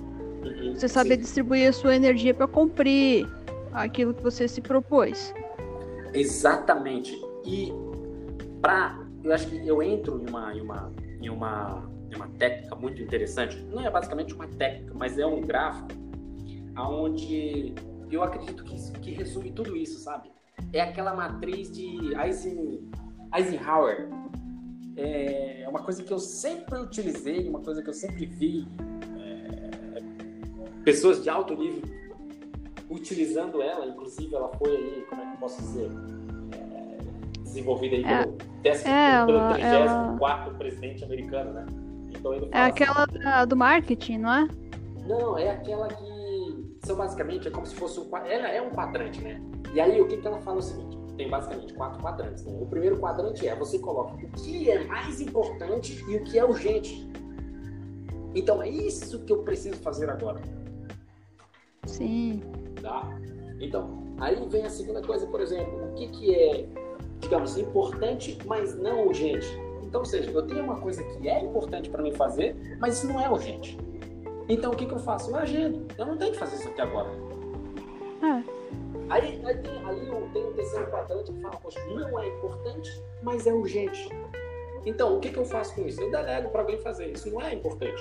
Uhum, 0.43 0.75
você 0.75 0.89
saber 0.89 1.17
sim. 1.17 1.21
distribuir 1.21 1.69
a 1.69 1.73
sua 1.73 1.95
energia 1.95 2.33
para 2.33 2.47
cumprir 2.47 3.29
aquilo 3.75 4.15
que 4.15 4.23
você 4.23 4.49
se 4.49 4.63
propôs. 4.63 5.35
Exatamente. 6.15 7.21
E 7.45 7.71
para, 8.63 8.99
eu 9.23 9.33
acho 9.35 9.49
que 9.49 9.69
eu 9.69 9.83
entro 9.83 10.19
em 10.19 10.31
uma, 10.31 10.55
em 10.55 10.61
uma, 10.63 10.93
em 11.21 11.29
uma, 11.29 11.91
em 12.11 12.17
uma 12.17 12.29
técnica 12.29 12.75
muito 12.75 13.01
interessante. 13.03 13.57
Não 13.63 13.85
é 13.85 13.91
basicamente 13.91 14.35
uma 14.35 14.47
técnica, 14.47 14.93
mas 14.95 15.19
é 15.19 15.27
um 15.27 15.41
gráfico 15.41 15.89
aonde 16.75 17.75
eu 18.11 18.23
acredito 18.23 18.65
que, 18.65 18.77
que 19.01 19.11
resume 19.13 19.53
tudo 19.53 19.77
isso, 19.77 19.99
sabe? 20.01 20.31
É 20.73 20.81
aquela 20.81 21.15
matriz 21.15 21.71
de 21.71 22.13
Eisenhower. 23.35 24.09
É 24.97 25.67
uma 25.69 25.83
coisa 25.83 26.03
que 26.03 26.13
eu 26.13 26.19
sempre 26.19 26.79
utilizei, 26.79 27.49
uma 27.49 27.61
coisa 27.61 27.83
que 27.83 27.89
eu 27.89 27.95
sempre 27.95 28.27
vi 28.27 28.67
pessoas 30.85 31.23
de 31.23 31.31
alto 31.31 31.55
nível 31.55 31.83
utilizando 32.89 33.63
ela, 33.63 33.87
inclusive 33.87 34.35
ela 34.35 34.51
foi 34.59 34.77
aí, 34.77 35.07
como 35.09 35.23
é 35.23 35.27
que 35.27 35.33
eu 35.33 35.39
posso 35.39 35.63
dizer, 35.63 35.91
é, 36.53 37.43
desenvolvida 37.43 37.97
aí 37.97 38.05
é, 38.05 38.25
pelo, 38.25 38.37
é, 38.65 39.27
pelo 39.27 39.55
34 39.55 40.49
ela... 40.49 40.59
presidente 40.59 41.05
americano, 41.05 41.53
né? 41.53 41.67
Então 42.11 42.33
é 42.35 42.63
aquela 42.63 43.05
assim, 43.05 43.19
da, 43.19 43.45
do 43.45 43.57
marketing, 43.57 44.19
não 44.19 44.33
é? 44.33 44.49
Não, 45.07 45.39
é 45.39 45.51
aquela 45.51 45.89
que 45.89 46.79
são 46.85 46.97
basicamente, 46.97 47.49
é 47.49 47.51
como 47.51 47.67
se 47.67 47.75
fosse 47.75 48.01
um, 48.01 48.17
ela 48.17 48.49
é 48.49 48.61
um 48.61 48.71
quadrante, 48.71 49.21
né? 49.21 49.41
E 49.73 49.81
aí 49.81 50.01
o 50.01 50.07
que, 50.07 50.17
que 50.17 50.27
ela 50.27 50.41
fala 50.41 50.57
é 50.57 50.61
o 50.61 50.63
seguinte, 50.63 50.99
tem 51.17 51.29
basicamente 51.29 51.75
quatro 51.75 52.03
quadrantes. 52.03 52.45
Né? 52.45 52.59
O 52.61 52.67
primeiro 52.67 52.99
quadrante 52.99 53.47
é 53.47 53.55
você 53.55 53.79
coloca 53.79 54.15
o 54.15 54.31
que 54.31 54.71
é 54.71 54.85
mais 54.85 55.21
importante 55.21 56.03
e 56.09 56.17
o 56.17 56.25
que 56.25 56.39
é 56.39 56.45
urgente. 56.45 57.09
Então 58.35 58.63
é 58.63 58.69
isso 58.69 59.19
que 59.25 59.33
eu 59.33 59.43
preciso 59.43 59.77
fazer 59.79 60.09
agora. 60.09 60.41
Sim. 61.87 62.43
Tá? 62.81 63.09
Então, 63.61 64.03
aí 64.19 64.37
vem 64.49 64.65
a 64.65 64.71
segunda 64.71 65.03
coisa, 65.03 65.27
por 65.27 65.41
exemplo, 65.41 65.91
o 65.91 65.95
que, 65.95 66.09
que 66.09 66.35
é, 66.35 66.67
digamos, 67.19 67.59
importante, 67.59 68.39
mas 68.47 68.75
não 68.79 69.07
urgente. 69.07 69.47
Então, 69.91 70.03
ou 70.03 70.05
seja, 70.05 70.31
eu 70.31 70.47
tenho 70.47 70.63
uma 70.63 70.81
coisa 70.81 71.03
que 71.03 71.29
é 71.29 71.41
importante 71.41 71.91
para 71.91 72.01
mim 72.01 72.13
fazer, 72.13 72.57
mas 72.79 72.97
isso 72.97 73.09
não 73.09 73.21
é 73.21 73.29
urgente. 73.29 73.77
Então, 74.49 74.71
o 74.71 74.77
que, 74.77 74.87
que 74.87 74.93
eu 74.93 75.01
faço? 75.01 75.33
Eu 75.33 75.37
agendo. 75.37 75.85
Eu 75.99 76.07
não 76.07 76.17
tenho 76.17 76.31
que 76.31 76.39
fazer 76.39 76.55
isso 76.55 76.69
aqui 76.69 76.81
agora. 76.81 77.11
É. 78.23 78.45
Aí, 79.11 79.43
aí, 79.45 79.59
tem, 79.59 79.85
aí 79.85 80.31
tem 80.33 80.47
um 80.47 80.53
terceiro 80.53 80.87
quadrante 80.93 81.33
que 81.33 81.41
fala, 81.41 81.57
poxa, 81.57 81.81
não 81.87 82.21
é 82.21 82.29
importante, 82.29 83.03
mas 83.21 83.49
é 83.49 83.53
urgente. 83.53 84.09
Então, 84.87 85.17
o 85.17 85.21
que, 85.21 85.31
que 85.31 85.39
eu 85.39 85.45
faço 85.45 85.75
com 85.75 85.85
isso? 85.85 86.01
Eu 86.01 86.09
delego 86.09 86.51
para 86.51 86.61
alguém 86.61 86.79
fazer. 86.79 87.11
Isso 87.11 87.29
não 87.29 87.43
é 87.43 87.53
importante. 87.53 88.01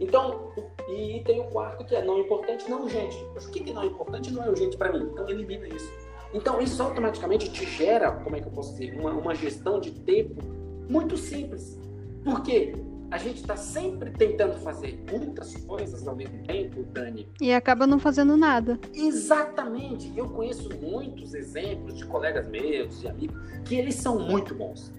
Então, 0.00 0.50
e, 0.88 1.22
tem 1.26 1.40
o 1.40 1.44
quarto 1.44 1.84
que 1.84 1.94
é 1.94 2.02
não 2.02 2.20
importante, 2.20 2.70
não 2.70 2.84
urgente. 2.84 3.22
O 3.34 3.50
que, 3.50 3.60
que 3.60 3.72
não 3.74 3.82
é 3.82 3.86
importante 3.86 4.32
não 4.32 4.44
é 4.44 4.48
urgente 4.48 4.78
para 4.78 4.90
mim? 4.90 5.10
Então, 5.12 5.28
elimina 5.28 5.68
isso. 5.68 5.92
Então, 6.32 6.58
isso 6.58 6.82
automaticamente 6.82 7.52
te 7.52 7.66
gera, 7.66 8.12
como 8.12 8.34
é 8.34 8.40
que 8.40 8.46
eu 8.46 8.52
posso 8.52 8.72
dizer, 8.72 8.98
uma, 8.98 9.10
uma 9.10 9.34
gestão 9.34 9.78
de 9.78 9.90
tempo 9.90 10.65
muito 10.88 11.16
simples. 11.16 11.78
Por 12.24 12.42
quê? 12.42 12.74
A 13.10 13.18
gente 13.18 13.40
está 13.40 13.56
sempre 13.56 14.10
tentando 14.10 14.56
fazer 14.58 14.98
muitas 15.10 15.56
coisas 15.58 16.06
ao 16.08 16.16
mesmo 16.16 16.42
tempo, 16.42 16.82
Dani. 16.92 17.28
E 17.40 17.52
acaba 17.52 17.86
não 17.86 18.00
fazendo 18.00 18.36
nada. 18.36 18.80
Exatamente. 18.92 20.12
Eu 20.16 20.28
conheço 20.28 20.68
muitos 20.80 21.32
exemplos 21.32 21.96
de 21.96 22.04
colegas 22.06 22.48
meus, 22.48 23.00
de 23.00 23.08
amigos, 23.08 23.36
que 23.64 23.76
eles 23.76 23.94
são 23.94 24.18
muito 24.18 24.54
bons, 24.56 24.92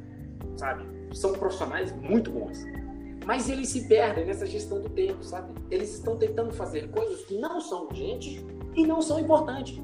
sabe? 0.56 0.86
São 1.14 1.34
profissionais 1.34 1.94
muito 1.98 2.32
bons. 2.32 2.64
Mas 3.26 3.50
eles 3.50 3.68
se 3.68 3.90
perdem 3.90 4.26
nessa 4.26 4.46
gestão 4.46 4.82
do 4.82 4.90
tempo, 4.90 5.22
sabe? 5.22 5.52
Eles 5.70 5.94
estão 5.94 6.16
tentando 6.16 6.54
fazer 6.54 6.90
coisas 6.90 7.26
que 7.26 7.38
não 7.38 7.60
são 7.60 7.88
urgentes 7.88 8.42
e 8.74 8.88
não 8.88 9.02
são 9.02 9.20
importantes. 9.20 9.78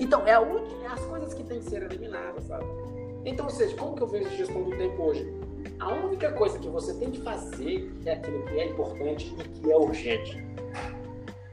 Então, 0.00 0.26
é, 0.26 0.34
a 0.34 0.40
é 0.40 0.86
as 0.86 1.04
coisas 1.04 1.34
que 1.34 1.44
têm 1.44 1.60
que 1.60 1.70
ser 1.70 1.84
eliminadas, 1.84 2.44
sabe? 2.44 2.64
Então, 3.24 3.46
ou 3.46 3.50
seja, 3.50 3.76
como 3.76 3.94
que 3.94 4.02
eu 4.02 4.06
vejo 4.06 4.26
a 4.26 4.30
gestão 4.30 4.62
do 4.62 4.76
tempo 4.76 5.02
hoje? 5.02 5.32
A 5.80 5.94
única 5.94 6.32
coisa 6.32 6.58
que 6.58 6.68
você 6.68 6.94
tem 6.94 7.10
que 7.10 7.20
fazer 7.20 7.92
é 8.04 8.12
aquilo 8.12 8.44
que 8.44 8.60
é 8.60 8.66
importante 8.66 9.34
e 9.38 9.48
que 9.48 9.70
é 9.70 9.76
urgente. 9.76 10.44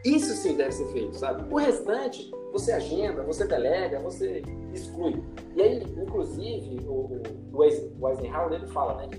Isso 0.04 0.34
sim 0.34 0.56
deve 0.56 0.72
ser 0.72 0.86
feito, 0.94 1.16
sabe? 1.16 1.52
O 1.52 1.58
restante, 1.58 2.32
você 2.52 2.72
agenda, 2.72 3.24
você 3.24 3.48
delega, 3.48 4.00
você 4.00 4.44
exclui. 4.74 5.22
E 5.56 5.62
aí, 5.62 5.84
inclusive, 5.98 6.80
o, 6.88 7.22
o 7.52 7.64
Eisenhower, 7.64 8.54
ele 8.54 8.68
fala, 8.68 8.98
né? 8.98 9.10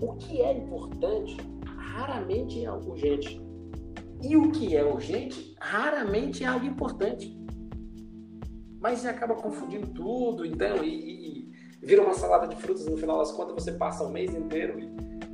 O 0.00 0.14
que 0.14 0.42
é 0.42 0.52
importante 0.52 1.36
raramente 1.66 2.62
é 2.62 2.66
algo 2.66 2.90
urgente. 2.90 3.40
E 4.22 4.36
o 4.36 4.50
que 4.52 4.76
é 4.76 4.84
urgente 4.84 5.54
raramente 5.60 6.44
é 6.44 6.46
algo 6.46 6.66
importante. 6.66 7.38
Mas 8.80 9.06
acaba 9.06 9.34
confundindo 9.34 9.86
tudo, 9.88 10.44
então, 10.44 10.84
e, 10.84 10.88
e 11.38 11.43
vira 11.84 12.02
uma 12.02 12.14
salada 12.14 12.48
de 12.48 12.56
frutas 12.56 12.86
no 12.86 12.96
final 12.96 13.18
das 13.18 13.32
contas, 13.32 13.54
você 13.54 13.72
passa 13.72 14.04
o 14.04 14.10
mês 14.10 14.34
inteiro 14.34 14.78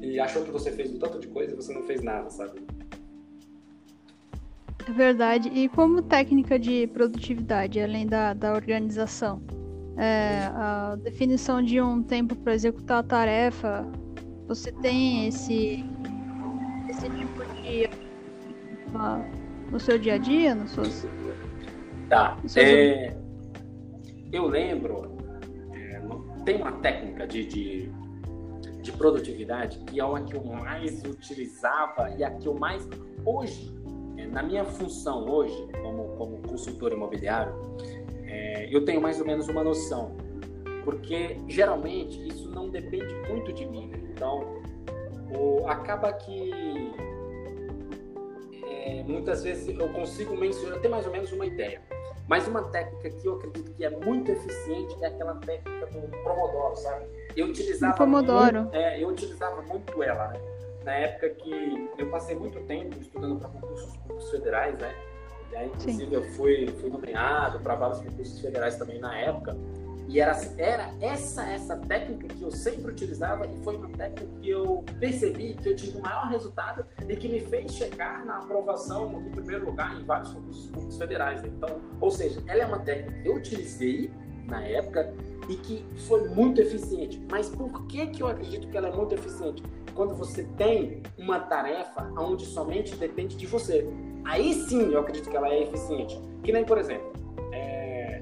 e, 0.00 0.14
e 0.14 0.20
achou 0.20 0.42
que 0.42 0.50
você 0.50 0.70
fez 0.70 0.92
um 0.92 0.98
tanto 0.98 1.18
de 1.18 1.28
coisa 1.28 1.52
e 1.52 1.56
você 1.56 1.72
não 1.72 1.82
fez 1.82 2.02
nada, 2.02 2.28
sabe? 2.30 2.60
É 4.88 4.92
verdade. 4.92 5.48
E 5.48 5.68
como 5.68 6.02
técnica 6.02 6.58
de 6.58 6.86
produtividade, 6.88 7.80
além 7.80 8.06
da, 8.06 8.34
da 8.34 8.52
organização? 8.52 9.40
É, 9.96 10.48
a 10.54 10.96
definição 11.02 11.62
de 11.62 11.80
um 11.80 12.02
tempo 12.02 12.34
para 12.36 12.54
executar 12.54 12.98
a 12.98 13.02
tarefa, 13.02 13.86
você 14.48 14.72
tem 14.72 15.26
esse, 15.26 15.84
esse 16.88 17.08
tipo 17.10 17.44
de 17.62 17.88
no 19.70 19.78
seu 19.78 19.98
dia 19.98 20.14
a 20.14 20.18
dia, 20.18 20.54
nos 20.54 20.70
seus. 20.72 21.06
Tá. 22.08 22.36
É, 22.56 23.14
eu 24.32 24.46
lembro, 24.46 25.09
tem 26.44 26.56
uma 26.56 26.72
técnica 26.72 27.26
de, 27.26 27.44
de, 27.46 27.92
de, 28.82 28.92
produtividade 28.92 29.78
que 29.80 30.00
é 30.00 30.02
a 30.02 30.20
que 30.20 30.34
eu 30.34 30.44
mais 30.44 31.02
utilizava 31.04 32.10
e 32.16 32.24
a 32.24 32.30
que 32.30 32.46
eu 32.46 32.54
mais 32.54 32.88
hoje, 33.24 33.74
é, 34.16 34.26
na 34.26 34.42
minha 34.42 34.64
função 34.64 35.28
hoje 35.28 35.68
como, 35.82 36.16
como 36.16 36.38
consultor 36.48 36.92
imobiliário, 36.92 37.54
é, 38.24 38.74
eu 38.74 38.84
tenho 38.84 39.00
mais 39.00 39.20
ou 39.20 39.26
menos 39.26 39.48
uma 39.48 39.62
noção 39.62 40.16
porque 40.84 41.36
geralmente 41.48 42.26
isso 42.26 42.48
não 42.50 42.68
depende 42.68 43.14
muito 43.28 43.52
de 43.52 43.66
mim. 43.66 43.88
Né? 43.88 43.98
Então, 44.10 44.60
o, 45.30 45.66
acaba 45.68 46.12
que 46.12 46.50
é, 48.66 49.02
muitas 49.04 49.42
vezes 49.42 49.68
eu 49.68 49.88
consigo 49.90 50.36
mencionar, 50.36 50.80
ter 50.80 50.88
mais 50.88 51.06
ou 51.06 51.12
menos 51.12 51.32
uma 51.32 51.46
ideia. 51.46 51.82
Mas 52.28 52.46
uma 52.46 52.62
técnica 52.64 53.10
que 53.10 53.26
eu 53.26 53.34
acredito 53.34 53.72
que 53.72 53.84
é 53.84 53.90
muito 53.90 54.30
eficiente 54.30 54.96
é 55.02 55.08
aquela 55.08 55.34
técnica 55.34 55.86
do 55.86 56.16
Pomodoro, 56.22 56.76
sabe? 56.76 57.06
Eu 57.36 57.46
utilizava 57.46 57.96
Pomodoro. 57.96 58.62
Muito, 58.62 58.74
é, 58.74 59.02
eu 59.02 59.08
utilizava 59.08 59.62
muito 59.62 60.02
ela, 60.02 60.28
né? 60.28 60.40
Na 60.84 60.94
época 60.94 61.30
que 61.30 61.90
eu 61.98 62.08
passei 62.10 62.36
muito 62.36 62.58
tempo 62.60 62.96
estudando 63.00 63.38
para 63.38 63.48
concursos, 63.48 63.96
concursos 63.96 64.30
federais, 64.30 64.78
né? 64.78 64.94
E 65.52 65.56
aí, 65.56 65.66
inclusive, 65.66 66.06
Sim. 66.06 66.14
eu 66.14 66.22
fui, 66.32 66.66
fui 66.80 66.90
nomeado 66.90 67.58
para 67.60 67.74
vários 67.74 68.00
concursos 68.00 68.40
federais 68.40 68.76
também 68.76 69.00
na 69.00 69.16
época. 69.18 69.56
E 70.10 70.18
era, 70.18 70.36
era 70.58 70.92
essa 71.00 71.48
essa 71.48 71.76
técnica 71.76 72.26
que 72.34 72.42
eu 72.42 72.50
sempre 72.50 72.90
utilizava 72.90 73.46
e 73.46 73.62
foi 73.62 73.76
uma 73.76 73.88
técnica 73.90 74.26
que 74.42 74.50
eu 74.50 74.84
percebi 74.98 75.54
que 75.54 75.68
eu 75.68 75.76
tive 75.76 75.98
o 75.98 76.02
maior 76.02 76.26
resultado 76.26 76.84
e 77.08 77.14
que 77.14 77.28
me 77.28 77.38
fez 77.38 77.72
chegar 77.74 78.24
na 78.24 78.38
aprovação 78.38 79.08
no 79.08 79.30
primeiro 79.30 79.66
lugar 79.66 80.00
em 80.00 80.04
vários 80.04 80.32
concursos 80.32 80.98
federais. 80.98 81.44
Então, 81.44 81.80
ou 82.00 82.10
seja, 82.10 82.42
ela 82.48 82.62
é 82.62 82.66
uma 82.66 82.80
técnica 82.80 83.22
que 83.22 83.28
eu 83.28 83.36
utilizei 83.36 84.10
na 84.48 84.64
época 84.64 85.14
e 85.48 85.54
que 85.54 85.86
foi 86.08 86.28
muito 86.28 86.60
eficiente. 86.60 87.24
Mas 87.30 87.48
por 87.48 87.86
que, 87.86 88.08
que 88.08 88.20
eu 88.20 88.26
acredito 88.26 88.66
que 88.66 88.76
ela 88.76 88.88
é 88.88 88.92
muito 88.92 89.14
eficiente? 89.14 89.62
Quando 89.94 90.16
você 90.16 90.42
tem 90.56 91.04
uma 91.18 91.38
tarefa 91.38 92.12
onde 92.18 92.46
somente 92.46 92.96
depende 92.96 93.36
de 93.36 93.46
você. 93.46 93.88
Aí 94.24 94.54
sim 94.54 94.92
eu 94.92 94.98
acredito 94.98 95.30
que 95.30 95.36
ela 95.36 95.48
é 95.48 95.62
eficiente. 95.62 96.20
Que 96.42 96.50
nem, 96.50 96.64
por 96.64 96.78
exemplo, 96.78 97.12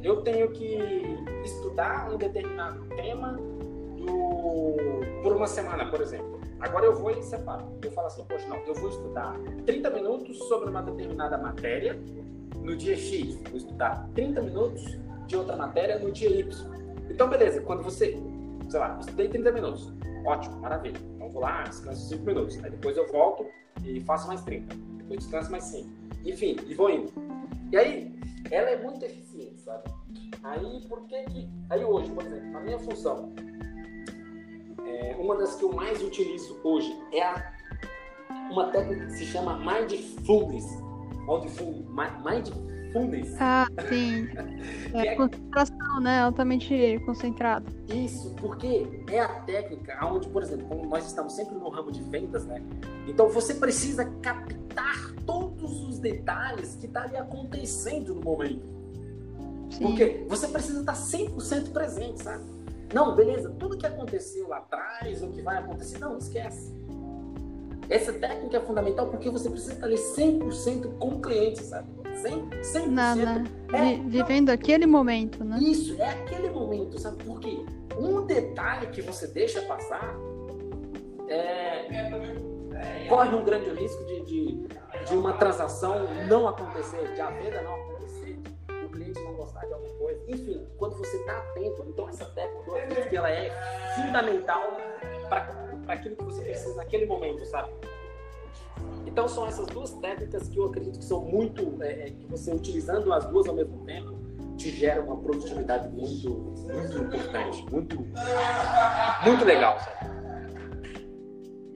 eu 0.02 0.22
tenho 0.22 0.50
que 0.50 0.78
estudar 1.44 2.10
um 2.12 2.16
determinado 2.16 2.84
tema 2.96 3.32
do, 3.32 4.76
por 5.22 5.36
uma 5.36 5.46
semana, 5.46 5.90
por 5.90 6.00
exemplo. 6.00 6.38
Agora 6.60 6.86
eu 6.86 6.94
vou 6.94 7.10
e 7.10 7.22
separo. 7.22 7.66
Eu 7.82 7.90
falo 7.92 8.08
assim, 8.08 8.24
poxa, 8.24 8.46
não, 8.48 8.56
eu 8.58 8.74
vou 8.74 8.88
estudar 8.88 9.38
30 9.64 9.90
minutos 9.90 10.38
sobre 10.48 10.70
uma 10.70 10.82
determinada 10.82 11.38
matéria 11.38 11.98
no 12.60 12.76
dia 12.76 12.96
X. 12.96 13.36
Vou 13.48 13.56
estudar 13.56 14.08
30 14.14 14.42
minutos 14.42 14.98
de 15.26 15.36
outra 15.36 15.56
matéria 15.56 15.98
no 15.98 16.10
dia 16.10 16.28
Y. 16.28 16.78
Então, 17.08 17.28
beleza, 17.28 17.60
quando 17.62 17.82
você, 17.82 18.18
sei 18.68 18.80
lá, 18.80 18.98
estudei 19.00 19.28
30 19.28 19.52
minutos. 19.52 19.92
Ótimo, 20.24 20.56
maravilha. 20.60 20.98
Então 21.14 21.30
vou 21.30 21.42
lá, 21.42 21.62
descanso 21.62 22.08
5 22.08 22.24
minutos. 22.24 22.62
Aí 22.64 22.70
depois 22.70 22.96
eu 22.96 23.06
volto 23.08 23.46
e 23.84 24.00
faço 24.00 24.26
mais 24.26 24.42
30. 24.42 24.74
Depois 24.98 25.20
descanso 25.20 25.50
mais 25.50 25.64
5. 25.64 25.88
Enfim, 26.24 26.56
e 26.66 26.74
vou 26.74 26.90
indo. 26.90 27.12
E 27.70 27.76
aí, 27.76 28.18
ela 28.50 28.70
é 28.70 28.82
muito 28.82 29.04
eficiente, 29.04 29.27
sabe? 29.68 29.84
Aí, 30.42 30.80
por 30.88 31.06
que 31.06 31.22
que... 31.24 31.48
Aí 31.68 31.84
hoje, 31.84 32.10
por 32.10 32.24
exemplo, 32.24 32.56
a 32.56 32.60
minha 32.60 32.78
função, 32.78 33.32
é, 34.86 35.14
uma 35.18 35.36
das 35.36 35.56
que 35.56 35.64
eu 35.64 35.72
mais 35.72 36.02
utilizo 36.02 36.58
hoje 36.64 36.96
é 37.12 37.22
a, 37.22 37.52
uma 38.50 38.70
técnica 38.70 39.06
que 39.06 39.12
se 39.12 39.26
chama 39.26 39.58
Mindfulness. 39.58 40.64
Mindfulness. 42.24 43.36
Ah, 43.38 43.66
sim. 43.88 44.26
É, 44.94 45.08
é 45.08 45.16
concentração, 45.16 46.00
né? 46.00 46.22
Altamente 46.22 46.98
concentrado. 47.04 47.66
Isso, 47.88 48.34
porque 48.36 49.04
é 49.10 49.20
a 49.20 49.28
técnica 49.40 49.98
onde, 50.06 50.26
por 50.30 50.42
exemplo, 50.42 50.66
como 50.66 50.86
nós 50.86 51.06
estamos 51.06 51.34
sempre 51.34 51.56
no 51.56 51.68
ramo 51.68 51.92
de 51.92 52.02
vendas, 52.04 52.46
né? 52.46 52.62
Então 53.06 53.28
você 53.28 53.52
precisa 53.52 54.06
captar 54.22 55.14
todos 55.26 55.82
os 55.82 55.98
detalhes 55.98 56.74
que 56.76 56.86
está 56.86 57.02
ali 57.02 57.18
acontecendo 57.18 58.14
no 58.14 58.22
momento. 58.22 58.77
Sim. 59.70 59.86
Porque 59.86 60.24
você 60.28 60.48
precisa 60.48 60.80
estar 60.80 60.94
100% 60.94 61.72
presente, 61.72 62.22
sabe? 62.22 62.44
Não, 62.92 63.14
beleza, 63.14 63.50
tudo 63.58 63.76
que 63.76 63.86
aconteceu 63.86 64.48
lá 64.48 64.58
atrás, 64.58 65.22
o 65.22 65.28
que 65.28 65.42
vai 65.42 65.58
acontecer, 65.58 65.98
não, 65.98 66.16
esquece. 66.16 66.74
Essa 67.88 68.12
técnica 68.12 68.58
é 68.58 68.60
fundamental 68.60 69.08
porque 69.08 69.30
você 69.30 69.48
precisa 69.48 69.74
estar 69.74 69.86
ali 69.86 69.96
100% 69.96 70.98
com 70.98 71.08
o 71.08 71.20
cliente, 71.20 71.62
sabe? 71.62 71.88
100%. 72.22 72.50
100%. 72.62 72.86
Nada. 72.86 73.44
É, 73.72 73.96
vivendo 73.96 74.48
não, 74.48 74.54
aquele 74.54 74.86
momento, 74.86 75.44
né? 75.44 75.58
Isso, 75.60 76.00
é 76.00 76.10
aquele 76.10 76.50
momento, 76.50 76.98
sabe? 76.98 77.22
Porque 77.24 77.64
um 77.98 78.26
detalhe 78.26 78.88
que 78.88 79.00
você 79.00 79.26
deixa 79.28 79.62
passar 79.62 80.14
é, 81.28 81.86
corre 83.08 83.34
um 83.34 83.44
grande 83.44 83.70
risco 83.70 84.04
de, 84.04 84.20
de, 84.22 84.68
de 85.06 85.14
uma 85.14 85.32
transação 85.34 86.06
não 86.28 86.46
acontecer, 86.46 87.12
de 87.14 87.20
a 87.20 87.30
venda 87.30 87.62
não 87.62 87.74
acontecer, 87.74 87.98
gostar 89.48 89.66
de 89.66 89.72
alguma 89.72 89.94
coisa. 89.94 90.20
Enfim, 90.28 90.66
quando 90.76 90.96
você 90.96 91.16
está 91.16 91.38
atento, 91.38 91.84
então 91.88 92.08
essa 92.08 92.24
técnica 92.26 93.16
ela 93.16 93.30
é 93.30 93.50
fundamental 93.96 94.76
para 95.28 95.94
aquilo 95.94 96.16
que 96.16 96.24
você 96.24 96.42
precisa 96.42 96.74
naquele 96.76 97.06
momento, 97.06 97.44
sabe? 97.46 97.72
Então 99.06 99.26
são 99.26 99.46
essas 99.46 99.66
duas 99.66 99.92
técnicas 99.94 100.48
que 100.48 100.58
eu 100.58 100.66
acredito 100.66 100.98
que 100.98 101.04
são 101.04 101.24
muito, 101.24 101.82
é, 101.82 102.08
é 102.08 102.10
que 102.10 102.26
você 102.26 102.52
utilizando 102.52 103.12
as 103.12 103.24
duas 103.26 103.48
ao 103.48 103.54
mesmo 103.54 103.84
tempo, 103.84 104.16
te 104.56 104.70
gera 104.70 105.00
uma 105.00 105.16
produtividade 105.16 105.88
muito, 105.88 106.30
muito 106.30 106.98
importante, 106.98 107.64
muito, 107.70 107.96
muito 109.24 109.44
legal, 109.44 109.78
sabe? 109.80 110.18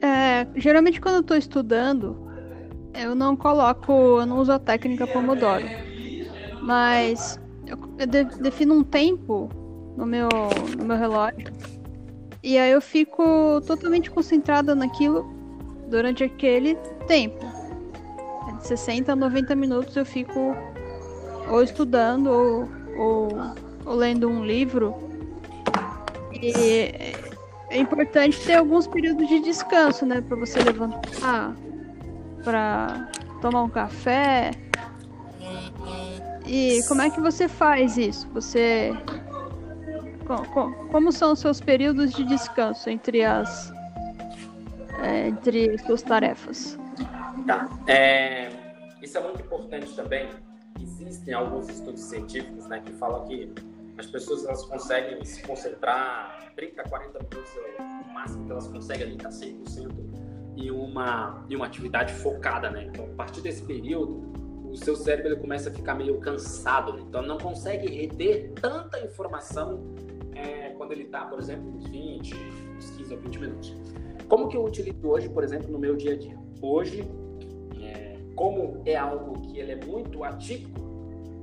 É, 0.03 0.47
geralmente 0.57 1.01
quando 1.01 1.17
eu 1.17 1.21
estou 1.21 1.37
estudando, 1.37 2.29
eu 2.93 3.15
não 3.15 3.37
coloco, 3.37 3.93
eu 3.93 4.27
não 4.27 4.39
uso 4.39 4.53
a 4.53 4.59
técnica 4.59 5.07
Pomodoro, 5.07 5.65
mas 6.61 7.41
eu, 7.99 8.07
de, 8.07 8.25
defino 8.41 8.75
um 8.75 8.85
tempo 8.85 9.49
no 9.97 10.07
meu, 10.07 10.29
no 10.79 10.85
meu 10.85 10.97
relógio 10.97 11.53
e 12.43 12.59
aí 12.59 12.73
eu 12.73 12.81
fico 12.81 13.61
totalmente 13.67 14.11
concentrada 14.11 14.75
naquilo 14.75 15.33
durante 15.89 16.25
aquele 16.25 16.75
tempo. 17.07 17.47
É 18.49 18.53
de 18.57 18.67
60 18.67 19.13
a 19.13 19.17
90 19.17 19.55
minutos 19.55 19.97
eu 19.97 20.05
fico 20.05 20.57
ou 21.49 21.63
estudando 21.63 22.27
ou, 22.27 22.69
ou, 22.99 23.29
ou 23.87 23.95
lendo 23.95 24.29
um 24.29 24.45
livro. 24.45 24.93
E 26.33 27.15
é 27.71 27.79
importante 27.79 28.41
ter 28.41 28.55
alguns 28.55 28.89
períodos 28.89 29.29
de 29.29 29.39
descanso, 29.39 30.05
né? 30.05 30.21
Para 30.21 30.37
você 30.37 30.59
levantar, 30.59 31.55
para 32.43 33.09
tomar 33.41 33.63
um 33.63 33.69
café. 33.69 34.51
E 36.53 36.83
como 36.87 37.01
é 37.01 37.09
que 37.09 37.19
você 37.19 37.49
faz 37.49 37.97
isso? 37.97 38.29
Você. 38.35 38.91
Como 40.91 41.11
são 41.11 41.33
os 41.33 41.39
seus 41.39 41.63
períodos 41.63 42.13
de 42.13 42.25
descanso 42.25 42.91
entre 42.91 43.25
as. 43.25 43.73
É, 45.03 45.29
entre 45.29 45.79
suas 45.79 46.03
tarefas? 46.03 46.79
Tá. 47.47 47.71
É, 47.87 48.51
isso 49.01 49.17
é 49.17 49.23
muito 49.23 49.41
importante 49.41 49.97
também. 49.97 50.29
Existem 50.79 51.33
alguns 51.33 51.71
estudos 51.71 52.03
científicos 52.03 52.67
né, 52.67 52.83
que 52.85 52.93
falam 52.93 53.27
que 53.27 53.51
as 53.97 54.07
pessoas 54.07 54.45
elas 54.45 54.63
conseguem 54.65 55.25
se 55.25 55.43
concentrar 55.43 56.53
30, 56.55 56.83
40 56.83 57.19
minutos, 57.19 57.53
é 57.57 57.83
o 57.83 58.13
máximo 58.13 58.45
que 58.45 58.53
elas 58.53 58.69
conseguem 58.69 59.07
ali, 59.07 59.17
tá 59.17 59.31
100% 59.31 59.91
em 60.57 60.71
uma, 60.71 61.45
em 61.49 61.57
uma 61.57 61.67
atividade 61.67 62.13
focada, 62.13 62.71
né? 62.71 62.85
Então, 62.85 63.07
a 63.07 63.17
partir 63.17 63.41
desse 63.41 63.63
período, 63.63 64.42
o 64.73 64.77
seu 64.77 64.97
cérebro 64.97 65.33
ele 65.33 65.41
começa 65.41 65.71
a 65.71 65.73
ficar 65.73 65.95
meio 65.95 66.19
cansado, 66.19 66.95
né? 66.95 67.03
então 67.07 67.23
não 67.23 67.39
consegue 67.39 67.89
reter 67.89 68.53
tanta 68.61 68.99
informação 69.01 69.81
é, 70.35 70.71
quando 70.71 70.93
ele 70.93 71.05
está, 71.05 71.27
por 71.27 71.39
exemplo, 71.39 71.69
uns 71.77 71.87
20, 71.89 72.35
uns 72.77 72.91
15 72.91 73.15
ou 73.15 73.21
20 73.21 73.39
minutos. 73.39 73.75
Como 74.29 74.49
que 74.49 74.57
eu 74.57 74.65
utilizo 74.65 75.07
hoje, 75.07 75.29
por 75.29 75.45
exemplo, 75.45 75.71
no 75.71 75.79
meu 75.79 75.95
dia 75.95 76.15
a 76.15 76.17
dia? 76.17 76.37
Hoje, 76.61 77.07
como 78.35 78.83
é 78.85 78.97
algo 78.97 79.41
que 79.41 79.59
ele 79.59 79.73
é 79.73 79.85
muito 79.85 80.25
atípico, 80.25 80.81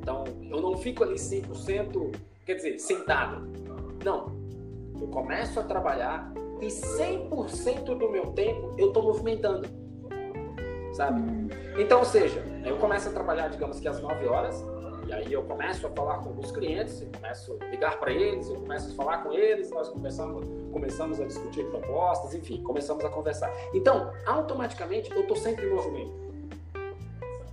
então 0.02 0.24
eu 0.50 0.62
não 0.62 0.78
fico 0.78 1.04
ali 1.04 1.15
100%, 1.15 2.13
quer 2.46 2.56
dizer, 2.56 2.80
sentado. 2.80 3.48
Não. 4.04 4.38
Eu 5.00 5.08
começo 5.08 5.60
a 5.60 5.63
trabalhar 5.63 6.34
e 6.62 6.68
100% 6.68 7.98
do 7.98 8.10
meu 8.10 8.28
tempo 8.34 8.74
eu 8.78 8.88
estou 8.88 9.04
movimentando. 9.04 9.68
Sabe? 11.00 11.22
Então, 11.78 12.00
ou 12.00 12.06
seja, 12.06 12.44
eu 12.66 12.76
começo 12.76 13.08
a 13.08 13.14
trabalhar, 13.14 13.48
digamos 13.48 13.80
que 13.80 13.88
às 13.88 14.02
9 14.02 14.28
horas, 14.28 14.66
e 15.08 15.14
aí 15.14 15.32
eu 15.32 15.42
começo 15.44 15.88
a 15.88 15.90
falar 15.92 16.18
com 16.18 16.38
os 16.38 16.52
clientes, 16.52 17.02
eu 17.02 17.08
começo 17.10 17.58
a 17.62 17.66
ligar 17.68 17.98
para 17.98 18.12
eles, 18.12 18.50
eu 18.50 18.58
começo 18.58 18.92
a 18.92 18.96
falar 18.96 19.24
com 19.24 19.32
eles, 19.32 19.72
nós 19.72 19.88
começamos, 19.88 20.46
começamos 20.74 21.22
a 21.22 21.26
discutir 21.26 21.64
propostas, 21.68 22.36
enfim, 22.36 22.62
começamos 22.64 23.06
a 23.06 23.08
conversar. 23.08 23.50
Então, 23.74 24.12
automaticamente 24.26 25.10
eu 25.10 25.22
estou 25.22 25.38
sempre 25.38 25.68
em 25.68 25.70
movimento. 25.70 26.12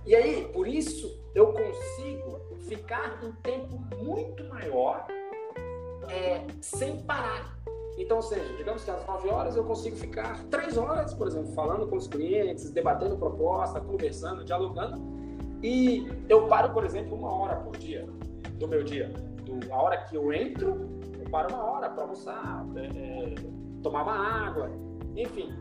E 0.05 0.13
aí, 0.13 0.49
por 0.51 0.67
isso, 0.67 1.17
eu 1.33 1.53
consigo 1.53 2.41
ficar 2.67 3.17
um 3.23 3.31
tempo 3.31 3.79
muito 3.95 4.43
maior 4.43 5.07
é, 6.09 6.45
sem 6.59 6.97
parar. 6.97 7.56
Então, 7.97 8.17
ou 8.17 8.23
seja, 8.23 8.53
digamos 8.55 8.83
que 8.83 8.91
às 8.91 9.05
9 9.07 9.29
horas 9.29 9.55
eu 9.55 9.63
consigo 9.63 9.95
ficar 9.95 10.43
3 10.45 10.77
horas, 10.77 11.13
por 11.15 11.27
exemplo, 11.27 11.51
falando 11.53 11.87
com 11.87 11.97
os 11.97 12.07
clientes, 12.07 12.69
debatendo 12.69 13.17
proposta, 13.17 13.81
conversando, 13.81 14.45
dialogando. 14.45 15.01
E 15.63 16.07
eu 16.29 16.47
paro, 16.47 16.71
por 16.73 16.85
exemplo, 16.85 17.17
uma 17.17 17.33
hora 17.33 17.55
por 17.55 17.75
dia 17.75 18.07
do 18.59 18.67
meu 18.67 18.83
dia. 18.83 19.11
Do, 19.43 19.73
a 19.73 19.81
hora 19.81 19.97
que 19.97 20.15
eu 20.15 20.31
entro, 20.31 20.87
eu 21.19 21.29
paro 21.31 21.53
uma 21.53 21.63
hora 21.63 21.89
para 21.89 22.03
almoçar, 22.03 22.65
é, 22.75 22.85
é, 22.85 23.35
tomar 23.81 24.03
uma 24.03 24.47
água, 24.47 24.69
enfim. 25.15 25.51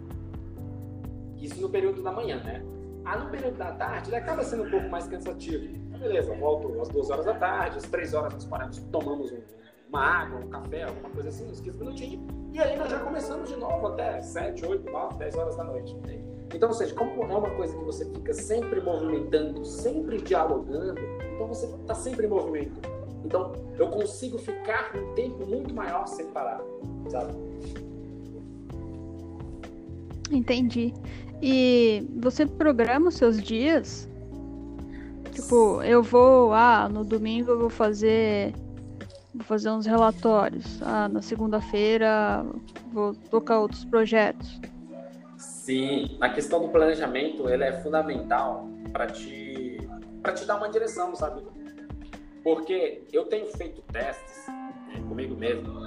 Isso 1.39 1.61
no 1.61 1.71
período 1.71 2.03
da 2.03 2.13
manhã, 2.13 2.43
né? 2.43 2.63
Ah, 3.05 3.19
no 3.19 3.31
período 3.31 3.57
da 3.57 3.73
tarde, 3.73 4.11
ele 4.11 4.17
acaba 4.17 4.43
sendo 4.43 4.65
um 4.65 4.71
pouco 4.71 4.89
mais 4.89 5.07
cansativo. 5.07 5.79
Beleza, 5.99 6.35
volto 6.35 6.81
às 6.81 6.89
duas 6.89 7.09
horas 7.09 7.25
da 7.25 7.35
tarde, 7.35 7.79
às 7.79 7.85
três 7.85 8.13
horas 8.13 8.35
nós 8.35 8.45
paramos, 8.45 8.79
tomamos 8.91 9.33
um, 9.33 9.39
uma 9.97 10.05
água, 10.05 10.41
um 10.41 10.49
café, 10.49 10.83
alguma 10.83 11.09
coisa 11.11 11.29
assim, 11.31 11.51
uns 11.51 11.61
15 11.61 11.79
minutinhos. 11.79 12.21
E 12.53 12.61
aí 12.61 12.77
nós 12.77 12.91
já 12.91 12.99
começamos 12.99 13.49
de 13.49 13.57
novo 13.57 13.87
até 13.89 14.21
7, 14.21 14.67
8, 14.67 14.91
9, 14.91 15.19
10 15.19 15.35
horas 15.37 15.57
da 15.57 15.65
noite. 15.65 15.97
Então, 16.55 16.69
ou 16.69 16.75
seja, 16.75 16.95
como 16.95 17.23
é 17.23 17.37
uma 17.37 17.51
coisa 17.51 17.77
que 17.77 17.85
você 17.85 18.05
fica 18.05 18.33
sempre 18.33 18.81
movimentando, 18.81 19.65
sempre 19.65 20.19
dialogando, 20.19 21.01
então 21.35 21.49
você 21.49 21.67
está 21.67 21.95
sempre 21.95 22.27
em 22.27 22.29
movimento. 22.29 22.81
Então, 23.25 23.53
eu 23.79 23.89
consigo 23.89 24.39
ficar 24.39 24.93
um 24.95 25.15
tempo 25.15 25.45
muito 25.47 25.75
maior 25.75 26.07
sem 26.07 26.27
parar, 26.27 26.61
sabe? 27.09 27.35
Entendi. 30.31 30.95
E 31.43 32.07
você 32.21 32.47
programa 32.47 33.09
os 33.09 33.17
seus 33.17 33.43
dias? 33.43 34.09
Tipo, 35.33 35.83
eu 35.83 36.03
vou, 36.03 36.53
ah, 36.53 36.89
no 36.89 37.05
domingo 37.05 37.51
eu 37.51 37.59
vou 37.59 37.71
fazer 37.71 38.55
vou 39.37 39.45
fazer 39.45 39.71
uns 39.71 39.87
relatórios. 39.87 40.81
Ah, 40.83 41.09
na 41.09 41.23
segunda-feira 41.23 42.45
vou 42.93 43.15
tocar 43.15 43.61
outros 43.61 43.85
projetos. 43.85 44.61
Sim, 45.37 46.17
a 46.21 46.29
questão 46.29 46.61
do 46.61 46.69
planejamento, 46.69 47.49
ele 47.49 47.65
é 47.65 47.73
fundamental 47.81 48.69
para 48.93 49.07
te 49.07 49.77
para 50.23 50.33
te 50.33 50.45
dar 50.45 50.57
uma 50.57 50.69
direção, 50.69 51.15
sabe? 51.15 51.43
Porque 52.43 53.05
eu 53.13 53.27
tenho 53.27 53.47
feito 53.47 53.81
testes 53.93 54.47
né, 54.49 55.01
comigo 55.09 55.37
mesmo 55.37 55.87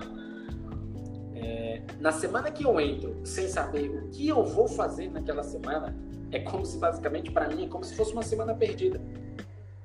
é, 1.36 1.82
na 2.00 2.12
semana 2.12 2.52
que 2.52 2.66
eu 2.66 2.80
entro 2.80 3.16
sem 3.24 3.48
saber 3.48 3.90
o 3.90 4.10
que 4.10 4.28
eu 4.28 4.44
vou 4.44 4.68
fazer 4.68 5.10
naquela 5.10 5.44
semana, 5.44 5.96
é 6.32 6.40
como 6.40 6.66
se 6.66 6.78
basicamente 6.78 7.32
para 7.32 7.48
mim 7.48 7.66
é 7.66 7.68
como 7.68 7.84
se 7.84 7.96
fosse 7.96 8.14
uma 8.14 8.24
semana 8.24 8.54
perdida. 8.54 9.02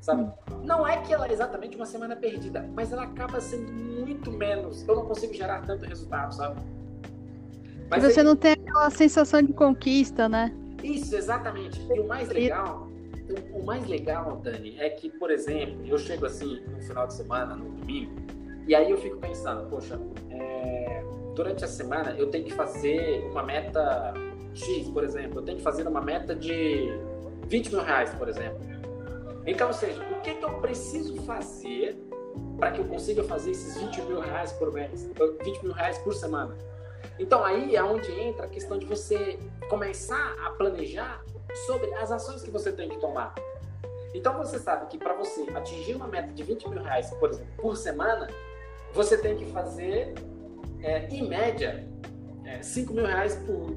Sabe? 0.04 0.30
Não 0.62 0.86
é 0.86 0.98
que 0.98 1.14
ela 1.14 1.26
é 1.26 1.32
exatamente 1.32 1.76
uma 1.76 1.86
semana 1.86 2.14
perdida, 2.14 2.68
mas 2.74 2.92
ela 2.92 3.04
acaba 3.04 3.40
sendo 3.40 3.72
muito 3.72 4.30
menos. 4.30 4.86
Eu 4.86 4.96
não 4.96 5.06
consigo 5.06 5.32
gerar 5.32 5.62
tanto 5.62 5.86
resultado, 5.86 6.34
sabe? 6.34 6.60
Mas 7.88 8.02
você 8.02 8.20
aí... 8.20 8.26
não 8.26 8.36
tem 8.36 8.52
aquela 8.52 8.90
sensação 8.90 9.42
de 9.42 9.54
conquista, 9.54 10.28
né? 10.28 10.54
Isso, 10.82 11.16
exatamente. 11.16 11.80
E 11.90 11.98
o 11.98 12.06
mais 12.06 12.28
legal, 12.28 12.86
o 13.54 13.64
mais 13.64 13.86
legal, 13.86 14.36
Dani, 14.42 14.76
é 14.78 14.90
que, 14.90 15.08
por 15.08 15.30
exemplo, 15.30 15.80
eu 15.86 15.96
chego 15.96 16.26
assim 16.26 16.60
no 16.66 16.82
final 16.82 17.06
de 17.06 17.14
semana, 17.14 17.56
no 17.56 17.70
domingo, 17.70 18.12
e 18.68 18.74
aí 18.74 18.90
eu 18.90 18.98
fico 18.98 19.16
pensando, 19.16 19.70
poxa, 19.70 19.98
é 20.28 21.02
durante 21.34 21.64
a 21.64 21.68
semana 21.68 22.14
eu 22.18 22.28
tenho 22.30 22.44
que 22.44 22.52
fazer 22.52 23.26
uma 23.30 23.42
meta 23.42 24.12
X, 24.52 24.86
por 24.90 25.02
exemplo, 25.02 25.38
eu 25.38 25.42
tenho 25.42 25.56
que 25.56 25.64
fazer 25.64 25.88
uma 25.88 26.02
meta 26.02 26.36
de 26.36 26.90
20 27.48 27.70
mil 27.70 27.82
reais, 27.82 28.14
por 28.14 28.28
exemplo. 28.28 28.73
Então, 29.46 29.68
ou 29.68 29.74
seja, 29.74 30.02
o 30.02 30.20
que, 30.20 30.34
que 30.34 30.44
eu 30.44 30.54
preciso 30.60 31.20
fazer 31.22 31.98
para 32.58 32.72
que 32.72 32.80
eu 32.80 32.84
consiga 32.84 33.22
fazer 33.24 33.50
esses 33.50 33.76
20 33.76 34.02
mil 34.02 34.20
reais 34.20 34.52
por 34.52 34.72
mês, 34.72 35.08
20 35.44 35.62
mil 35.62 35.72
reais 35.72 35.98
por 35.98 36.14
semana? 36.14 36.56
Então 37.18 37.44
aí 37.44 37.76
é 37.76 37.82
onde 37.82 38.10
entra 38.12 38.46
a 38.46 38.48
questão 38.48 38.78
de 38.78 38.86
você 38.86 39.38
começar 39.68 40.34
a 40.44 40.50
planejar 40.50 41.22
sobre 41.66 41.92
as 41.94 42.10
ações 42.10 42.42
que 42.42 42.50
você 42.50 42.72
tem 42.72 42.88
que 42.88 42.98
tomar. 42.98 43.34
Então 44.12 44.36
você 44.38 44.58
sabe 44.58 44.86
que 44.86 44.98
para 44.98 45.14
você 45.14 45.46
atingir 45.54 45.94
uma 45.94 46.08
meta 46.08 46.32
de 46.32 46.42
20 46.42 46.68
mil 46.68 46.82
reais, 46.82 47.10
por 47.10 47.30
exemplo, 47.30 47.52
por 47.56 47.76
semana, 47.76 48.28
você 48.92 49.18
tem 49.18 49.36
que 49.36 49.46
fazer 49.46 50.14
é, 50.80 51.06
em 51.08 51.28
média, 51.28 51.88
é, 52.44 52.62
5 52.62 52.92
mil 52.92 53.06
reais 53.06 53.36
por 53.46 53.72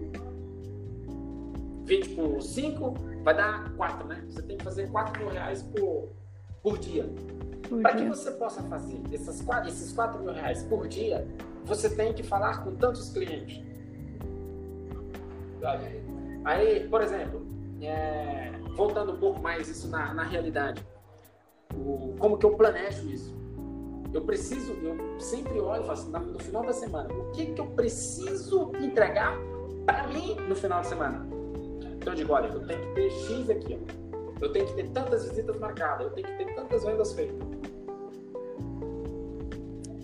20 1.85 2.09
por 2.09 2.41
5 2.41 2.93
vai 3.27 3.35
dar 3.35 3.69
4, 3.75 4.07
né? 4.07 4.23
Você 4.29 4.41
tem 4.41 4.57
que 4.57 4.63
fazer 4.63 4.89
4 4.89 5.19
mil 5.19 5.29
reais 5.29 5.61
por, 5.61 6.13
por 6.63 6.77
dia. 6.77 7.13
Para 7.81 7.93
que 7.93 8.05
você 8.05 8.31
possa 8.31 8.63
fazer 8.63 9.01
esses 9.11 9.41
4, 9.41 9.67
esses 9.67 9.91
4 9.91 10.21
mil 10.21 10.31
reais 10.31 10.63
por 10.63 10.87
dia, 10.87 11.27
você 11.65 11.89
tem 11.89 12.13
que 12.13 12.23
falar 12.23 12.63
com 12.63 12.73
tantos 12.75 13.09
clientes. 13.09 13.61
Aí, 16.45 16.87
por 16.87 17.01
exemplo, 17.01 17.45
é, 17.81 18.53
voltando 18.77 19.11
um 19.11 19.17
pouco 19.17 19.41
mais 19.41 19.67
isso 19.67 19.89
na, 19.89 20.13
na 20.13 20.23
realidade, 20.23 20.87
o, 21.75 22.15
como 22.17 22.37
que 22.37 22.45
eu 22.45 22.55
planejo 22.55 23.09
isso? 23.09 23.35
Eu 24.13 24.21
preciso, 24.21 24.71
eu 24.71 25.19
sempre 25.19 25.59
olho 25.59 25.83
e 25.83 25.85
falo 25.85 25.99
assim, 25.99 26.31
no 26.31 26.39
final 26.39 26.65
da 26.65 26.71
semana, 26.71 27.13
o 27.13 27.31
que 27.31 27.47
que 27.47 27.59
eu 27.59 27.67
preciso 27.67 28.71
entregar 28.79 29.37
para 29.85 30.07
mim 30.07 30.35
no 30.47 30.55
final 30.55 30.79
de 30.79 30.87
semana? 30.87 31.36
Então 32.07 32.13
eu 32.13 32.15
digo, 32.15 32.33
olha, 32.33 32.47
eu 32.47 32.65
tenho 32.65 32.79
que 32.79 32.93
ter 32.93 33.11
X 33.11 33.49
aqui, 33.49 33.77
ó. 33.77 34.37
Eu 34.39 34.51
tenho 34.53 34.65
que 34.65 34.73
ter 34.75 34.89
tantas 34.91 35.27
visitas 35.27 35.59
marcadas, 35.59 36.07
eu 36.07 36.13
tenho 36.13 36.25
que 36.25 36.37
ter 36.37 36.55
tantas 36.55 36.85
vendas 36.85 37.11
feitas. 37.11 37.35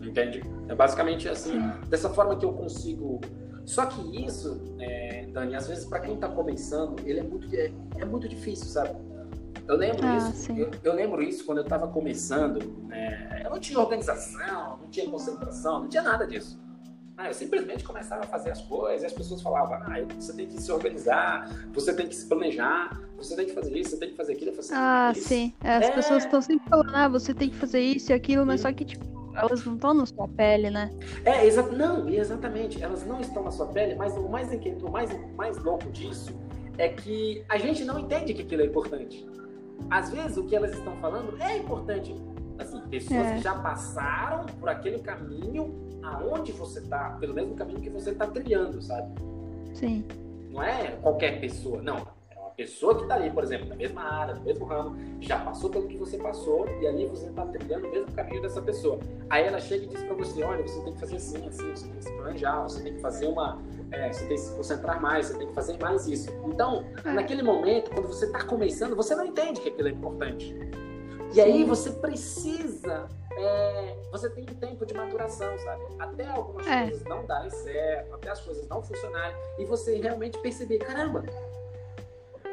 Entende? 0.02 0.44
É 0.68 0.76
basicamente 0.76 1.30
assim, 1.30 1.58
dessa 1.88 2.10
forma 2.10 2.36
que 2.36 2.44
eu 2.44 2.52
consigo. 2.52 3.22
Só 3.66 3.86
que 3.86 4.26
isso, 4.26 4.76
é, 4.80 5.28
Dani, 5.32 5.56
às 5.56 5.70
vezes 5.70 5.86
para 5.86 6.02
quem 6.02 6.16
está 6.16 6.28
começando, 6.28 7.00
ele 7.06 7.22
é 7.22 7.24
muito, 7.24 7.56
é, 7.56 7.72
é, 7.98 8.06
muito 8.06 8.28
difícil, 8.28 8.66
sabe? 8.66 8.98
Eu 9.66 9.78
lembro 9.78 10.06
ah, 10.06 10.18
isso. 10.18 10.52
Eu, 10.52 10.72
eu, 10.84 10.94
lembro 10.94 11.24
isso 11.24 11.46
quando 11.46 11.60
eu 11.60 11.64
estava 11.64 11.88
começando. 11.88 12.60
É, 12.92 13.46
eu 13.46 13.50
não 13.50 13.60
tinha 13.60 13.80
organização, 13.80 14.78
não 14.82 14.90
tinha 14.90 15.10
concentração, 15.10 15.84
não 15.84 15.88
tinha 15.88 16.04
nada 16.04 16.28
disso. 16.28 16.60
Ah, 17.16 17.28
eu 17.28 17.34
simplesmente 17.34 17.84
começava 17.84 18.24
a 18.24 18.28
fazer 18.28 18.50
as 18.50 18.62
coisas 18.62 19.04
e 19.04 19.06
as 19.06 19.14
pessoas 19.14 19.42
falavam: 19.42 19.76
ah, 19.76 19.96
você 20.16 20.34
tem 20.34 20.48
que 20.48 20.60
se 20.60 20.72
organizar, 20.72 21.48
você 21.72 21.94
tem 21.94 22.08
que 22.08 22.16
se 22.16 22.26
planejar, 22.26 23.00
você 23.16 23.36
tem 23.36 23.46
que 23.46 23.54
fazer 23.54 23.78
isso, 23.78 23.92
você 23.92 23.98
tem 23.98 24.10
que 24.10 24.16
fazer 24.16 24.34
aquilo. 24.34 24.52
Assim, 24.58 24.74
ah, 24.74 25.14
sim. 25.16 25.54
As 25.62 25.86
é... 25.86 25.92
pessoas 25.92 26.24
estão 26.24 26.42
sempre 26.42 26.68
falando: 26.68 26.96
ah, 26.96 27.08
você 27.08 27.34
tem 27.34 27.50
que 27.50 27.56
fazer 27.56 27.82
isso 27.82 28.12
e 28.12 28.14
aquilo, 28.14 28.46
mas 28.46 28.62
sim. 28.62 28.68
só 28.68 28.74
que, 28.74 28.84
tipo, 28.84 29.06
elas 29.36 29.64
não 29.64 29.76
estão 29.76 29.94
na 29.94 30.06
sua 30.08 30.28
pele, 30.28 30.72
né? 30.72 30.92
É, 31.24 31.46
exa 31.46 31.62
não, 31.62 32.10
exatamente. 32.10 32.82
Elas 32.82 33.06
não 33.06 33.22
estão 33.22 33.44
na 33.44 33.52
sua 33.52 33.68
pele, 33.68 33.94
mas 33.94 34.18
o 34.18 34.28
mais, 34.28 34.50
o 34.82 34.90
mais, 34.90 35.12
mais 35.36 35.58
louco 35.58 35.92
disso 35.92 36.34
é 36.80 36.90
que 36.90 37.44
a 37.48 37.60
gente 37.60 37.86
não 37.86 38.00
entende 38.00 38.34
que 38.34 38.42
aquilo 38.42 38.64
é 38.64 38.66
importante. 38.66 39.28
Às 39.90 40.10
vezes 40.10 40.38
o 40.38 40.46
que 40.46 40.56
elas 40.56 40.74
estão 40.74 40.96
falando 40.98 41.40
é 41.40 41.58
importante. 41.58 42.16
Assim, 42.58 42.82
pessoas 42.82 43.28
é. 43.28 43.36
que 43.36 43.42
já 43.42 43.56
passaram 43.56 44.46
por 44.60 44.70
aquele 44.70 45.00
caminho 45.00 45.83
aonde 46.04 46.52
você 46.52 46.80
está, 46.80 47.12
pelo 47.20 47.34
mesmo 47.34 47.56
caminho 47.56 47.82
que 47.82 47.90
você 47.90 48.12
está 48.12 48.28
trilhando, 48.28 48.82
sabe? 48.82 49.14
Sim. 49.74 50.06
Não 50.52 50.62
é 50.62 50.92
qualquer 51.02 51.40
pessoa, 51.40 51.82
não. 51.82 52.06
É 52.30 52.38
uma 52.38 52.50
pessoa 52.52 52.96
que 52.96 53.04
está 53.04 53.16
ali, 53.16 53.32
por 53.32 53.44
exemplo, 53.44 53.68
na 53.68 53.76
mesma 53.76 54.04
área, 54.04 54.36
no 54.36 54.42
mesmo 54.42 54.66
ramo, 54.66 54.96
já 55.20 55.40
passou 55.40 55.70
pelo 55.70 55.88
que 55.88 55.98
você 55.98 56.18
passou 56.18 56.68
e 56.80 56.88
ali 56.88 57.08
você 57.08 57.28
está 57.28 57.46
trilhando 57.46 57.88
o 57.88 57.92
mesmo 57.92 58.12
caminho 58.12 58.42
dessa 58.42 58.62
pessoa. 58.62 59.00
Aí 59.30 59.46
ela 59.46 59.60
chega 59.60 59.86
e 59.86 59.88
diz 59.88 60.04
para 60.04 60.16
você, 60.16 60.44
olha, 60.44 60.62
você 60.62 60.82
tem 60.84 60.94
que 60.94 61.00
fazer 61.00 61.16
assim, 61.16 61.48
assim, 61.48 61.76
você 61.76 61.88
tem 61.88 61.96
que 61.96 62.04
se 62.04 62.12
planejar, 62.12 62.64
você 62.64 62.84
tem 62.84 62.94
que 62.94 63.02
fazer 63.02 63.28
uma, 63.28 63.60
é, 63.92 64.12
você 64.12 64.26
tem 64.28 64.36
que 64.36 64.42
se 64.42 64.56
concentrar 64.56 65.02
mais, 65.02 65.28
você 65.28 65.38
tem 65.38 65.48
que 65.48 65.54
fazer 65.54 65.78
mais 65.80 66.08
isso. 66.08 66.30
Então, 66.46 66.86
é. 67.04 67.14
naquele 67.14 67.42
momento, 67.42 67.90
quando 67.92 68.08
você 68.08 68.26
está 68.26 68.44
começando, 68.44 68.96
você 68.96 69.16
não 69.16 69.26
entende 69.26 69.60
que 69.60 69.70
aquilo 69.70 69.88
é 69.88 69.92
importante. 69.92 70.56
E 71.34 71.42
aí 71.42 71.64
você 71.64 71.92
precisa 71.92 73.10
é, 73.38 73.96
você 74.12 74.30
tem 74.30 74.44
um 74.44 74.56
tempo 74.56 74.86
de 74.86 74.94
maturação, 74.94 75.58
sabe? 75.60 75.82
Até 76.00 76.28
algumas 76.28 76.68
é. 76.68 76.84
coisas 76.84 77.04
não 77.06 77.26
darem 77.26 77.50
certo, 77.50 78.16
até 78.16 78.30
as 78.30 78.42
coisas 78.42 78.68
não 78.68 78.82
funcionarem, 78.82 79.36
e 79.58 79.66
você 79.66 79.98
realmente 79.98 80.38
perceber, 80.40 80.78
caramba, 80.80 81.24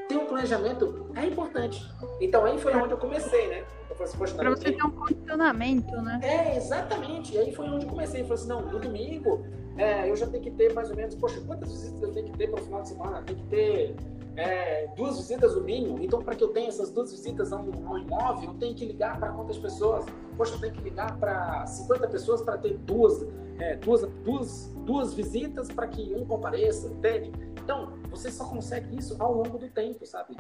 ter 0.08 0.16
um 0.16 0.26
planejamento 0.26 1.10
é 1.14 1.26
importante. 1.26 1.86
Então 2.20 2.44
aí 2.44 2.58
foi 2.58 2.74
onde 2.74 2.92
eu 2.92 2.98
comecei, 2.98 3.48
né? 3.48 3.64
Eu 3.88 3.96
falei 3.96 4.04
assim, 4.04 4.18
Poxa, 4.18 4.34
pra 4.34 4.50
você 4.50 4.72
ter 4.72 4.82
um 4.82 4.90
condicionamento, 4.90 6.02
né? 6.02 6.20
É, 6.22 6.56
exatamente. 6.56 7.34
E 7.34 7.38
aí 7.38 7.54
foi 7.54 7.68
onde 7.68 7.84
eu 7.84 7.90
comecei. 7.90 8.22
Eu 8.22 8.26
falei 8.26 8.42
assim, 8.42 8.48
não, 8.48 8.62
no 8.62 8.78
domingo 8.78 9.44
é, 9.76 10.10
eu 10.10 10.16
já 10.16 10.26
tenho 10.26 10.42
que 10.42 10.50
ter 10.50 10.72
mais 10.72 10.90
ou 10.90 10.96
menos, 10.96 11.14
poxa, 11.14 11.40
quantas 11.46 11.70
visitas 11.70 12.02
eu 12.02 12.12
tenho 12.12 12.26
que 12.26 12.38
ter 12.38 12.50
para 12.50 12.60
o 12.60 12.64
final 12.64 12.82
de 12.82 12.88
semana? 12.88 13.22
Tem 13.22 13.36
que 13.36 13.46
ter 13.46 13.94
é, 14.40 14.88
duas 14.96 15.18
visitas 15.18 15.54
no 15.54 15.62
mínimo. 15.62 16.02
Então, 16.02 16.22
para 16.22 16.34
que 16.34 16.42
eu 16.42 16.48
tenha 16.48 16.68
essas 16.68 16.90
duas 16.90 17.12
visitas 17.12 17.52
ao 17.52 17.62
imóvel, 17.98 18.50
eu 18.50 18.54
tenho 18.54 18.74
que 18.74 18.86
ligar 18.86 19.20
para 19.20 19.30
quantas 19.32 19.58
pessoas? 19.58 20.06
Poxa, 20.36 20.54
eu 20.54 20.60
tenho 20.60 20.72
que 20.72 20.80
ligar 20.80 21.18
para 21.18 21.66
50 21.66 22.08
pessoas 22.08 22.40
para 22.40 22.56
ter 22.56 22.78
duas, 22.78 23.26
é, 23.58 23.76
duas, 23.76 24.02
duas, 24.24 24.74
duas 24.86 25.12
visitas 25.12 25.70
para 25.70 25.86
que 25.86 26.14
um 26.14 26.24
compareça, 26.24 26.88
entende? 26.88 27.30
Então, 27.62 27.92
você 28.10 28.30
só 28.30 28.44
consegue 28.44 28.96
isso 28.96 29.14
ao 29.18 29.34
longo 29.34 29.58
do 29.58 29.68
tempo, 29.68 30.06
sabe? 30.06 30.34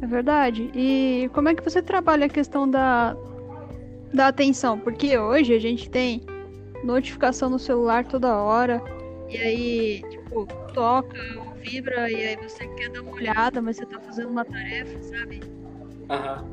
É 0.00 0.06
verdade. 0.06 0.68
E 0.74 1.30
como 1.32 1.48
é 1.48 1.54
que 1.54 1.62
você 1.62 1.80
trabalha 1.80 2.26
a 2.26 2.28
questão 2.28 2.68
da, 2.68 3.16
da 4.12 4.26
atenção? 4.26 4.80
Porque 4.80 5.16
hoje 5.16 5.54
a 5.54 5.60
gente 5.60 5.88
tem 5.88 6.22
notificação 6.82 7.48
no 7.48 7.58
celular 7.58 8.04
toda 8.04 8.36
hora. 8.36 8.82
E 9.28 9.36
aí, 9.36 10.02
tipo, 10.10 10.46
toca, 10.74 11.16
vibra 11.62 12.10
e 12.10 12.26
aí 12.26 12.36
você 12.36 12.66
quer 12.68 12.90
dar 12.90 13.02
uma 13.02 13.12
olhada, 13.12 13.62
mas 13.62 13.76
você 13.76 13.86
tá 13.86 14.00
fazendo 14.00 14.30
uma 14.30 14.44
tarefa, 14.44 15.02
sabe? 15.02 15.40
Aham. 16.10 16.44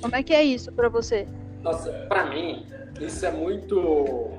Como 0.00 0.16
é 0.16 0.22
que 0.22 0.34
é 0.34 0.42
isso 0.42 0.72
para 0.72 0.88
você? 0.88 1.26
Nossa, 1.62 1.90
para 2.08 2.26
mim, 2.26 2.66
isso 3.00 3.24
é 3.24 3.30
muito. 3.30 4.30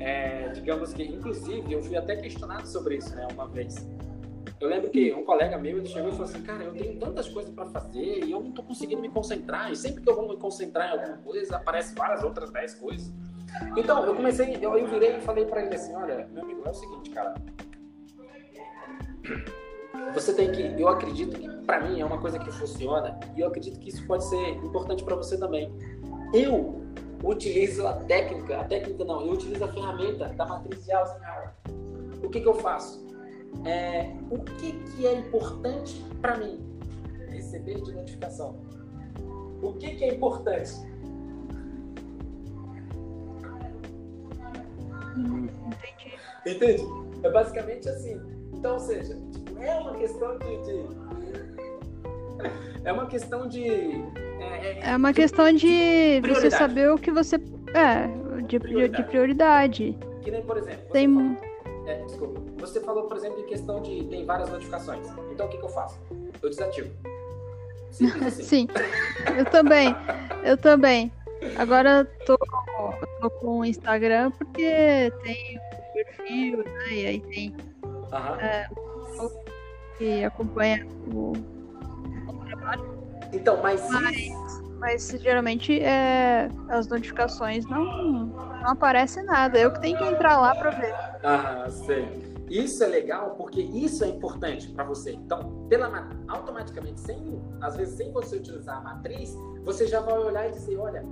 É, 0.00 0.48
digamos 0.48 0.92
que, 0.92 1.02
inclusive, 1.04 1.72
eu 1.72 1.80
fui 1.82 1.96
até 1.96 2.16
questionado 2.16 2.66
sobre 2.66 2.96
isso, 2.96 3.14
né, 3.14 3.26
uma 3.32 3.46
vez. 3.46 3.88
Eu 4.60 4.68
lembro 4.68 4.90
que 4.90 5.12
um 5.12 5.24
colega 5.24 5.58
meu 5.58 5.78
ele 5.78 5.86
chegou 5.86 6.08
e 6.08 6.12
falou 6.12 6.26
assim: 6.26 6.42
Cara, 6.42 6.64
eu 6.64 6.72
tenho 6.72 6.98
tantas 6.98 7.28
coisas 7.28 7.52
para 7.52 7.66
fazer 7.66 8.24
e 8.24 8.30
eu 8.30 8.40
não 8.40 8.52
tô 8.52 8.62
conseguindo 8.62 9.00
me 9.00 9.08
concentrar. 9.08 9.70
E 9.70 9.76
sempre 9.76 10.02
que 10.02 10.08
eu 10.08 10.14
vou 10.14 10.28
me 10.28 10.36
concentrar 10.36 10.88
em 10.88 10.92
alguma 10.98 11.18
coisa, 11.18 11.56
aparecem 11.56 11.94
várias 11.96 12.22
outras 12.22 12.50
dez 12.50 12.74
coisas. 12.74 13.12
Então, 13.76 14.04
eu 14.06 14.14
comecei, 14.14 14.58
eu, 14.60 14.76
eu 14.78 14.86
virei 14.86 15.16
e 15.16 15.20
falei 15.20 15.44
para 15.44 15.64
ele 15.64 15.74
assim: 15.74 15.94
Olha, 15.94 16.28
meu 16.32 16.44
amigo, 16.44 16.62
é 16.64 16.70
o 16.70 16.74
seguinte, 16.74 17.10
cara 17.10 17.34
você 20.14 20.34
tem 20.34 20.52
que, 20.52 20.80
eu 20.80 20.88
acredito 20.88 21.38
que 21.38 21.48
para 21.64 21.80
mim 21.80 22.00
é 22.00 22.04
uma 22.04 22.18
coisa 22.18 22.38
que 22.38 22.50
funciona 22.52 23.18
e 23.36 23.40
eu 23.40 23.48
acredito 23.48 23.78
que 23.78 23.88
isso 23.88 24.06
pode 24.06 24.24
ser 24.24 24.50
importante 24.56 25.02
para 25.04 25.16
você 25.16 25.38
também. 25.38 25.72
Eu 26.34 26.82
utilizo 27.24 27.86
a 27.86 27.94
técnica, 27.94 28.60
a 28.60 28.64
técnica 28.64 29.04
não, 29.04 29.22
eu 29.22 29.32
utilizo 29.32 29.64
a 29.64 29.68
ferramenta 29.68 30.28
da 30.28 30.44
matriz 30.44 30.84
de 30.84 30.92
Eisenhower. 30.92 31.50
O 32.22 32.28
que, 32.28 32.40
que 32.40 32.48
eu 32.48 32.54
faço? 32.54 33.04
É, 33.64 34.12
o 34.30 34.38
que, 34.38 34.72
que 34.72 35.06
é 35.06 35.14
importante 35.14 36.04
para 36.20 36.36
mim 36.36 36.60
receber 37.28 37.80
de 37.80 37.92
notificação? 37.92 38.60
O 39.62 39.72
que, 39.74 39.94
que 39.94 40.04
é 40.04 40.14
importante? 40.14 40.72
Entendi. 45.16 45.52
Entende? 46.46 46.82
É 47.22 47.30
basicamente 47.30 47.88
assim 47.88 48.41
então, 48.62 48.74
ou 48.74 48.78
seja, 48.78 49.18
tipo, 49.32 49.60
é 49.60 49.74
uma 49.74 49.92
questão 49.96 50.38
de, 50.38 50.56
de, 50.62 50.86
É 52.84 52.92
uma 52.92 53.06
questão 53.06 53.48
de. 53.48 53.66
É, 54.38 54.78
é, 54.78 54.80
é 54.92 54.96
uma 54.96 55.12
questão 55.12 55.52
de 55.52 56.20
você 56.20 56.48
saber 56.48 56.88
o 56.92 56.96
que 56.96 57.10
você. 57.10 57.40
É, 57.74 58.06
de 58.42 58.60
prioridade. 58.60 59.02
De 59.02 59.08
prioridade. 59.08 59.98
Que 60.22 60.30
nem, 60.30 60.42
por 60.42 60.58
exemplo. 60.58 60.92
Tem. 60.92 61.36
É, 61.86 62.04
desculpa. 62.04 62.40
Você 62.60 62.78
falou, 62.78 63.08
por 63.08 63.16
exemplo, 63.16 63.40
em 63.40 63.46
questão 63.46 63.82
de. 63.82 64.04
Tem 64.04 64.24
várias 64.24 64.48
notificações. 64.48 65.08
Então, 65.32 65.46
o 65.46 65.48
que, 65.48 65.58
que 65.58 65.64
eu 65.64 65.68
faço? 65.68 65.98
Eu 66.40 66.48
desativo. 66.48 66.88
Simples 67.90 68.26
assim. 68.28 68.44
Sim. 68.44 68.68
Eu 69.36 69.44
também. 69.46 69.92
Eu 70.44 70.56
também. 70.56 71.10
Agora 71.56 72.04
tô, 72.24 72.38
tô 73.20 73.28
com 73.40 73.58
o 73.58 73.64
Instagram 73.64 74.30
porque 74.30 75.12
tem 75.24 75.58
o 75.58 75.92
perfil, 75.92 76.58
né? 76.58 76.92
E 76.92 77.06
aí 77.06 77.20
tem 77.20 77.56
Uhum. 78.12 78.34
É, 78.40 78.68
que 79.96 80.24
acompanha 80.24 80.86
o, 81.12 81.32
o, 82.28 82.44
trabalho. 82.46 82.98
Então, 83.32 83.62
mas. 83.62 83.88
Mas, 83.90 84.62
mas 84.78 85.08
geralmente 85.20 85.80
é, 85.80 86.48
as 86.68 86.88
notificações 86.88 87.64
não, 87.66 88.26
não 88.26 88.68
aparecem 88.68 89.24
nada. 89.24 89.58
Eu 89.58 89.72
que 89.72 89.80
tenho 89.80 89.96
que 89.96 90.04
entrar 90.04 90.38
lá 90.40 90.54
para 90.54 90.70
ver. 90.70 90.94
Ah, 91.22 91.66
sei. 91.70 92.32
Isso 92.50 92.84
é 92.84 92.86
legal 92.86 93.30
porque 93.30 93.62
isso 93.62 94.04
é 94.04 94.08
importante 94.08 94.68
para 94.68 94.84
você. 94.84 95.12
Então, 95.12 95.66
pela, 95.70 96.10
automaticamente, 96.28 97.00
sem, 97.00 97.40
às 97.62 97.76
vezes 97.76 97.96
sem 97.96 98.12
você 98.12 98.36
utilizar 98.36 98.76
a 98.76 98.80
matriz, 98.82 99.34
você 99.64 99.86
já 99.86 100.00
vai 100.00 100.18
olhar 100.18 100.48
e 100.48 100.52
dizer, 100.52 100.76
olha, 100.76 101.02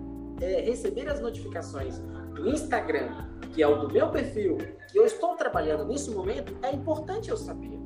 é, 0.43 0.61
receber 0.61 1.09
as 1.09 1.19
notificações 1.19 1.99
do 2.35 2.49
Instagram 2.49 3.31
que 3.53 3.63
é 3.63 3.67
o 3.67 3.77
do 3.77 3.93
meu 3.93 4.09
perfil, 4.11 4.59
que 4.91 4.99
eu 4.99 5.05
estou 5.05 5.35
trabalhando 5.35 5.85
nesse 5.85 6.11
momento, 6.11 6.57
é 6.63 6.73
importante 6.73 7.31
eu 7.31 7.37
saber. 7.37 7.79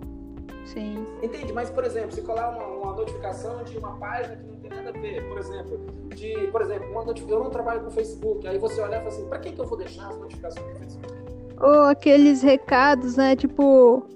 Sim. 0.67 1.07
Entende? 1.23 1.53
Mas, 1.53 1.71
por 1.71 1.85
exemplo, 1.85 2.13
se 2.13 2.23
colar 2.23 2.51
uma, 2.51 2.67
uma, 2.67 2.93
notificação 2.95 3.63
de 3.65 3.77
uma 3.77 3.97
página 3.97 4.37
que 4.37 4.47
não 4.47 4.57
tem 4.57 4.71
nada 4.71 4.91
a 4.91 4.93
ver, 4.93 5.29
por 5.29 5.39
exemplo, 5.39 5.79
de, 6.15 6.49
por 6.49 6.63
exemplo, 6.63 6.91
uma 6.91 7.05
notificação, 7.05 7.39
eu 7.39 7.45
não 7.45 7.51
trabalho 7.51 7.81
com 7.83 7.89
o 7.89 7.91
Facebook, 7.91 8.47
aí 8.47 8.59
você 8.59 8.81
olhar 8.81 8.97
e 8.97 9.05
fala 9.05 9.09
assim, 9.09 9.29
pra 9.29 9.39
que, 9.39 9.53
que 9.53 9.61
eu 9.61 9.67
vou 9.67 9.77
deixar 9.77 10.09
as 10.09 10.17
notificações 10.17 10.67
no 10.67 10.77
Facebook? 10.77 11.15
Ou 11.61 11.83
aqueles 11.83 12.43
recados, 12.43 13.17
né? 13.17 13.37
Tipo, 13.37 14.07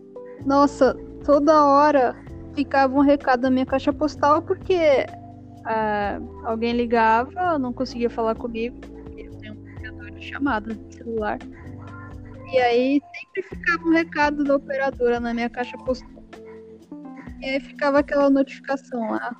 nossa, 0.45 0.97
toda 1.24 1.64
hora 1.64 2.16
ficava 2.55 2.95
um 2.95 3.03
recado 3.03 3.43
na 3.43 3.51
minha 3.51 3.66
caixa 3.66 3.93
postal 3.93 4.43
porque 4.43 5.07
ah, 5.64 6.18
alguém 6.45 6.72
ligava, 6.72 7.59
não 7.59 7.72
conseguia 7.72 8.09
falar 8.09 8.35
comigo 8.35 8.76
chamada 10.20 10.74
no 10.74 10.92
celular. 10.92 11.38
E 12.52 12.58
aí 12.58 13.02
sempre 13.14 13.42
ficava 13.42 13.84
um 13.84 13.92
recado 13.92 14.42
da 14.44 14.56
operadora 14.56 15.20
na 15.20 15.34
minha 15.34 15.50
caixa 15.50 15.76
postal. 15.78 16.22
E 17.40 17.44
aí 17.44 17.60
ficava 17.60 17.98
aquela 18.00 18.30
notificação 18.30 19.10
lá. 19.10 19.36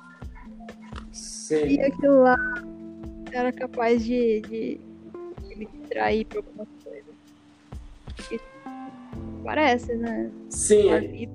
Sim. 1.11 1.65
E 1.65 1.81
aquilo 1.81 2.21
lá 2.21 2.35
era 3.31 3.51
capaz 3.51 4.05
de, 4.05 4.41
de, 4.41 4.81
de 5.47 5.55
me 5.55 5.65
distrair 5.65 6.25
pra 6.25 6.39
alguma 6.39 6.67
coisa. 6.83 7.09
E 8.31 8.39
parece, 9.43 9.95
né? 9.95 10.31
Sim, 10.49 10.91
é- 10.91 11.27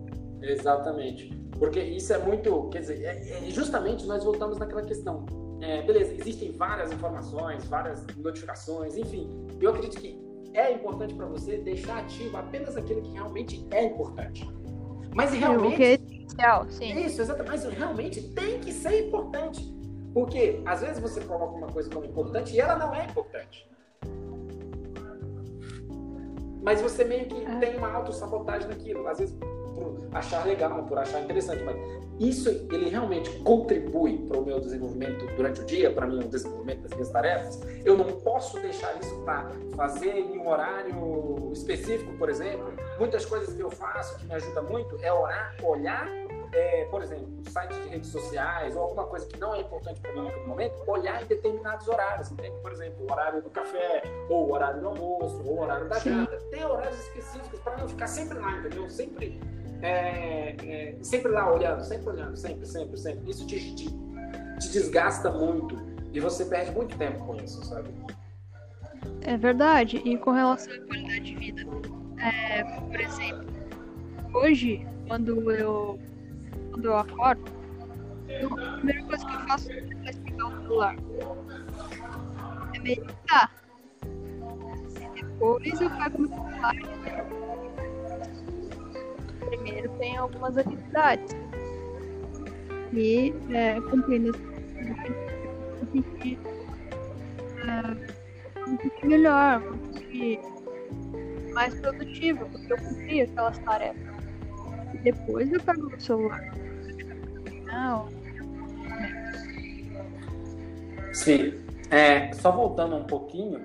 exatamente. 0.43 1.35
Porque 1.59 1.81
isso 1.81 2.13
é 2.13 2.19
muito. 2.19 2.69
Quer 2.71 2.81
dizer, 2.81 3.03
é- 3.03 3.47
é- 3.49 3.51
justamente 3.51 4.07
nós 4.07 4.23
voltamos 4.25 4.59
naquela 4.59 4.83
questão. 4.83 5.27
É, 5.61 5.83
beleza, 5.83 6.13
existem 6.15 6.53
várias 6.53 6.93
informações, 6.93 7.65
várias 7.67 8.05
notificações, 8.17 8.97
enfim. 8.97 9.31
Eu 9.61 9.71
acredito 9.71 9.99
que 10.01 10.23
é 10.53 10.73
importante 10.73 11.15
para 11.15 11.27
você 11.27 11.57
deixar 11.59 11.99
ativo 11.99 12.37
apenas 12.37 12.77
aquilo 12.77 13.01
que 13.03 13.11
realmente 13.13 13.67
é 13.71 13.85
importante. 13.85 14.49
Mas 15.15 15.33
O 15.33 15.37
realmente. 15.37 15.77
que 15.77 15.83
é 15.85 15.95
essencial, 15.95 16.67
sim. 16.69 16.93
Isso, 17.05 17.23
exatamente. 17.23 17.51
Mas 17.51 17.65
realmente 17.79 18.21
tem 18.31 18.59
que 18.61 18.73
ser 18.73 19.07
importante. 19.07 19.73
Porque 20.13 20.61
às 20.65 20.81
vezes 20.81 21.01
você 21.01 21.21
coloca 21.23 21.57
uma 21.57 21.67
coisa 21.69 21.91
como 21.91 22.05
importante 22.05 22.55
e 22.55 22.61
ela 22.61 22.77
não 22.77 22.95
é 22.95 23.05
importante. 23.05 23.69
Mas 26.63 26.81
você 26.81 27.05
meio 27.05 27.27
que 27.27 27.45
É. 27.45 27.59
tem 27.59 27.77
uma 27.77 27.91
autossabotagem 27.93 28.69
naquilo. 28.69 29.07
Às 29.07 29.19
vezes 29.19 29.37
por 29.75 30.09
achar 30.13 30.47
legal, 30.47 30.85
por 30.85 30.99
achar 30.99 31.21
interessante. 31.23 31.63
Mas 31.63 31.77
isso, 32.19 32.49
ele 32.49 32.89
realmente 32.89 33.31
contribui 33.41 34.19
para 34.29 34.39
o 34.39 34.45
meu 34.45 34.61
desenvolvimento 34.61 35.27
durante 35.37 35.61
o 35.61 35.65
dia, 35.65 35.93
para 35.93 36.07
mim, 36.07 36.21
o 36.21 36.29
desenvolvimento 36.29 36.83
das 36.83 36.93
minhas 36.93 37.11
tarefas. 37.11 37.61
Eu 37.85 37.97
não 37.97 38.07
posso 38.21 38.61
deixar 38.61 38.97
isso 39.01 39.17
para 39.25 39.51
fazer 39.77 40.17
em 40.17 40.39
um 40.39 40.49
horário 40.49 41.51
específico, 41.53 42.13
por 42.17 42.29
exemplo. 42.29 42.73
Muitas 42.99 43.25
coisas 43.25 43.55
que 43.55 43.61
eu 43.61 43.71
faço 43.71 44.17
que 44.19 44.27
me 44.27 44.35
ajuda 44.35 44.63
muito 44.63 44.97
é 45.03 45.13
orar, 45.13 45.55
olhar 45.63 46.09
é, 46.55 46.85
por 46.85 47.03
exemplo, 47.03 47.27
sites 47.47 47.77
de 47.83 47.89
redes 47.89 48.11
sociais 48.11 48.77
ou 48.77 48.83
alguma 48.83 49.05
coisa 49.07 49.27
que 49.27 49.39
não 49.39 49.55
é 49.55 49.61
importante 49.61 50.01
para 50.01 50.13
mim 50.13 50.23
naquele 50.23 50.47
momento, 50.47 50.75
olhar 50.87 51.23
em 51.23 51.27
determinados 51.27 51.89
horários, 51.89 52.31
entende? 52.31 52.57
Por 52.63 52.73
exemplo, 52.73 53.05
o 53.05 53.13
horário 53.13 53.43
do 53.43 53.51
café, 53.51 54.03
ou 54.29 54.49
o 54.49 54.53
horário 54.53 54.81
do 54.81 54.89
almoço, 54.89 55.43
ou 55.45 55.59
o 55.59 55.63
horário 55.63 55.89
da 55.89 55.99
janta. 55.99 56.37
Ter 56.51 56.65
horários 56.65 56.99
específicos 57.01 57.61
para 57.61 57.77
não 57.77 57.89
ficar 57.89 58.07
sempre 58.07 58.39
lá, 58.39 58.57
entendeu? 58.59 58.89
Sempre, 58.89 59.41
é, 59.85 60.57
é, 60.65 60.97
sempre 61.03 61.31
lá 61.31 61.53
olhando, 61.53 61.83
sempre 61.85 62.09
olhando, 62.09 62.37
sempre, 62.37 62.67
sempre, 62.67 62.97
sempre. 62.97 63.31
Isso 63.31 63.47
te, 63.47 63.75
te, 63.75 63.85
te 64.59 64.69
desgasta 64.73 65.31
muito 65.31 65.77
e 66.13 66.21
você 66.21 66.45
perde 66.47 66.71
muito 66.73 66.97
tempo 66.97 67.25
com 67.27 67.37
isso, 67.37 67.63
sabe? 67.65 67.91
É 69.23 69.37
verdade. 69.37 69.99
E 70.05 70.17
com 70.17 70.31
relação 70.33 70.73
à 70.75 70.79
qualidade 70.87 71.21
de 71.21 71.35
vida, 71.35 71.63
é, 72.19 72.65
por 72.65 73.01
exemplo, 73.01 73.47
hoje, 74.33 74.87
quando 75.07 75.51
eu, 75.51 75.99
quando 76.71 76.85
eu 76.87 76.97
acordo, 76.97 77.43
eu- 78.41 78.55
a 78.55 78.73
primeira 78.77 79.03
coisa 79.05 79.27
que 79.27 79.35
eu 79.35 79.41
faço 79.41 79.71
é 79.73 80.13
pegar 80.13 80.47
o 80.47 80.63
celular. 80.63 80.97
É 82.75 82.79
meditar. 82.81 83.55
Depois 85.15 85.81
eu 85.81 85.91
pego 85.91 86.21
meu 86.23 86.29
celular 86.29 86.75
e 86.75 87.44
primeiro 89.57 89.89
tem 89.99 90.17
algumas 90.17 90.57
atividades. 90.57 91.35
E 92.93 93.35
é, 93.53 93.81
cumprindo 93.81 94.31
as 94.31 94.37
atividades, 94.37 95.17
eu 95.81 95.87
consegui 95.87 96.39
me 98.67 98.79
sentir 98.79 99.07
melhor, 99.07 99.61
me 99.61 99.95
sentir 99.95 100.41
mais 101.53 101.75
produtiva, 101.75 102.45
porque 102.47 102.73
eu 102.73 102.77
cumpri 102.77 103.21
aquelas 103.23 103.59
tarefas. 103.59 104.15
E 104.95 104.99
depois 104.99 105.53
eu 105.53 105.61
pego 105.61 105.87
o 105.95 106.01
celular. 106.01 106.41
Não, 107.65 108.09
Sim. 111.13 111.55
É, 111.91 112.33
só 112.33 112.51
voltando 112.51 112.97
um 112.97 113.05
pouquinho, 113.05 113.65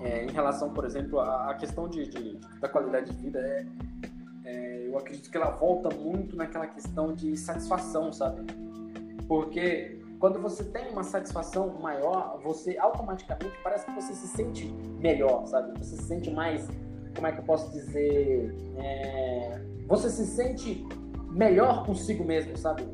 é, 0.00 0.24
em 0.24 0.30
relação, 0.30 0.72
por 0.72 0.84
exemplo, 0.84 1.18
à 1.18 1.54
questão 1.54 1.88
de, 1.88 2.06
de- 2.08 2.36
da 2.60 2.68
qualidade 2.68 3.10
de 3.10 3.16
vida, 3.20 3.40
é, 3.40 3.64
é, 4.46 4.86
eu 4.86 4.96
acredito 4.96 5.30
que 5.30 5.36
ela 5.36 5.50
volta 5.50 5.94
muito 5.94 6.36
naquela 6.36 6.66
questão 6.66 7.12
de 7.12 7.36
satisfação, 7.36 8.12
sabe? 8.12 8.42
Porque 9.26 10.00
quando 10.20 10.40
você 10.40 10.64
tem 10.64 10.88
uma 10.90 11.02
satisfação 11.02 11.68
maior, 11.80 12.40
você 12.42 12.78
automaticamente 12.78 13.54
parece 13.62 13.84
que 13.86 13.92
você 13.92 14.14
se 14.14 14.28
sente 14.28 14.66
melhor, 15.00 15.46
sabe? 15.46 15.76
Você 15.78 15.96
se 15.96 16.04
sente 16.04 16.30
mais, 16.30 16.68
como 17.14 17.26
é 17.26 17.32
que 17.32 17.40
eu 17.40 17.44
posso 17.44 17.70
dizer? 17.72 18.54
É, 18.78 19.60
você 19.88 20.08
se 20.08 20.24
sente 20.26 20.86
melhor 21.30 21.84
consigo 21.84 22.24
mesmo, 22.24 22.56
sabe? 22.56 22.84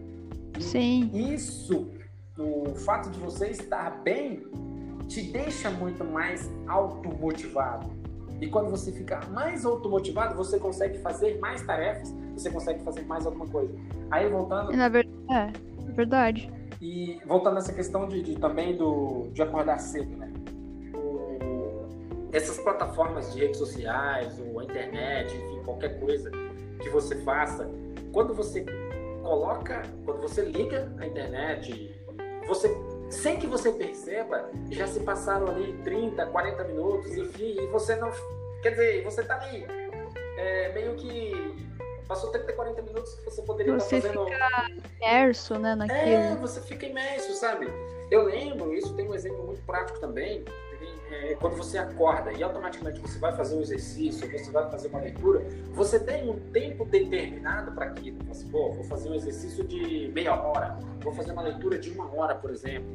E- 0.59 0.63
sim, 0.63 1.11
isso, 1.13 1.91
o 2.39 2.75
fato 2.75 3.11
de 3.11 3.21
você 3.21 3.49
estar 3.49 4.03
bem, 4.03 4.43
te 5.07 5.23
deixa 5.31 5.71
muito 5.71 6.03
mais 6.05 6.51
automotivado. 6.67 7.91
E 8.43 8.49
quando 8.49 8.69
você 8.71 8.91
fica 8.91 9.21
mais 9.31 9.65
automotivado, 9.65 10.35
você 10.37 10.59
consegue 10.59 10.99
fazer 10.99 11.39
mais 11.39 11.63
tarefas, 11.63 12.13
você 12.37 12.51
consegue 12.51 12.83
fazer 12.83 13.03
mais 13.07 13.25
alguma 13.25 13.47
coisa. 13.47 13.73
Aí 14.11 14.29
voltando 14.29 14.73
na 14.73 14.89
verdade, 14.89 15.17
é, 15.31 15.53
é 15.89 15.93
verdade. 15.93 16.53
e 16.81 17.21
voltando 17.25 17.55
nessa 17.55 17.73
questão 17.73 18.09
de, 18.09 18.21
de 18.21 18.37
também 18.39 18.77
do 18.77 19.29
de 19.33 19.41
acordar 19.43 19.79
cedo, 19.79 20.17
né? 20.17 20.33
O- 20.93 21.87
essas 22.33 22.59
plataformas 22.59 23.33
de 23.33 23.41
redes 23.41 23.59
sociais, 23.59 24.41
ou 24.41 24.59
a 24.61 24.65
internet, 24.65 25.37
enfim, 25.37 25.63
qualquer 25.65 26.01
coisa 26.01 26.31
que 26.81 26.89
você 26.91 27.15
faça, 27.23 27.71
quando 28.13 28.35
você 28.35 28.67
coloca, 29.23 29.83
quando 30.05 30.21
você 30.23 30.43
liga 30.43 30.93
a 30.99 31.07
internet, 31.07 31.95
você 32.49 32.69
sem 33.13 33.39
que 33.39 33.47
você 33.47 33.71
perceba, 33.73 34.51
já 34.71 34.87
se 34.87 35.01
passaram 35.01 35.49
ali 35.49 35.73
30, 35.85 36.27
40 36.27 36.65
minutos, 36.65 37.17
enfim, 37.17 37.57
e 37.61 37.67
você 37.67 37.95
não. 37.97 38.11
Quer 38.63 38.71
dizer, 38.71 39.05
você 39.05 39.23
tá 39.23 39.37
ali. 39.41 39.67
é, 40.39 40.73
meio 40.73 40.95
que. 40.97 41.73
Passou 42.09 42.31
30, 42.31 42.53
40 42.53 42.83
minutos 42.83 43.15
que 43.15 43.25
você 43.25 43.43
poderia 43.43 43.75
Você 43.75 43.97
estar 43.97 44.09
fazendo. 44.13 44.29
Imerso, 45.01 45.59
né, 45.59 45.71
É, 45.73 45.75
naquilo. 45.77 46.41
você 46.41 46.61
fica 46.61 46.85
imerso, 46.87 47.33
sabe? 47.35 47.69
Eu 48.11 48.25
lembro, 48.25 48.75
isso 48.75 48.93
tem 48.95 49.09
um 49.09 49.15
exemplo 49.15 49.47
muito 49.47 49.63
prático 49.65 49.99
também, 49.99 50.45
é, 51.11 51.35
quando 51.37 51.57
você 51.57 51.79
acorda 51.79 52.33
e 52.33 52.43
automaticamente 52.43 52.99
você 53.01 53.19
vai 53.19 53.35
fazer 53.37 53.55
um 53.55 53.61
exercício, 53.61 54.31
você 54.31 54.51
vai 54.51 54.71
fazer 54.71 54.89
uma 54.89 55.01
leitura, 55.01 55.41
você 55.73 55.99
tem 56.01 56.29
um 56.29 56.39
tempo 56.51 56.85
determinado 56.85 57.73
para 57.73 57.87
aquilo. 57.87 58.19
Você, 58.25 58.47
pô, 58.47 58.73
vou 58.73 58.85
fazer 58.85 59.09
um 59.11 59.15
exercício 59.15 59.63
de 59.65 60.11
meia 60.15 60.35
hora, 60.35 60.79
vou 61.01 61.13
fazer 61.15 61.33
uma 61.33 61.43
leitura 61.43 61.79
de 61.79 61.91
uma 61.91 62.13
hora, 62.15 62.35
por 62.35 62.51
exemplo. 62.51 62.91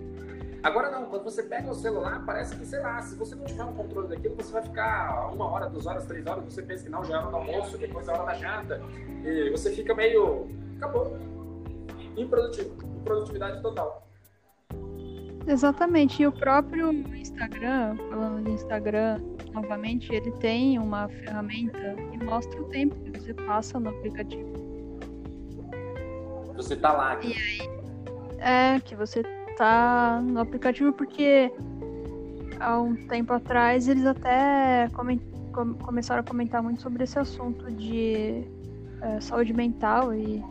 Agora 0.64 0.90
não, 0.90 1.06
quando 1.06 1.24
você 1.24 1.44
pega 1.44 1.70
o 1.70 1.76
celular, 1.76 2.24
parece 2.26 2.56
que, 2.56 2.66
sei 2.66 2.80
lá, 2.80 3.02
se 3.02 3.16
você 3.16 3.36
não 3.36 3.46
tiver 3.46 3.64
um 3.64 3.74
controle 3.74 4.08
daquilo, 4.08 4.36
você 4.36 4.52
vai 4.52 4.64
ficar 4.64 5.32
uma 5.34 5.46
hora, 5.50 5.70
duas 5.70 5.86
horas, 5.86 6.06
três 6.06 6.26
horas, 6.26 6.44
você 6.46 6.62
pensa 6.62 6.84
que 6.84 6.90
não, 6.90 7.04
já 7.04 7.16
é 7.16 7.18
hora 7.20 7.30
do 7.30 7.36
almoço, 7.38 7.78
depois 7.78 8.08
é 8.08 8.12
hora 8.12 8.26
da 8.26 8.34
janta, 8.34 8.82
e 9.24 9.50
você 9.52 9.72
fica 9.72 9.94
meio. 9.94 10.48
acabou. 10.78 11.18
Improdutivo. 12.16 12.76
Improdutividade 13.00 13.62
total. 13.62 14.08
Exatamente. 15.48 16.22
E 16.22 16.28
o 16.28 16.32
próprio 16.32 16.92
Instagram, 16.92 17.96
falando 18.10 18.44
de 18.44 18.52
Instagram, 18.52 19.22
novamente, 19.54 20.14
ele 20.14 20.32
tem 20.34 20.78
uma 20.78 21.08
ferramenta 21.08 21.96
que 22.12 22.24
mostra 22.24 22.62
o 22.62 22.66
tempo 22.66 22.96
que 22.96 23.18
você 23.18 23.34
passa 23.34 23.80
no 23.80 23.90
aplicativo. 23.90 24.52
Você 26.56 26.76
tá 26.76 26.92
lá. 26.92 27.18
É, 28.40 28.80
que 28.82 28.96
você 28.96 29.24
tá 29.58 30.22
no 30.24 30.40
aplicativo 30.40 30.94
porque 30.94 31.52
há 32.60 32.80
um 32.80 32.96
tempo 33.08 33.34
atrás 33.34 33.88
eles 33.88 34.06
até 34.06 34.88
comen- 34.94 35.20
com- 35.54 35.74
começaram 35.76 36.22
a 36.22 36.24
comentar 36.24 36.62
muito 36.62 36.82
sobre 36.82 37.04
esse 37.04 37.18
assunto 37.20 37.72
de 37.72 38.44
é, 39.02 39.20
saúde 39.22 39.54
mental 39.54 40.14
e 40.14 40.44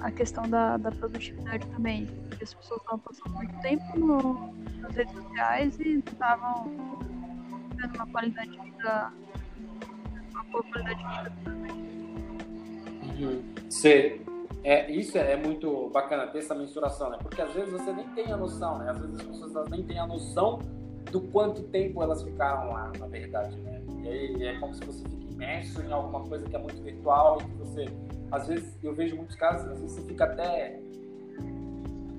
a 0.00 0.10
questão 0.10 0.48
da, 0.48 0.76
da 0.76 0.90
produtividade 0.90 1.66
também. 1.68 2.06
Que 2.36 2.44
as 2.44 2.54
pessoas 2.54 2.80
estavam 2.80 2.98
passando 3.00 3.34
muito 3.34 3.60
tempo 3.60 3.98
no- 3.98 4.52
nas 4.80 4.94
redes 4.94 5.14
sociais 5.14 5.78
e 5.80 5.98
estavam 5.98 6.64
tendo 7.80 7.94
uma 7.96 8.06
qualidade 8.06 8.50
de 8.50 8.58
vida, 8.60 9.12
uma 10.32 10.44
boa 10.44 10.62
qualidade 10.64 10.98
de 10.98 11.18
vida 11.18 11.32
Uhum. 13.20 13.42
É, 14.64 14.90
isso 14.90 15.18
é 15.18 15.36
muito 15.36 15.90
bacana 15.90 16.26
ter 16.28 16.38
essa 16.38 16.54
mensuração, 16.54 17.10
né? 17.10 17.18
Porque 17.20 17.42
às 17.42 17.52
vezes 17.52 17.72
você 17.72 17.92
nem 17.92 18.06
tem 18.10 18.32
a 18.32 18.36
noção, 18.36 18.78
né? 18.78 18.90
Às 18.90 18.98
vezes 18.98 19.20
as 19.20 19.26
pessoas 19.26 19.70
nem 19.70 19.82
têm 19.82 19.98
a 19.98 20.06
noção 20.06 20.60
do 21.10 21.20
quanto 21.20 21.62
tempo 21.64 22.02
elas 22.02 22.22
ficaram 22.22 22.72
lá, 22.72 22.92
na 22.98 23.06
verdade, 23.06 23.56
né? 23.60 23.82
E 24.04 24.08
aí 24.08 24.46
é 24.46 24.58
como 24.60 24.72
se 24.72 24.84
você 24.84 25.02
fique 25.08 25.32
imerso 25.32 25.82
em 25.82 25.92
alguma 25.92 26.20
coisa 26.20 26.46
que 26.46 26.54
é 26.54 26.58
muito 26.58 26.80
virtual 26.80 27.38
e 27.40 27.44
que 27.44 27.56
você, 27.58 27.86
às 28.30 28.46
vezes, 28.46 28.78
eu 28.82 28.94
vejo 28.94 29.16
muitos 29.16 29.34
casos, 29.34 29.66
às 29.66 29.80
vezes 29.80 29.96
você 29.96 30.02
fica 30.02 30.24
até, 30.24 30.80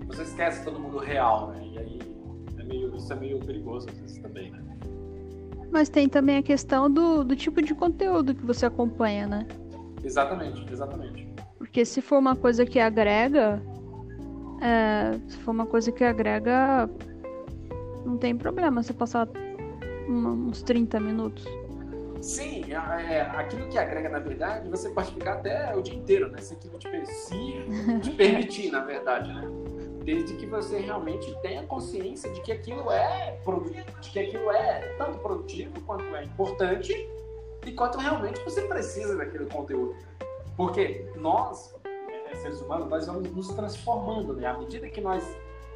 você 0.06 0.24
esquece 0.24 0.66
todo 0.66 0.80
mundo 0.80 0.98
real, 0.98 1.48
né? 1.52 1.66
E 1.66 1.80
aí 1.80 2.00
é 2.60 2.64
meio, 2.64 2.96
isso 2.96 3.12
é 3.14 3.16
meio 3.16 3.40
perigoso 3.40 3.88
às 3.90 3.98
vezes 3.98 4.18
também, 4.20 4.52
né? 4.52 4.62
Mas 5.72 5.88
tem 5.88 6.10
também 6.10 6.38
a 6.38 6.44
questão 6.44 6.92
do, 6.92 7.24
do 7.24 7.36
tipo 7.36 7.62
de 7.62 7.74
conteúdo 7.74 8.36
que 8.36 8.46
você 8.46 8.66
acompanha, 8.66 9.26
né? 9.26 9.48
Exatamente, 10.04 10.72
exatamente. 10.72 11.33
Porque 11.74 11.86
se 11.86 12.04
for 12.04 12.20
uma 12.20 12.36
coisa 12.36 12.68
que 12.68 12.80
agrega, 12.80 13.60
é, 14.62 15.18
se 15.28 15.36
for 15.38 15.50
uma 15.50 15.66
coisa 15.66 15.92
que 15.92 16.04
agrega, 16.04 16.88
não 18.06 18.16
tem 18.16 18.38
problema 18.38 18.84
você 18.84 18.94
passar 18.94 19.28
uns 20.08 20.62
30 20.62 21.00
minutos. 21.00 21.44
Sim, 22.22 22.64
é, 22.72 23.22
aquilo 23.22 23.68
que 23.70 23.80
agrega, 23.80 24.08
na 24.08 24.20
verdade, 24.20 24.70
você 24.70 24.88
pode 24.92 25.14
ficar 25.14 25.34
até 25.34 25.76
o 25.76 25.82
dia 25.82 25.96
inteiro, 25.96 26.30
né? 26.30 26.38
Se 26.42 26.54
aquilo 26.54 26.78
te, 26.78 27.06
se 27.08 27.66
te 28.04 28.12
permitir, 28.16 28.72
na 28.72 28.82
verdade, 28.82 29.34
né? 29.34 29.42
Desde 30.06 30.36
que 30.36 30.46
você 30.46 30.78
realmente 30.78 31.36
tenha 31.42 31.64
consciência 31.64 32.32
de 32.34 32.42
que 32.42 32.52
aquilo 32.52 32.92
é 32.92 33.40
de 34.00 34.12
que 34.12 34.20
aquilo 34.20 34.52
é 34.52 34.94
tanto 35.00 35.18
produtivo 35.18 35.82
quanto 35.88 36.04
é 36.16 36.24
importante 36.24 36.94
e 37.66 37.72
quanto 37.72 37.98
realmente 37.98 38.40
você 38.44 38.62
precisa 38.62 39.18
daquele 39.18 39.48
conteúdo. 39.48 39.96
Porque 40.56 41.10
nós, 41.18 41.76
é, 41.86 42.36
seres 42.36 42.62
humanos, 42.62 42.90
nós 42.90 43.08
vamos 43.08 43.30
nos 43.32 43.48
transformando, 43.50 44.34
né? 44.34 44.48
À 44.48 44.58
medida 44.58 44.88
que 44.90 45.02
nós 45.02 45.24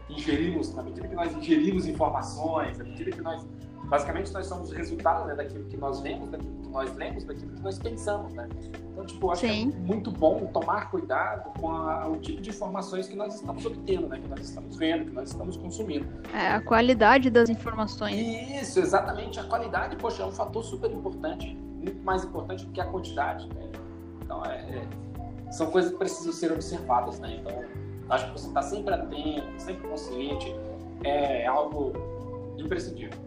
ingerimos, 0.09 0.73
na 0.73 0.83
medida 0.83 1.07
que 1.07 1.15
nós 1.15 1.33
ingerimos 1.33 1.85
informações, 1.85 2.79
à 2.79 2.83
medida 2.83 3.11
que 3.11 3.21
nós 3.21 3.45
basicamente 3.87 4.33
nós 4.33 4.45
somos 4.45 4.71
resultado 4.71 5.25
né, 5.25 5.35
daquilo 5.35 5.65
que 5.65 5.77
nós 5.77 6.01
vemos, 6.01 6.29
daquilo 6.29 6.55
que 6.61 6.69
nós 6.69 6.93
lemos, 6.95 7.23
daquilo 7.23 7.53
que 7.53 7.61
nós 7.61 7.79
pensamos, 7.79 8.33
né? 8.33 8.47
Então, 8.91 9.05
tipo, 9.05 9.31
acho 9.31 9.41
Sim. 9.41 9.71
que 9.71 9.77
é 9.77 9.79
muito 9.79 10.11
bom 10.11 10.45
tomar 10.47 10.89
cuidado 10.91 11.57
com 11.59 11.71
a, 11.71 12.07
o 12.07 12.17
tipo 12.17 12.41
de 12.41 12.49
informações 12.49 13.07
que 13.07 13.15
nós 13.15 13.35
estamos 13.35 13.65
obtendo, 13.65 14.07
né? 14.07 14.19
Que 14.19 14.27
nós 14.27 14.41
estamos 14.41 14.75
vendo, 14.75 15.05
que 15.05 15.11
nós 15.11 15.29
estamos 15.29 15.55
consumindo. 15.57 16.05
É, 16.33 16.53
a 16.53 16.61
qualidade 16.61 17.29
das 17.29 17.49
informações. 17.49 18.15
Isso, 18.61 18.79
exatamente. 18.79 19.39
A 19.39 19.43
qualidade, 19.45 19.95
poxa, 19.95 20.23
é 20.23 20.25
um 20.25 20.31
fator 20.31 20.63
super 20.63 20.91
importante, 20.91 21.55
muito 21.55 22.03
mais 22.03 22.23
importante 22.23 22.65
do 22.65 22.71
que 22.71 22.81
a 22.81 22.85
quantidade, 22.85 23.47
né? 23.47 23.71
Então, 24.27 24.45
é, 24.45 24.57
é, 24.57 25.51
são 25.51 25.71
coisas 25.71 25.91
que 25.91 25.97
precisam 25.97 26.33
ser 26.33 26.51
observadas, 26.51 27.17
né? 27.21 27.39
Então, 27.39 27.63
acho 28.09 28.25
que 28.25 28.31
você 28.33 28.47
está 28.49 28.61
sempre 28.61 28.93
atento, 28.93 29.47
sempre 29.57 29.87
consciente, 29.87 30.53
é 31.05 31.47
algo 31.47 31.93
imprescindível. 32.57 33.17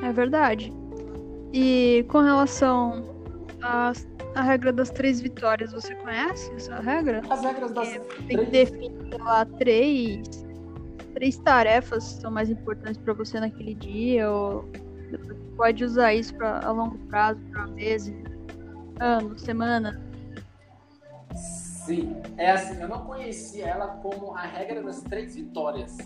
É 0.00 0.12
verdade. 0.12 0.72
E 1.52 2.04
com 2.08 2.20
relação 2.20 3.04
à, 3.60 3.92
à 4.36 4.40
regra 4.40 4.72
das 4.72 4.90
três 4.90 5.20
vitórias, 5.20 5.72
você 5.72 5.96
conhece 5.96 6.52
essa 6.54 6.78
regra? 6.78 7.22
As 7.28 7.42
regras 7.42 7.72
das 7.72 7.88
é, 7.88 7.98
Tem 8.28 8.38
que 8.38 8.50
definir 8.52 8.92
lá 9.20 9.44
três, 9.44 10.46
três 11.12 11.36
tarefas 11.38 12.14
que 12.14 12.20
são 12.20 12.30
mais 12.30 12.48
importantes 12.48 12.98
para 12.98 13.14
você 13.14 13.40
naquele 13.40 13.74
dia, 13.74 14.30
ou 14.30 14.64
você 15.10 15.34
pode 15.56 15.84
usar 15.84 16.14
isso 16.14 16.34
pra, 16.36 16.60
a 16.60 16.70
longo 16.70 16.98
prazo, 17.08 17.40
para 17.50 17.66
meses, 17.68 18.14
anos, 19.02 19.42
semana. 19.42 20.00
Sim, 21.34 22.16
é 22.36 22.50
assim, 22.50 22.80
eu 22.80 22.88
não 22.88 23.04
conhecia 23.04 23.66
ela 23.66 23.88
como 23.88 24.34
a 24.34 24.42
regra 24.42 24.82
das 24.82 25.02
três 25.02 25.34
vitórias 25.34 25.96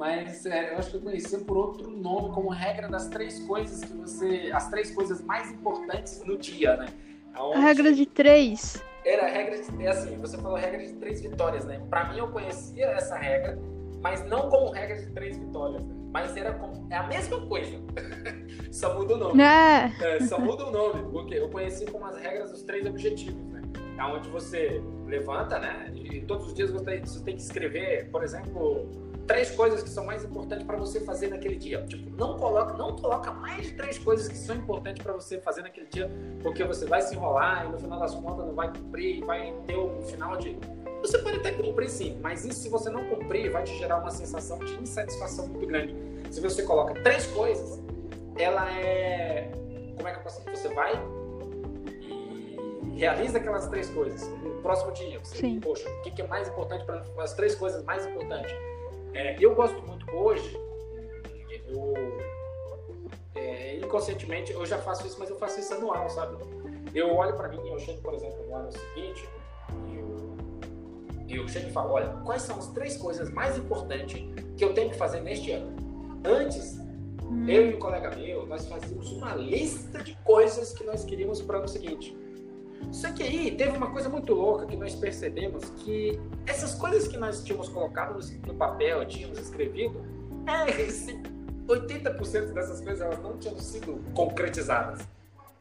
mas 0.00 0.46
é, 0.46 0.72
eu 0.72 0.78
acho 0.78 0.92
que 0.92 0.96
eu 0.96 1.02
conhecia 1.02 1.38
por 1.40 1.58
outro 1.58 1.90
nome, 1.90 2.32
como 2.32 2.48
regra 2.48 2.88
das 2.88 3.06
três 3.08 3.38
coisas 3.40 3.84
que 3.84 3.92
você. 3.92 4.50
as 4.50 4.70
três 4.70 4.90
coisas 4.92 5.20
mais 5.20 5.52
importantes 5.52 6.24
no 6.24 6.38
dia, 6.38 6.74
né? 6.78 6.86
Aonde... 7.34 7.58
A 7.58 7.60
regra 7.60 7.92
de 7.92 8.06
três. 8.06 8.82
Era 9.04 9.26
a 9.26 9.28
regra 9.28 9.60
de. 9.60 9.84
É 9.84 9.88
assim, 9.88 10.16
você 10.16 10.38
falou 10.38 10.56
regra 10.56 10.82
de 10.82 10.94
três 10.94 11.20
vitórias, 11.20 11.66
né? 11.66 11.82
Pra 11.90 12.08
mim 12.08 12.18
eu 12.18 12.28
conhecia 12.28 12.86
essa 12.86 13.14
regra, 13.14 13.58
mas 14.00 14.24
não 14.24 14.48
como 14.48 14.70
regra 14.70 14.96
de 14.96 15.12
três 15.12 15.36
vitórias, 15.36 15.84
né? 15.84 15.94
Mas 16.10 16.34
era 16.34 16.54
como. 16.54 16.90
É 16.90 16.96
a 16.96 17.06
mesma 17.06 17.46
coisa. 17.46 17.76
só 18.70 18.94
muda 18.94 19.14
o 19.14 19.18
nome. 19.18 19.42
É. 19.42 19.92
é. 20.00 20.20
Só 20.20 20.38
muda 20.38 20.66
o 20.66 20.70
nome, 20.70 21.02
porque 21.10 21.34
eu 21.34 21.48
conheci 21.48 21.86
como 21.86 22.06
as 22.06 22.16
regras 22.16 22.50
dos 22.50 22.62
três 22.62 22.86
objetivos, 22.86 23.42
né? 23.48 23.62
É 23.98 24.04
onde 24.04 24.28
você 24.30 24.82
levanta, 25.06 25.58
né? 25.58 25.92
E 25.94 26.20
todos 26.20 26.46
os 26.46 26.54
dias 26.54 26.70
você 26.70 27.00
tem 27.24 27.36
que 27.36 27.42
escrever, 27.42 28.08
por 28.10 28.22
exemplo 28.22 28.88
três 29.30 29.48
coisas 29.52 29.80
que 29.80 29.88
são 29.88 30.04
mais 30.04 30.24
importantes 30.24 30.66
para 30.66 30.76
você 30.76 31.00
fazer 31.02 31.28
naquele 31.28 31.54
dia. 31.54 31.84
Tipo, 31.86 32.10
não 32.16 32.36
coloca, 32.36 32.72
não 32.72 32.96
coloca 32.96 33.30
mais 33.30 33.68
de 33.68 33.74
três 33.74 33.96
coisas 33.96 34.26
que 34.26 34.36
são 34.36 34.56
importantes 34.56 35.00
para 35.00 35.12
você 35.12 35.40
fazer 35.40 35.62
naquele 35.62 35.86
dia, 35.86 36.10
porque 36.42 36.64
você 36.64 36.84
vai 36.84 37.00
se 37.00 37.14
enrolar 37.14 37.64
e 37.64 37.68
no 37.70 37.78
final 37.78 38.00
das 38.00 38.12
contas 38.12 38.44
não 38.44 38.54
vai 38.54 38.72
cumprir 38.72 39.18
e 39.18 39.20
vai 39.20 39.54
ter 39.68 39.78
um 39.78 40.02
final 40.02 40.36
de 40.36 40.58
você 41.00 41.16
pode 41.18 41.36
até 41.36 41.52
cumprir 41.52 41.88
sim, 41.88 42.18
mas 42.20 42.44
isso 42.44 42.60
se 42.60 42.68
você 42.68 42.90
não 42.90 43.04
cumprir 43.08 43.50
vai 43.50 43.62
te 43.62 43.78
gerar 43.78 43.98
uma 43.98 44.10
sensação 44.10 44.58
de 44.58 44.74
insatisfação 44.82 45.46
muito 45.46 45.64
grande. 45.64 45.94
Se 46.30 46.40
você 46.40 46.64
coloca 46.64 46.92
três 47.02 47.24
coisas, 47.28 47.80
ela 48.40 48.70
é 48.72 49.50
como 50.00 50.08
é 50.08 50.12
que 50.12 50.18
eu 50.18 50.22
posso 50.22 50.38
dizer? 50.40 50.56
Você 50.56 50.68
vai 50.74 50.94
e 52.82 52.98
realiza 52.98 53.38
aquelas 53.38 53.68
três 53.68 53.90
coisas 53.90 54.26
no 54.42 54.62
próximo 54.62 54.92
dia. 54.92 55.18
Você, 55.20 55.36
Sim. 55.36 55.60
poxa, 55.60 55.88
o 55.88 56.02
que 56.02 56.20
é 56.20 56.26
mais 56.26 56.48
importante 56.48 56.84
para 56.84 57.04
as 57.22 57.34
três 57.34 57.54
coisas 57.54 57.84
mais 57.84 58.06
importantes? 58.06 58.52
É, 59.12 59.36
eu 59.38 59.54
gosto 59.54 59.80
muito 59.82 60.10
hoje, 60.14 60.58
eu 61.68 61.94
é, 63.34 63.76
inconscientemente 63.76 64.52
eu 64.52 64.64
já 64.64 64.78
faço 64.78 65.06
isso, 65.06 65.18
mas 65.18 65.28
eu 65.28 65.36
faço 65.36 65.60
isso 65.60 65.74
anual, 65.74 66.08
sabe? 66.08 66.36
Eu 66.94 67.14
olho 67.14 67.34
para 67.34 67.48
mim, 67.48 67.60
eu 67.68 67.78
chego, 67.78 68.00
por 68.00 68.14
exemplo, 68.14 68.44
no 68.46 68.54
ano 68.54 68.72
seguinte, 68.72 69.28
e 71.28 71.34
eu, 71.34 71.42
eu 71.42 71.48
chego 71.48 71.68
e 71.68 71.72
falo, 71.72 71.92
olha, 71.92 72.08
quais 72.24 72.42
são 72.42 72.58
as 72.58 72.68
três 72.68 72.96
coisas 72.96 73.30
mais 73.30 73.56
importantes 73.58 74.22
que 74.56 74.64
eu 74.64 74.72
tenho 74.74 74.90
que 74.90 74.96
fazer 74.96 75.20
neste 75.20 75.52
ano? 75.52 75.76
Antes, 76.24 76.78
hum. 77.30 77.48
eu 77.48 77.70
e 77.70 77.74
um 77.74 77.78
colega 77.78 78.14
meu, 78.16 78.46
nós 78.46 78.66
fazíamos 78.66 79.12
uma 79.12 79.34
lista 79.34 80.02
de 80.02 80.16
coisas 80.24 80.72
que 80.72 80.84
nós 80.84 81.04
queríamos 81.04 81.40
para 81.40 81.56
o 81.56 81.58
ano 81.60 81.68
seguinte. 81.68 82.16
Só 82.90 83.12
que 83.12 83.22
aí 83.22 83.50
teve 83.52 83.76
uma 83.76 83.90
coisa 83.90 84.08
muito 84.08 84.32
louca 84.34 84.66
que 84.66 84.76
nós 84.76 84.94
percebemos 84.94 85.70
que 85.76 86.18
essas 86.46 86.74
coisas 86.74 87.06
que 87.06 87.16
nós 87.16 87.42
tínhamos 87.44 87.68
colocado 87.68 88.18
no 88.46 88.54
papel, 88.54 89.04
tínhamos 89.06 89.38
escrevido, 89.38 90.04
é, 90.46 90.66
80% 91.66 92.52
dessas 92.52 92.80
coisas 92.80 93.00
elas 93.00 93.22
não 93.22 93.38
tinham 93.38 93.56
sido 93.58 94.02
concretizadas, 94.14 95.06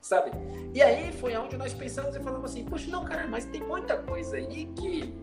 sabe? 0.01 0.31
E 0.73 0.81
aí 0.81 1.11
foi 1.11 1.35
onde 1.35 1.55
nós 1.57 1.73
pensamos 1.73 2.15
e 2.15 2.19
falamos 2.19 2.51
assim, 2.51 2.65
poxa, 2.65 2.89
não, 2.89 3.05
cara, 3.05 3.27
mas 3.27 3.45
tem 3.45 3.61
muita 3.61 3.97
coisa 3.97 4.37
aí 4.37 4.65
que 4.75 5.13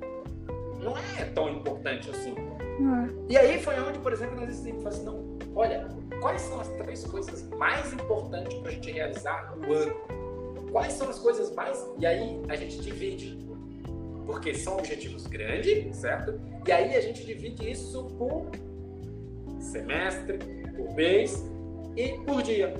não 0.80 0.96
é 0.96 1.24
tão 1.34 1.48
importante 1.48 2.10
assim. 2.10 2.34
É. 2.36 3.32
E 3.32 3.36
aí 3.36 3.60
foi 3.60 3.80
onde, 3.80 3.98
por 3.98 4.12
exemplo, 4.12 4.36
nós 4.36 4.46
decidimos 4.46 4.86
assim, 4.86 5.04
não, 5.04 5.25
olha, 5.56 5.88
quais 6.20 6.42
são 6.42 6.60
as 6.60 6.68
três 6.68 7.04
coisas 7.04 7.42
mais 7.50 7.92
importantes 7.92 8.56
para 8.58 8.70
a 8.70 8.74
gente 8.74 8.92
realizar 8.92 9.56
no 9.56 9.72
ano? 9.72 10.26
quais 10.76 10.92
são 10.92 11.08
as 11.08 11.18
coisas 11.18 11.54
mais. 11.54 11.82
E 11.98 12.04
aí 12.04 12.42
a 12.50 12.54
gente 12.54 12.80
divide. 12.82 13.38
Porque 14.26 14.52
são 14.54 14.76
objetivos 14.76 15.26
grandes, 15.26 15.96
certo? 15.96 16.38
E 16.66 16.72
aí 16.72 16.94
a 16.94 17.00
gente 17.00 17.24
divide 17.24 17.70
isso 17.70 18.04
por 18.18 18.50
semestre, 19.58 20.36
por 20.76 20.94
mês 20.94 21.44
e 21.96 22.18
por 22.26 22.42
dia. 22.42 22.74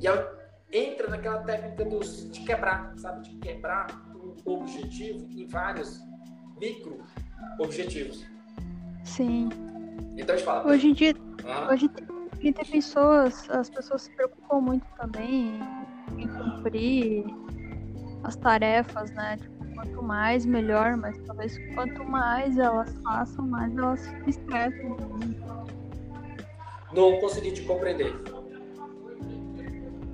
E 0.00 0.08
aí 0.08 0.18
entra 0.72 1.08
naquela 1.08 1.42
técnica 1.42 1.84
dos, 1.84 2.28
de 2.30 2.40
quebrar, 2.40 2.92
sabe? 2.96 3.28
De 3.28 3.36
quebrar 3.36 3.86
o 4.44 4.54
objetivo 4.54 5.28
em 5.30 5.46
vários 5.46 6.00
micro 6.58 7.04
objetivos. 7.60 8.26
Sim. 9.04 9.50
Então 10.16 10.38
fala. 10.38 10.66
Hoje 10.66 10.88
em 10.88 10.92
dia, 10.92 11.14
ah. 11.44 11.68
hoje 11.72 11.88
tem, 11.88 12.52
tem 12.52 12.64
pessoas, 12.64 13.48
as 13.50 13.70
pessoas 13.70 14.02
se 14.02 14.10
preocupam 14.10 14.60
muito 14.60 14.86
também 14.96 15.60
em 16.18 16.28
cumprir 16.28 17.24
as 18.22 18.36
tarefas, 18.36 19.10
né? 19.12 19.36
Tipo, 19.36 19.74
quanto 19.74 20.02
mais, 20.02 20.46
melhor, 20.46 20.96
mas 20.96 21.18
talvez 21.26 21.58
quanto 21.74 22.04
mais 22.04 22.58
elas 22.58 22.94
façam, 23.02 23.46
mais 23.46 23.76
elas 23.76 24.00
se 24.00 24.30
estressam. 24.30 24.96
Não 26.92 27.18
consegui 27.20 27.52
te 27.52 27.62
compreender. 27.62 28.14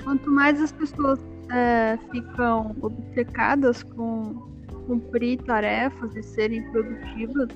Quanto 0.02 0.30
mais 0.30 0.60
as 0.60 0.72
pessoas 0.72 1.20
é, 1.52 1.98
ficam 2.10 2.74
obcecadas 2.80 3.82
com 3.82 4.50
cumprir 4.86 5.40
tarefas 5.42 6.16
e 6.16 6.22
serem 6.22 6.68
produtivas, 6.70 7.48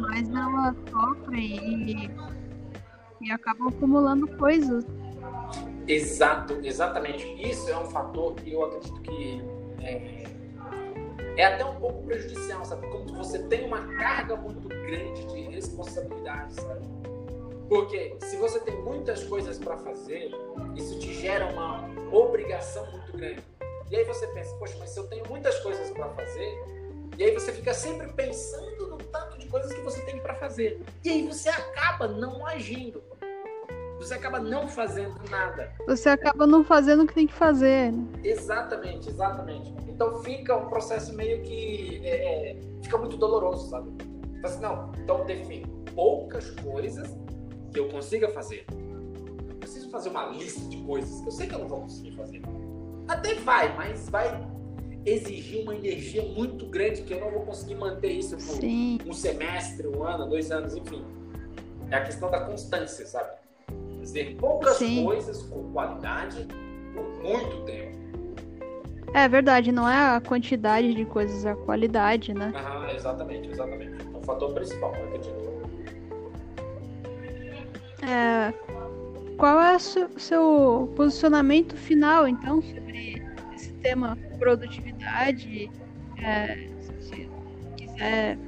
mais 0.00 0.28
elas 0.28 0.76
sofrem 0.90 1.56
e, 1.90 2.10
e 3.20 3.30
acabam 3.30 3.68
acumulando 3.68 4.26
coisas 4.36 4.84
Exato, 5.90 6.60
exatamente. 6.62 7.26
Isso 7.42 7.68
é 7.68 7.76
um 7.76 7.86
fator 7.86 8.34
que 8.36 8.52
eu 8.52 8.64
acredito 8.64 9.00
que 9.02 9.42
é, 9.82 10.24
é 11.36 11.44
até 11.44 11.64
um 11.64 11.74
pouco 11.76 12.04
prejudicial, 12.04 12.64
sabe? 12.64 12.86
Quando 12.88 13.12
você 13.12 13.40
tem 13.44 13.66
uma 13.66 13.82
carga 13.96 14.36
muito 14.36 14.68
grande 14.68 15.26
de 15.26 15.40
responsabilidade, 15.48 16.54
sabe? 16.54 16.86
Porque 17.68 18.16
se 18.20 18.36
você 18.36 18.60
tem 18.60 18.80
muitas 18.82 19.24
coisas 19.24 19.58
para 19.58 19.76
fazer, 19.78 20.30
isso 20.76 20.98
te 20.98 21.12
gera 21.14 21.46
uma 21.46 21.88
obrigação 22.12 22.88
muito 22.92 23.12
grande. 23.16 23.42
E 23.90 23.96
aí 23.96 24.04
você 24.04 24.28
pensa, 24.28 24.54
poxa, 24.56 24.76
mas 24.78 24.90
se 24.90 25.00
eu 25.00 25.08
tenho 25.08 25.28
muitas 25.28 25.58
coisas 25.58 25.90
para 25.90 26.08
fazer, 26.10 26.79
e 27.20 27.24
aí 27.24 27.34
você 27.34 27.52
fica 27.52 27.74
sempre 27.74 28.10
pensando 28.14 28.86
no 28.88 28.96
tanto 28.96 29.36
de 29.36 29.46
coisas 29.46 29.70
que 29.70 29.82
você 29.82 30.00
tem 30.06 30.18
para 30.20 30.34
fazer. 30.36 30.80
E 31.04 31.10
aí 31.10 31.28
você 31.28 31.50
acaba 31.50 32.08
não 32.08 32.46
agindo. 32.46 33.02
você 33.98 34.14
acaba 34.14 34.40
não 34.40 34.66
fazendo 34.66 35.20
nada. 35.28 35.70
Você 35.86 36.08
acaba 36.08 36.46
não 36.46 36.64
fazendo 36.64 37.02
o 37.02 37.06
que 37.06 37.12
tem 37.12 37.26
que 37.26 37.34
fazer. 37.34 37.92
Exatamente, 38.24 39.10
exatamente. 39.10 39.70
Então 39.86 40.22
fica 40.22 40.56
um 40.56 40.70
processo 40.70 41.12
meio 41.12 41.42
que 41.42 42.00
é, 42.04 42.52
é 42.52 42.60
fica 42.82 42.96
muito 42.96 43.18
doloroso, 43.18 43.68
sabe? 43.68 43.90
Assim, 44.42 44.62
não, 44.62 44.90
então 44.96 45.26
define 45.26 45.66
poucas 45.94 46.48
coisas 46.52 47.14
que 47.70 47.80
eu 47.80 47.90
consiga 47.90 48.30
fazer. 48.30 48.64
Eu 49.46 49.56
preciso 49.56 49.90
fazer 49.90 50.08
uma 50.08 50.24
lista 50.28 50.66
de 50.70 50.78
coisas 50.84 51.20
que 51.20 51.26
eu 51.26 51.32
sei 51.32 51.46
que 51.46 51.54
eu 51.54 51.58
não 51.58 51.68
vou 51.68 51.82
conseguir 51.82 52.16
fazer. 52.16 52.40
Até 53.06 53.34
vai, 53.34 53.76
mas 53.76 54.08
vai 54.08 54.40
exigir 55.04 55.62
uma 55.62 55.74
energia 55.74 56.22
muito 56.22 56.66
grande 56.66 57.02
que 57.02 57.12
eu 57.12 57.20
não 57.20 57.30
vou 57.30 57.42
conseguir 57.42 57.74
manter 57.74 58.12
isso 58.12 58.36
por 58.36 58.60
Sim. 58.60 58.98
um 59.06 59.12
semestre, 59.12 59.86
um 59.88 60.02
ano, 60.02 60.28
dois 60.28 60.50
anos, 60.50 60.76
enfim. 60.76 61.02
É 61.90 61.96
a 61.96 62.04
questão 62.04 62.30
da 62.30 62.40
constância, 62.40 63.06
sabe? 63.06 63.30
Fazer 63.98 64.36
poucas 64.36 64.76
Sim. 64.76 65.04
coisas 65.04 65.42
com 65.42 65.72
qualidade 65.72 66.46
por 66.94 67.04
muito 67.22 67.64
tempo. 67.64 68.00
É 69.12 69.28
verdade, 69.28 69.72
não 69.72 69.88
é 69.88 70.16
a 70.16 70.20
quantidade 70.20 70.94
de 70.94 71.04
coisas, 71.04 71.44
é 71.44 71.50
a 71.50 71.56
qualidade, 71.56 72.32
né? 72.32 72.52
Exatamente, 72.94 73.50
exatamente. 73.50 74.06
É 74.14 74.16
o 74.16 74.22
fator 74.22 74.52
principal, 74.52 74.94
eu 74.94 75.04
acredito. 75.06 75.50
É, 78.02 78.54
qual 79.36 79.60
é 79.60 79.76
o 79.76 79.80
seu, 79.80 80.92
posicionamento 80.94 81.76
final, 81.76 82.28
então, 82.28 82.62
sobre 82.62 83.19
tema 83.80 84.16
produtividade? 84.38 85.70
É, 86.22 86.68
se 86.80 86.92
você 86.92 87.28
quiser, 87.76 88.38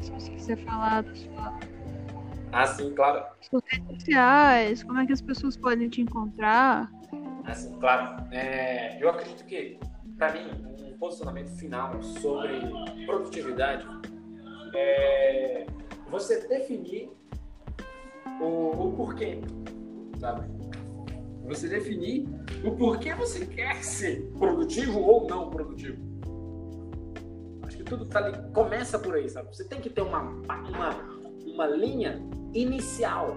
se 0.00 0.10
você 0.10 0.30
quiser 0.30 0.56
falar 0.64 1.02
da 1.02 1.14
sua 1.14 1.58
ah, 2.56 2.68
sim, 2.68 2.94
claro. 2.94 3.24
Suas 3.40 3.64
redes 3.66 3.98
sociais, 3.98 4.84
como 4.84 5.00
é 5.00 5.06
que 5.06 5.12
as 5.12 5.20
pessoas 5.20 5.56
podem 5.56 5.88
te 5.88 6.00
encontrar? 6.00 6.88
Ah, 7.44 7.52
sim, 7.52 7.76
claro. 7.80 8.24
É, 8.30 8.96
eu 9.02 9.08
acredito 9.10 9.44
que, 9.44 9.76
para 10.16 10.32
mim, 10.32 10.52
um 10.88 10.96
posicionamento 10.96 11.48
final 11.56 12.00
sobre 12.00 12.60
produtividade 13.06 13.84
é 14.72 15.66
você 16.08 16.46
definir 16.46 17.10
o, 18.40 18.70
o 18.70 18.92
porquê, 18.96 19.40
sabe? 20.20 20.46
Você 21.46 21.68
definir 21.68 22.28
o 22.64 22.76
porquê 22.76 23.14
você 23.14 23.44
quer 23.44 23.84
ser 23.84 24.30
produtivo 24.38 25.00
ou 25.00 25.26
não 25.28 25.50
produtivo. 25.50 25.98
Acho 27.62 27.76
que 27.76 27.84
tudo 27.84 28.06
tá 28.06 28.20
ali, 28.20 28.52
começa 28.52 28.98
por 28.98 29.14
aí, 29.14 29.28
sabe? 29.28 29.54
Você 29.54 29.64
tem 29.64 29.80
que 29.80 29.90
ter 29.90 30.00
uma, 30.00 30.22
uma, 30.22 30.96
uma 31.46 31.66
linha 31.66 32.20
inicial 32.54 33.36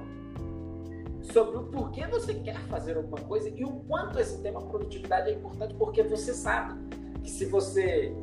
sobre 1.21 1.57
o 1.57 1.63
porquê 1.63 2.07
você 2.07 2.33
quer 2.35 2.59
fazer 2.67 2.95
alguma 2.95 3.19
coisa 3.21 3.49
e 3.49 3.63
o 3.63 3.71
quanto 3.81 4.19
esse 4.19 4.41
tema 4.41 4.61
produtividade 4.61 5.29
é 5.29 5.33
importante, 5.33 5.73
porque 5.75 6.03
você 6.03 6.33
sabe 6.33 6.79
que 7.21 7.29
se 7.29 7.45
você 7.45 8.15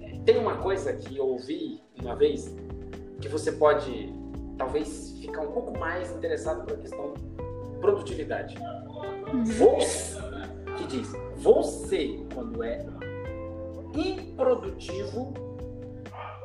é, 0.00 0.18
tem 0.24 0.38
uma 0.38 0.58
coisa 0.58 0.92
que 0.92 1.16
eu 1.16 1.26
ouvi 1.26 1.82
uma 2.00 2.14
vez 2.14 2.54
que 3.20 3.28
você 3.28 3.50
pode 3.50 4.12
talvez 4.56 5.18
ficar 5.20 5.42
um 5.42 5.52
pouco 5.52 5.76
mais 5.78 6.10
interessado 6.12 6.64
pela 6.64 6.78
questão 6.78 7.14
produtividade. 7.80 8.56
Você 9.32 10.16
que 10.76 10.86
diz, 10.86 11.12
você 11.36 12.24
quando 12.32 12.62
é 12.62 12.86
improdutivo 13.94 15.34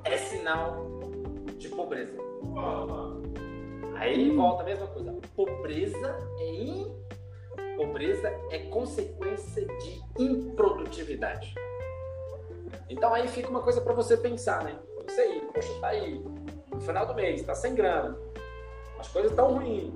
é 0.03 0.17
sinal 0.17 0.87
de 1.57 1.69
pobreza. 1.69 2.17
Aí 3.95 4.35
volta 4.35 4.63
a 4.63 4.65
mesma 4.65 4.87
coisa. 4.87 5.15
Pobreza 5.35 6.17
é 6.39 6.53
in... 6.53 6.91
pobreza 7.77 8.27
é 8.49 8.59
consequência 8.69 9.65
de 9.65 10.01
improdutividade. 10.17 11.53
Então 12.89 13.13
aí 13.13 13.27
fica 13.27 13.49
uma 13.49 13.61
coisa 13.61 13.79
para 13.79 13.93
você 13.93 14.17
pensar, 14.17 14.63
né? 14.63 14.79
Você 15.07 15.21
aí, 15.21 15.41
poxa, 15.53 15.73
tá 15.79 15.87
aí 15.87 16.23
no 16.71 16.81
final 16.81 17.05
do 17.05 17.13
mês, 17.13 17.43
tá 17.43 17.53
sem 17.53 17.75
grana, 17.75 18.17
as 18.97 19.07
coisas 19.07 19.31
estão 19.31 19.53
ruins, 19.53 19.93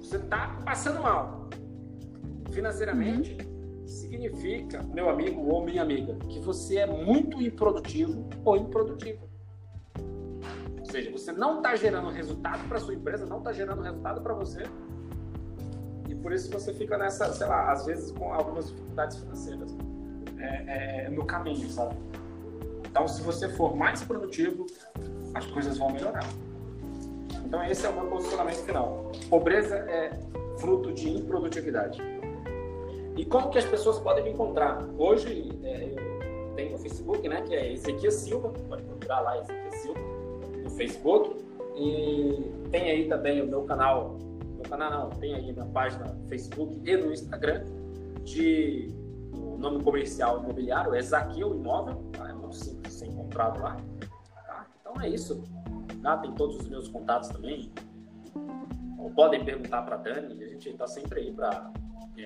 você 0.00 0.18
tá 0.18 0.60
passando 0.64 1.00
mal 1.00 1.41
financeiramente. 2.52 3.36
Significa, 3.86 4.82
meu 4.82 5.10
amigo 5.10 5.42
ou 5.48 5.64
minha 5.64 5.82
amiga, 5.82 6.14
que 6.28 6.38
você 6.40 6.78
é 6.78 6.86
muito 6.86 7.42
improdutivo 7.42 8.28
ou 8.44 8.56
improdutivo 8.56 9.32
seja, 10.92 11.10
você 11.10 11.32
não 11.32 11.56
está 11.56 11.74
gerando 11.74 12.10
resultado 12.10 12.68
para 12.68 12.78
sua 12.78 12.94
empresa, 12.94 13.24
não 13.24 13.38
está 13.38 13.52
gerando 13.52 13.80
resultado 13.82 14.20
para 14.20 14.34
você. 14.34 14.62
E 16.08 16.14
por 16.14 16.32
isso 16.32 16.50
você 16.50 16.74
fica 16.74 16.98
nessa, 16.98 17.32
sei 17.32 17.46
lá, 17.46 17.72
às 17.72 17.86
vezes 17.86 18.12
com 18.12 18.32
algumas 18.32 18.68
dificuldades 18.68 19.16
financeiras 19.16 19.74
é, 20.38 21.06
é, 21.06 21.10
no 21.10 21.24
caminho, 21.24 21.68
sabe? 21.70 21.96
Então, 22.86 23.08
se 23.08 23.22
você 23.22 23.48
for 23.48 23.74
mais 23.74 24.02
produtivo, 24.02 24.66
as 25.34 25.46
coisas 25.46 25.78
vão 25.78 25.90
melhorar. 25.90 26.28
Então, 27.46 27.64
esse 27.64 27.86
é 27.86 27.88
o 27.88 27.94
meu 27.94 28.06
posicionamento 28.10 28.58
final. 28.58 29.10
Pobreza 29.30 29.76
é 29.76 30.10
fruto 30.58 30.92
de 30.92 31.08
improdutividade. 31.08 32.02
E 33.16 33.24
como 33.24 33.50
que 33.50 33.58
as 33.58 33.64
pessoas 33.64 33.98
podem 33.98 34.24
me 34.24 34.30
encontrar? 34.30 34.82
Hoje, 34.98 35.50
é, 35.62 35.94
eu 35.94 36.54
tenho 36.54 36.74
o 36.74 36.78
Facebook, 36.78 37.28
né, 37.28 37.42
que 37.42 37.54
é 37.54 37.72
Ezequiel 37.72 38.12
Silva, 38.12 38.52
pode 38.68 38.82
procurar 38.82 39.20
lá, 39.20 39.38
Ezequiel 39.38 39.72
Silva 39.72 40.22
Facebook. 40.76 41.36
E 41.76 42.52
tem 42.70 42.90
aí 42.90 43.08
também 43.08 43.40
o 43.40 43.46
meu 43.46 43.62
canal, 43.62 44.18
meu 44.54 44.68
canal 44.68 44.90
não, 44.90 45.10
tem 45.18 45.34
aí 45.34 45.52
minha 45.52 45.66
página 45.66 46.06
no 46.06 46.28
Facebook 46.28 46.80
e 46.84 46.96
no 46.96 47.12
Instagram 47.12 47.64
de 48.24 48.94
o 49.32 49.56
nome 49.58 49.82
comercial 49.82 50.40
imobiliário 50.40 50.94
é 50.94 51.00
Zaqueu 51.00 51.54
Imóvel, 51.54 52.02
tá? 52.12 52.28
é 52.28 52.32
muito 52.32 52.56
simples 52.56 52.92
ser 52.92 53.06
encontrado 53.06 53.60
lá. 53.62 53.76
Tá? 54.46 54.66
Então 54.80 55.00
é 55.00 55.08
isso. 55.08 55.42
Tá? 56.02 56.18
Tem 56.18 56.32
todos 56.32 56.56
os 56.56 56.68
meus 56.68 56.88
contatos 56.88 57.30
também. 57.30 57.72
Ou 58.98 59.10
podem 59.10 59.44
perguntar 59.44 59.82
para 59.82 59.96
Dani, 59.96 60.44
a 60.44 60.48
gente 60.48 60.68
está 60.68 60.86
sempre 60.86 61.20
aí 61.20 61.32
para 61.32 61.72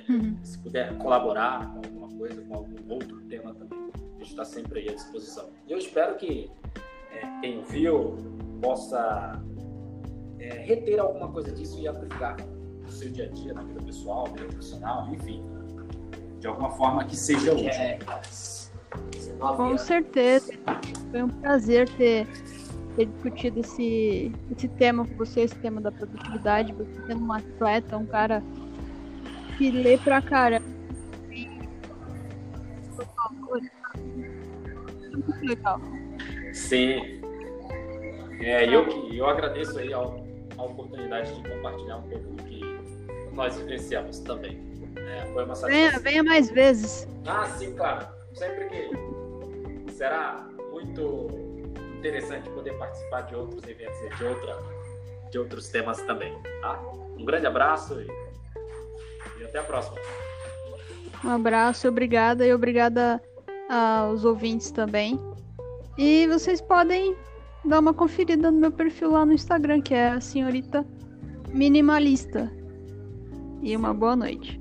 uhum. 0.09 0.37
se 0.43 0.59
puder 0.59 0.97
colaborar 0.99 1.70
com 1.72 1.78
alguma 1.78 2.09
coisa, 2.09 2.43
com 2.43 2.55
algum 2.55 2.93
outro 2.93 3.20
tema 3.22 3.55
também. 3.55 3.91
A 3.95 4.18
gente 4.18 4.30
está 4.30 4.45
sempre 4.45 4.80
aí 4.80 4.89
à 4.89 4.95
disposição. 4.95 5.51
E 5.66 5.72
eu 5.72 5.78
espero 5.78 6.16
que 6.16 6.51
é, 7.12 7.41
quem 7.41 7.62
viu 7.64 8.16
possa 8.61 9.41
é, 10.39 10.55
reter 10.64 10.99
alguma 10.99 11.30
coisa 11.30 11.53
disso 11.53 11.78
e 11.80 11.89
aplicar 11.89 12.37
no 12.82 12.91
seu 12.91 13.11
dia 13.11 13.26
a 13.26 13.28
dia, 13.28 13.55
na 13.55 13.62
vida 13.62 13.82
pessoal, 13.82 14.26
na 14.28 14.34
vida 14.34 14.47
profissional, 14.47 15.09
enfim, 15.12 15.43
de 16.41 16.47
alguma 16.47 16.70
forma 16.70 17.05
que 17.05 17.16
seja 17.16 17.53
útil. 17.53 17.68
É, 17.68 17.99
Com 19.57 19.76
certeza. 19.78 20.53
Foi 21.11 21.22
um 21.22 21.28
prazer 21.28 21.89
ter, 21.91 22.26
ter 22.97 23.07
discutido 23.07 23.61
esse, 23.61 24.32
esse 24.57 24.68
tema 24.68 25.07
com 25.07 25.14
você, 25.16 25.43
esse 25.43 25.57
tema 25.57 25.80
da 25.80 25.93
produtividade, 25.93 26.72
você 26.72 27.07
sendo 27.07 27.24
um 27.24 27.32
atleta, 27.32 27.97
um 27.97 28.07
cara 28.07 28.43
que 29.57 29.71
lê 29.71 29.99
pra 29.99 30.21
cara. 30.23 30.61
Muito 35.13 35.47
legal. 35.47 35.81
Sim. 36.53 37.21
É, 38.41 38.67
eu, 38.67 38.87
eu 39.13 39.27
agradeço 39.27 39.79
aí 39.79 39.93
a, 39.93 39.99
a 39.99 40.63
oportunidade 40.63 41.35
de 41.35 41.49
compartilhar 41.49 41.97
um 41.97 42.03
pouco 42.03 42.29
do 42.33 42.43
que 42.45 42.61
nós 43.33 43.57
vivenciamos 43.57 44.21
também. 44.21 44.61
É, 44.97 45.27
foi 45.33 45.45
uma 45.45 45.55
satisfação. 45.55 45.71
Venha, 45.71 46.01
venha 46.01 46.23
mais 46.23 46.51
vezes. 46.51 47.09
Ah, 47.27 47.47
sim, 47.47 47.75
claro. 47.75 48.07
Sempre 48.35 48.69
que 48.69 49.93
será 49.93 50.47
muito 50.71 51.29
interessante 51.99 52.49
poder 52.51 52.77
participar 52.79 53.23
de 53.23 53.35
outros 53.35 53.67
eventos 53.67 53.99
e 54.01 54.17
de, 54.17 54.25
outra, 54.25 54.59
de 55.31 55.39
outros 55.39 55.69
temas 55.69 56.01
também. 56.03 56.37
Tá? 56.61 56.81
Um 57.19 57.25
grande 57.25 57.47
abraço 57.47 58.01
e 58.01 58.26
até 59.57 59.61
a 59.61 59.63
próxima. 59.63 59.97
Um 61.25 61.31
abraço, 61.31 61.89
obrigada 61.89 62.47
e 62.47 62.53
obrigada 62.53 63.21
aos 63.69 64.25
ouvintes 64.25 64.71
também. 64.71 65.19
E 65.97 66.27
vocês 66.29 66.61
podem 66.61 67.17
dar 67.65 67.81
uma 67.81 67.95
conferida 67.95 68.51
no 68.51 68.61
meu 68.61 68.71
perfil 68.71 69.13
lá 69.13 69.25
no 69.25 69.33
Instagram, 69.33 69.81
que 69.81 69.95
é 69.95 70.11
a 70.11 70.21
senhorita 70.21 70.87
minimalista. 71.53 72.53
E 73.63 73.75
uma 73.75 73.95
boa 73.95 74.15
noite. 74.15 74.61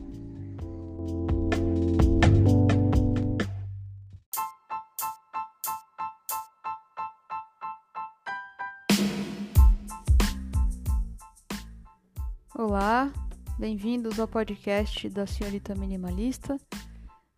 Bem-vindos 13.57 14.19
ao 14.19 14.27
podcast 14.27 15.09
da 15.09 15.25
Senhorita 15.25 15.73
Minimalista. 15.73 16.59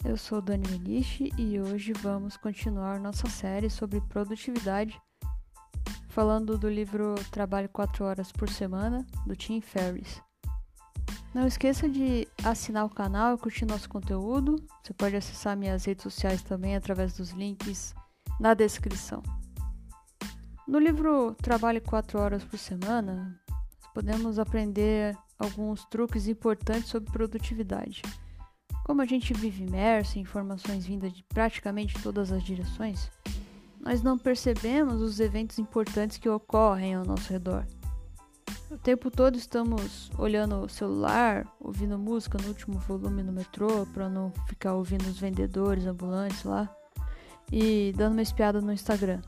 Eu 0.03 0.17
sou 0.17 0.41
Dani 0.41 0.67
Meniche 0.67 1.31
e 1.37 1.59
hoje 1.59 1.93
vamos 1.93 2.35
continuar 2.35 2.99
nossa 2.99 3.29
série 3.29 3.69
sobre 3.69 4.01
produtividade 4.01 4.99
falando 6.09 6.57
do 6.57 6.67
livro 6.67 7.13
Trabalho 7.29 7.69
4 7.69 8.03
Horas 8.03 8.31
por 8.31 8.49
Semana, 8.49 9.05
do 9.27 9.35
Tim 9.35 9.61
Ferriss. 9.61 10.19
Não 11.35 11.45
esqueça 11.45 11.87
de 11.87 12.27
assinar 12.43 12.85
o 12.85 12.89
canal 12.89 13.35
e 13.35 13.37
curtir 13.37 13.65
nosso 13.65 13.87
conteúdo. 13.87 14.55
Você 14.83 14.93
pode 14.93 15.15
acessar 15.15 15.55
minhas 15.55 15.85
redes 15.85 16.01
sociais 16.01 16.41
também 16.41 16.75
através 16.75 17.13
dos 17.13 17.29
links 17.29 17.93
na 18.39 18.55
descrição. 18.55 19.21
No 20.67 20.79
livro 20.79 21.35
Trabalhe 21.35 21.79
4 21.79 22.19
Horas 22.19 22.43
por 22.43 22.57
Semana, 22.57 23.39
podemos 23.97 24.37
aprender 24.37 25.17
alguns 25.39 25.83
truques 25.85 26.27
importantes 26.27 26.87
sobre 26.87 27.11
produtividade. 27.11 28.03
Como 28.85 29.01
a 29.01 29.05
gente 29.07 29.33
vive 29.33 29.63
imerso 29.63 30.19
em 30.19 30.21
informações 30.21 30.85
vindas 30.85 31.11
de 31.11 31.23
praticamente 31.23 31.99
todas 32.03 32.31
as 32.31 32.43
direções, 32.43 33.09
nós 33.81 34.03
não 34.03 34.15
percebemos 34.15 35.01
os 35.01 35.19
eventos 35.19 35.57
importantes 35.57 36.19
que 36.19 36.29
ocorrem 36.29 36.93
ao 36.93 37.03
nosso 37.03 37.33
redor. 37.33 37.65
O 38.69 38.77
tempo 38.77 39.09
todo 39.09 39.35
estamos 39.35 40.11
olhando 40.15 40.61
o 40.61 40.69
celular, 40.69 41.51
ouvindo 41.59 41.97
música 41.97 42.37
no 42.39 42.49
último 42.49 42.77
volume 42.77 43.23
no 43.23 43.33
metrô, 43.33 43.83
para 43.87 44.07
não 44.07 44.31
ficar 44.47 44.75
ouvindo 44.75 45.07
os 45.07 45.17
vendedores 45.19 45.87
ambulantes 45.87 46.43
lá, 46.43 46.71
e 47.51 47.91
dando 47.97 48.13
uma 48.13 48.21
espiada 48.21 48.61
no 48.61 48.71
Instagram. 48.71 49.21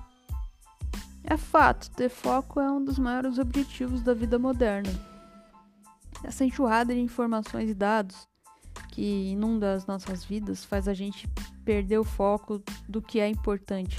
É 1.23 1.37
fato, 1.37 1.91
ter 1.91 2.09
foco 2.09 2.59
é 2.59 2.71
um 2.71 2.83
dos 2.83 2.97
maiores 2.97 3.37
objetivos 3.37 4.01
da 4.01 4.13
vida 4.13 4.39
moderna. 4.39 4.89
Essa 6.23 6.45
enxurrada 6.45 6.93
de 6.93 6.99
informações 6.99 7.69
e 7.69 7.73
dados 7.73 8.27
que 8.89 9.31
inunda 9.31 9.73
as 9.73 9.85
nossas 9.85 10.25
vidas 10.25 10.65
faz 10.65 10.87
a 10.87 10.93
gente 10.93 11.27
perder 11.63 11.99
o 11.99 12.03
foco 12.03 12.61
do 12.87 13.01
que 13.01 13.19
é 13.19 13.27
importante. 13.27 13.97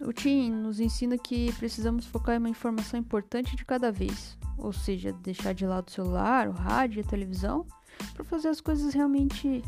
O 0.00 0.12
Tim 0.12 0.50
nos 0.50 0.80
ensina 0.80 1.18
que 1.18 1.52
precisamos 1.54 2.06
focar 2.06 2.36
em 2.36 2.38
uma 2.38 2.48
informação 2.48 3.00
importante 3.00 3.56
de 3.56 3.64
cada 3.64 3.90
vez, 3.90 4.38
ou 4.56 4.72
seja, 4.72 5.12
deixar 5.12 5.52
de 5.52 5.66
lado 5.66 5.88
o 5.88 5.90
celular, 5.90 6.48
o 6.48 6.52
rádio 6.52 7.00
e 7.00 7.04
a 7.04 7.08
televisão 7.08 7.66
para 8.14 8.24
fazer 8.24 8.48
as 8.48 8.60
coisas 8.60 8.94
realmente 8.94 9.62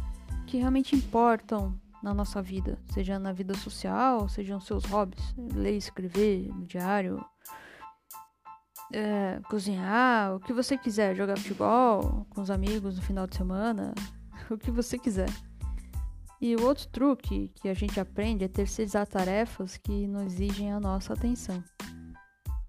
que 0.47 0.57
realmente 0.59 0.95
importam 0.95 1.75
na 2.03 2.15
nossa 2.15 2.41
vida, 2.41 2.79
seja 2.93 3.19
na 3.19 3.33
vida 3.33 3.55
social, 3.55 4.29
sejam 4.29 4.61
seus 4.61 4.85
hobbies, 4.87 5.35
ler, 5.37 5.77
escrever 5.77 6.49
no 6.49 6.67
diário, 6.67 7.25
é, 8.93 9.41
cozinhar, 9.49 10.35
o 10.35 10.41
que 10.41 10.53
você 10.53 10.77
quiser, 10.77 11.15
jogar 11.15 11.37
futebol 11.37 12.27
com 12.31 12.41
os 12.41 12.51
amigos 12.51 12.97
no 12.97 13.03
final 13.03 13.27
de 13.27 13.37
semana, 13.37 13.95
o 14.51 14.57
que 14.57 14.71
você 14.71 14.99
quiser. 14.99 15.29
E 16.41 16.57
o 16.57 16.65
outro 16.65 16.89
truque 16.89 17.53
que 17.55 17.69
a 17.69 17.75
gente 17.75 18.01
aprende 18.01 18.45
é 18.45 18.49
terceirizar 18.49 19.07
tarefas 19.07 19.77
que 19.77 20.07
não 20.07 20.25
exigem 20.25 20.73
a 20.73 20.81
nossa 20.81 21.13
atenção. 21.13 21.63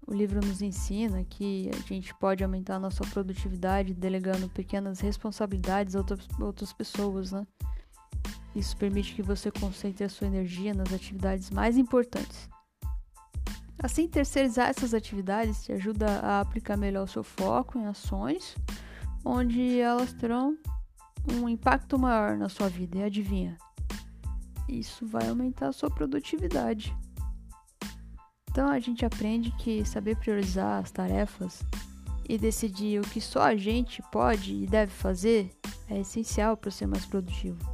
O 0.06 0.12
livro 0.12 0.44
nos 0.44 0.60
ensina 0.60 1.24
que 1.24 1.70
a 1.72 1.88
gente 1.88 2.14
pode 2.16 2.44
aumentar 2.44 2.78
nossa 2.78 3.02
produtividade 3.04 3.94
delegando 3.94 4.48
pequenas 4.50 5.00
responsabilidades 5.00 5.96
a 5.96 6.04
outras 6.38 6.72
pessoas, 6.74 7.32
né? 7.32 7.46
Isso 8.54 8.76
permite 8.76 9.14
que 9.14 9.22
você 9.22 9.50
concentre 9.50 10.04
a 10.04 10.08
sua 10.08 10.26
energia 10.26 10.74
nas 10.74 10.92
atividades 10.92 11.50
mais 11.50 11.78
importantes. 11.78 12.48
Assim, 13.82 14.06
terceirizar 14.06 14.68
essas 14.68 14.94
atividades 14.94 15.64
te 15.64 15.72
ajuda 15.72 16.20
a 16.20 16.40
aplicar 16.40 16.76
melhor 16.76 17.04
o 17.04 17.08
seu 17.08 17.24
foco 17.24 17.78
em 17.78 17.86
ações 17.86 18.54
onde 19.24 19.78
elas 19.78 20.12
terão 20.12 20.56
um 21.32 21.48
impacto 21.48 21.98
maior 21.98 22.36
na 22.36 22.48
sua 22.48 22.68
vida. 22.68 22.98
E 22.98 23.02
adivinha? 23.02 23.56
Isso 24.68 25.06
vai 25.06 25.28
aumentar 25.28 25.68
a 25.68 25.72
sua 25.72 25.90
produtividade. 25.90 26.96
Então 28.50 28.68
a 28.68 28.78
gente 28.78 29.04
aprende 29.04 29.50
que 29.52 29.84
saber 29.84 30.16
priorizar 30.16 30.82
as 30.82 30.90
tarefas 30.90 31.64
e 32.28 32.36
decidir 32.36 33.00
o 33.00 33.08
que 33.08 33.20
só 33.20 33.42
a 33.42 33.56
gente 33.56 34.02
pode 34.12 34.54
e 34.54 34.66
deve 34.66 34.92
fazer 34.92 35.50
é 35.88 36.00
essencial 36.00 36.56
para 36.56 36.70
ser 36.70 36.86
mais 36.86 37.04
produtivo. 37.06 37.71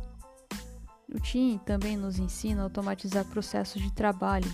O 1.13 1.19
Tim 1.19 1.59
também 1.65 1.97
nos 1.97 2.19
ensina 2.19 2.61
a 2.61 2.65
automatizar 2.65 3.25
processos 3.25 3.81
de 3.81 3.93
trabalho 3.93 4.51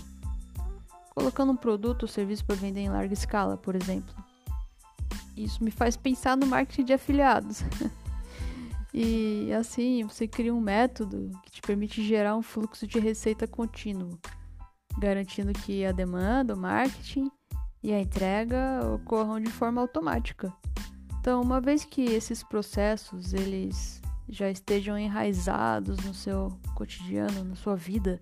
colocando 1.15 1.53
um 1.53 1.55
produto 1.55 2.03
ou 2.03 2.09
serviço 2.09 2.43
para 2.43 2.55
vender 2.55 2.81
em 2.81 2.89
larga 2.89 3.13
escala, 3.13 3.55
por 3.55 3.73
exemplo. 3.73 4.13
Isso 5.35 5.63
me 5.63 5.71
faz 5.71 5.95
pensar 5.95 6.35
no 6.35 6.45
marketing 6.45 6.83
de 6.83 6.93
afiliados. 6.93 7.63
e 8.93 9.51
assim, 9.53 10.03
você 10.03 10.27
cria 10.27 10.53
um 10.53 10.59
método 10.59 11.31
que 11.43 11.51
te 11.51 11.61
permite 11.61 12.05
gerar 12.05 12.35
um 12.35 12.41
fluxo 12.41 12.85
de 12.85 12.99
receita 12.99 13.47
contínuo, 13.47 14.19
garantindo 14.99 15.53
que 15.53 15.85
a 15.85 15.93
demanda, 15.93 16.53
o 16.53 16.57
marketing 16.57 17.31
e 17.81 17.93
a 17.93 17.99
entrega 17.99 18.81
ocorram 18.93 19.39
de 19.39 19.49
forma 19.49 19.81
automática. 19.81 20.53
Então, 21.19 21.41
uma 21.41 21.61
vez 21.61 21.85
que 21.85 22.01
esses 22.01 22.43
processos 22.43 23.33
eles 23.33 24.01
já 24.27 24.49
estejam 24.49 24.97
enraizados 24.97 25.97
no 26.03 26.13
seu 26.13 26.57
cotidiano, 26.73 27.43
na 27.43 27.55
sua 27.55 27.75
vida, 27.75 28.21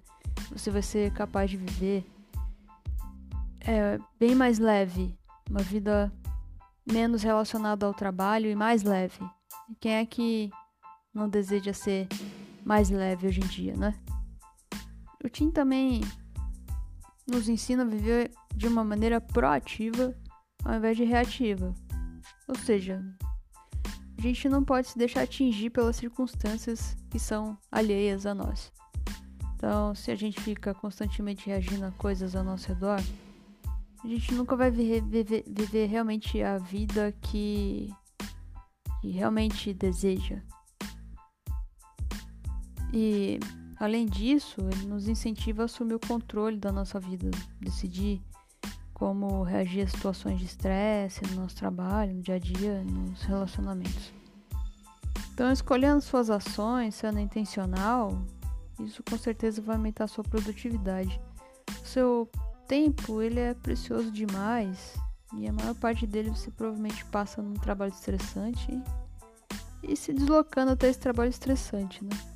você 0.51 0.69
vai 0.69 0.81
ser 0.81 1.11
capaz 1.13 1.49
de 1.49 1.57
viver 1.57 2.05
é 3.65 3.97
bem 4.19 4.35
mais 4.35 4.59
leve, 4.59 5.17
uma 5.49 5.61
vida 5.61 6.11
menos 6.85 7.23
relacionada 7.23 7.85
ao 7.85 7.93
trabalho 7.93 8.49
e 8.49 8.55
mais 8.55 8.83
leve. 8.83 9.19
Quem 9.79 9.93
é 9.93 10.05
que 10.05 10.49
não 11.13 11.29
deseja 11.29 11.73
ser 11.73 12.07
mais 12.65 12.89
leve 12.89 13.27
hoje 13.27 13.39
em 13.39 13.47
dia, 13.47 13.75
né? 13.75 13.93
O 15.23 15.29
Tim 15.29 15.49
também 15.49 16.01
nos 17.25 17.47
ensina 17.47 17.83
a 17.83 17.87
viver 17.87 18.31
de 18.53 18.67
uma 18.67 18.83
maneira 18.83 19.21
proativa 19.21 20.13
ao 20.65 20.75
invés 20.75 20.97
de 20.97 21.05
reativa. 21.05 21.73
Ou 22.47 22.55
seja, 22.55 23.01
a 24.23 24.25
gente 24.25 24.47
não 24.47 24.63
pode 24.63 24.87
se 24.87 24.97
deixar 24.97 25.23
atingir 25.23 25.69
pelas 25.69 25.97
circunstâncias 25.97 26.95
que 27.09 27.19
são 27.19 27.57
alheias 27.69 28.25
a 28.25 28.33
nós. 28.33 28.71
Então, 29.55 29.93
se 29.93 30.11
a 30.11 30.15
gente 30.15 30.39
fica 30.39 30.73
constantemente 30.73 31.47
reagindo 31.47 31.85
a 31.85 31.91
coisas 31.91 32.33
ao 32.33 32.41
nosso 32.41 32.69
redor, 32.69 33.01
a 34.01 34.07
gente 34.07 34.33
nunca 34.33 34.55
vai 34.55 34.71
viver, 34.71 35.01
viver, 35.01 35.43
viver 35.45 35.87
realmente 35.87 36.41
a 36.41 36.57
vida 36.57 37.13
que, 37.21 37.93
que 39.01 39.09
realmente 39.09 39.73
deseja. 39.73 40.41
E 42.93 43.39
além 43.77 44.05
disso, 44.05 44.61
ele 44.71 44.85
nos 44.85 45.09
incentiva 45.09 45.63
a 45.63 45.65
assumir 45.65 45.95
o 45.95 46.07
controle 46.07 46.57
da 46.57 46.71
nossa 46.71 46.97
vida, 46.97 47.29
decidir 47.59 48.21
como 48.93 49.43
reagir 49.43 49.81
a 49.81 49.87
situações 49.87 50.39
de 50.39 50.45
estresse 50.45 51.21
no 51.27 51.41
nosso 51.41 51.55
trabalho, 51.55 52.13
no 52.13 52.21
dia 52.21 52.35
a 52.35 52.39
dia, 52.39 52.83
nos 52.83 53.21
relacionamentos. 53.23 54.13
Então, 55.33 55.51
escolhendo 55.51 56.01
suas 56.01 56.29
ações, 56.29 56.95
sendo 56.95 57.19
intencional, 57.19 58.23
isso 58.79 59.03
com 59.03 59.17
certeza 59.17 59.61
vai 59.61 59.75
aumentar 59.75 60.07
sua 60.07 60.23
produtividade. 60.23 61.19
O 61.81 61.85
seu 61.85 62.29
tempo, 62.67 63.21
ele 63.21 63.39
é 63.39 63.53
precioso 63.53 64.11
demais 64.11 64.95
e 65.35 65.47
a 65.47 65.53
maior 65.53 65.73
parte 65.75 66.05
dele 66.05 66.29
você 66.29 66.51
provavelmente 66.51 67.03
passa 67.05 67.41
num 67.41 67.55
trabalho 67.55 67.91
estressante 67.91 68.79
e 69.81 69.95
se 69.95 70.13
deslocando 70.13 70.71
até 70.71 70.87
esse 70.87 70.99
trabalho 70.99 71.29
estressante, 71.29 72.03
né? 72.03 72.32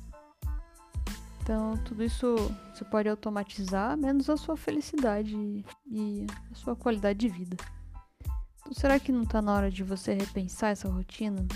Então, 1.48 1.78
tudo 1.78 2.04
isso 2.04 2.36
você 2.74 2.84
pode 2.84 3.08
automatizar, 3.08 3.96
menos 3.96 4.28
a 4.28 4.36
sua 4.36 4.54
felicidade 4.54 5.64
e 5.90 6.26
a 6.52 6.54
sua 6.54 6.76
qualidade 6.76 7.20
de 7.20 7.28
vida. 7.30 7.56
Então, 8.60 8.74
será 8.74 9.00
que 9.00 9.10
não 9.10 9.22
está 9.22 9.40
na 9.40 9.54
hora 9.54 9.70
de 9.70 9.82
você 9.82 10.12
repensar 10.12 10.72
essa 10.72 10.90
rotina? 10.90 11.48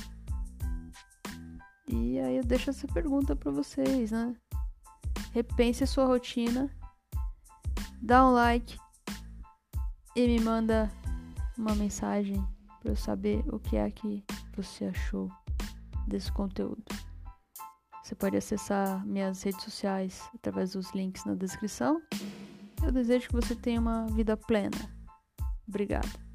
E 1.86 2.18
aí 2.18 2.38
eu 2.38 2.42
deixo 2.42 2.70
essa 2.70 2.88
pergunta 2.88 3.36
para 3.36 3.52
vocês, 3.52 4.10
né? 4.10 4.34
Repense 5.34 5.84
a 5.84 5.86
sua 5.86 6.06
rotina 6.06 6.70
dá 8.00 8.26
um 8.26 8.32
like 8.32 8.78
e 10.16 10.26
me 10.26 10.40
manda 10.40 10.90
uma 11.58 11.74
mensagem 11.74 12.42
para 12.80 12.92
eu 12.92 12.96
saber 12.96 13.44
o 13.52 13.58
que 13.58 13.76
é 13.76 13.90
que 13.90 14.24
você 14.56 14.86
achou 14.86 15.30
desse 16.08 16.32
conteúdo. 16.32 17.11
Você 18.02 18.14
pode 18.14 18.36
acessar 18.36 19.06
minhas 19.06 19.42
redes 19.42 19.62
sociais 19.62 20.22
através 20.34 20.72
dos 20.72 20.90
links 20.92 21.24
na 21.24 21.34
descrição. 21.34 22.02
Eu 22.84 22.90
desejo 22.90 23.28
que 23.28 23.34
você 23.34 23.54
tenha 23.54 23.80
uma 23.80 24.06
vida 24.06 24.36
plena. 24.36 24.76
Obrigada. 25.68 26.31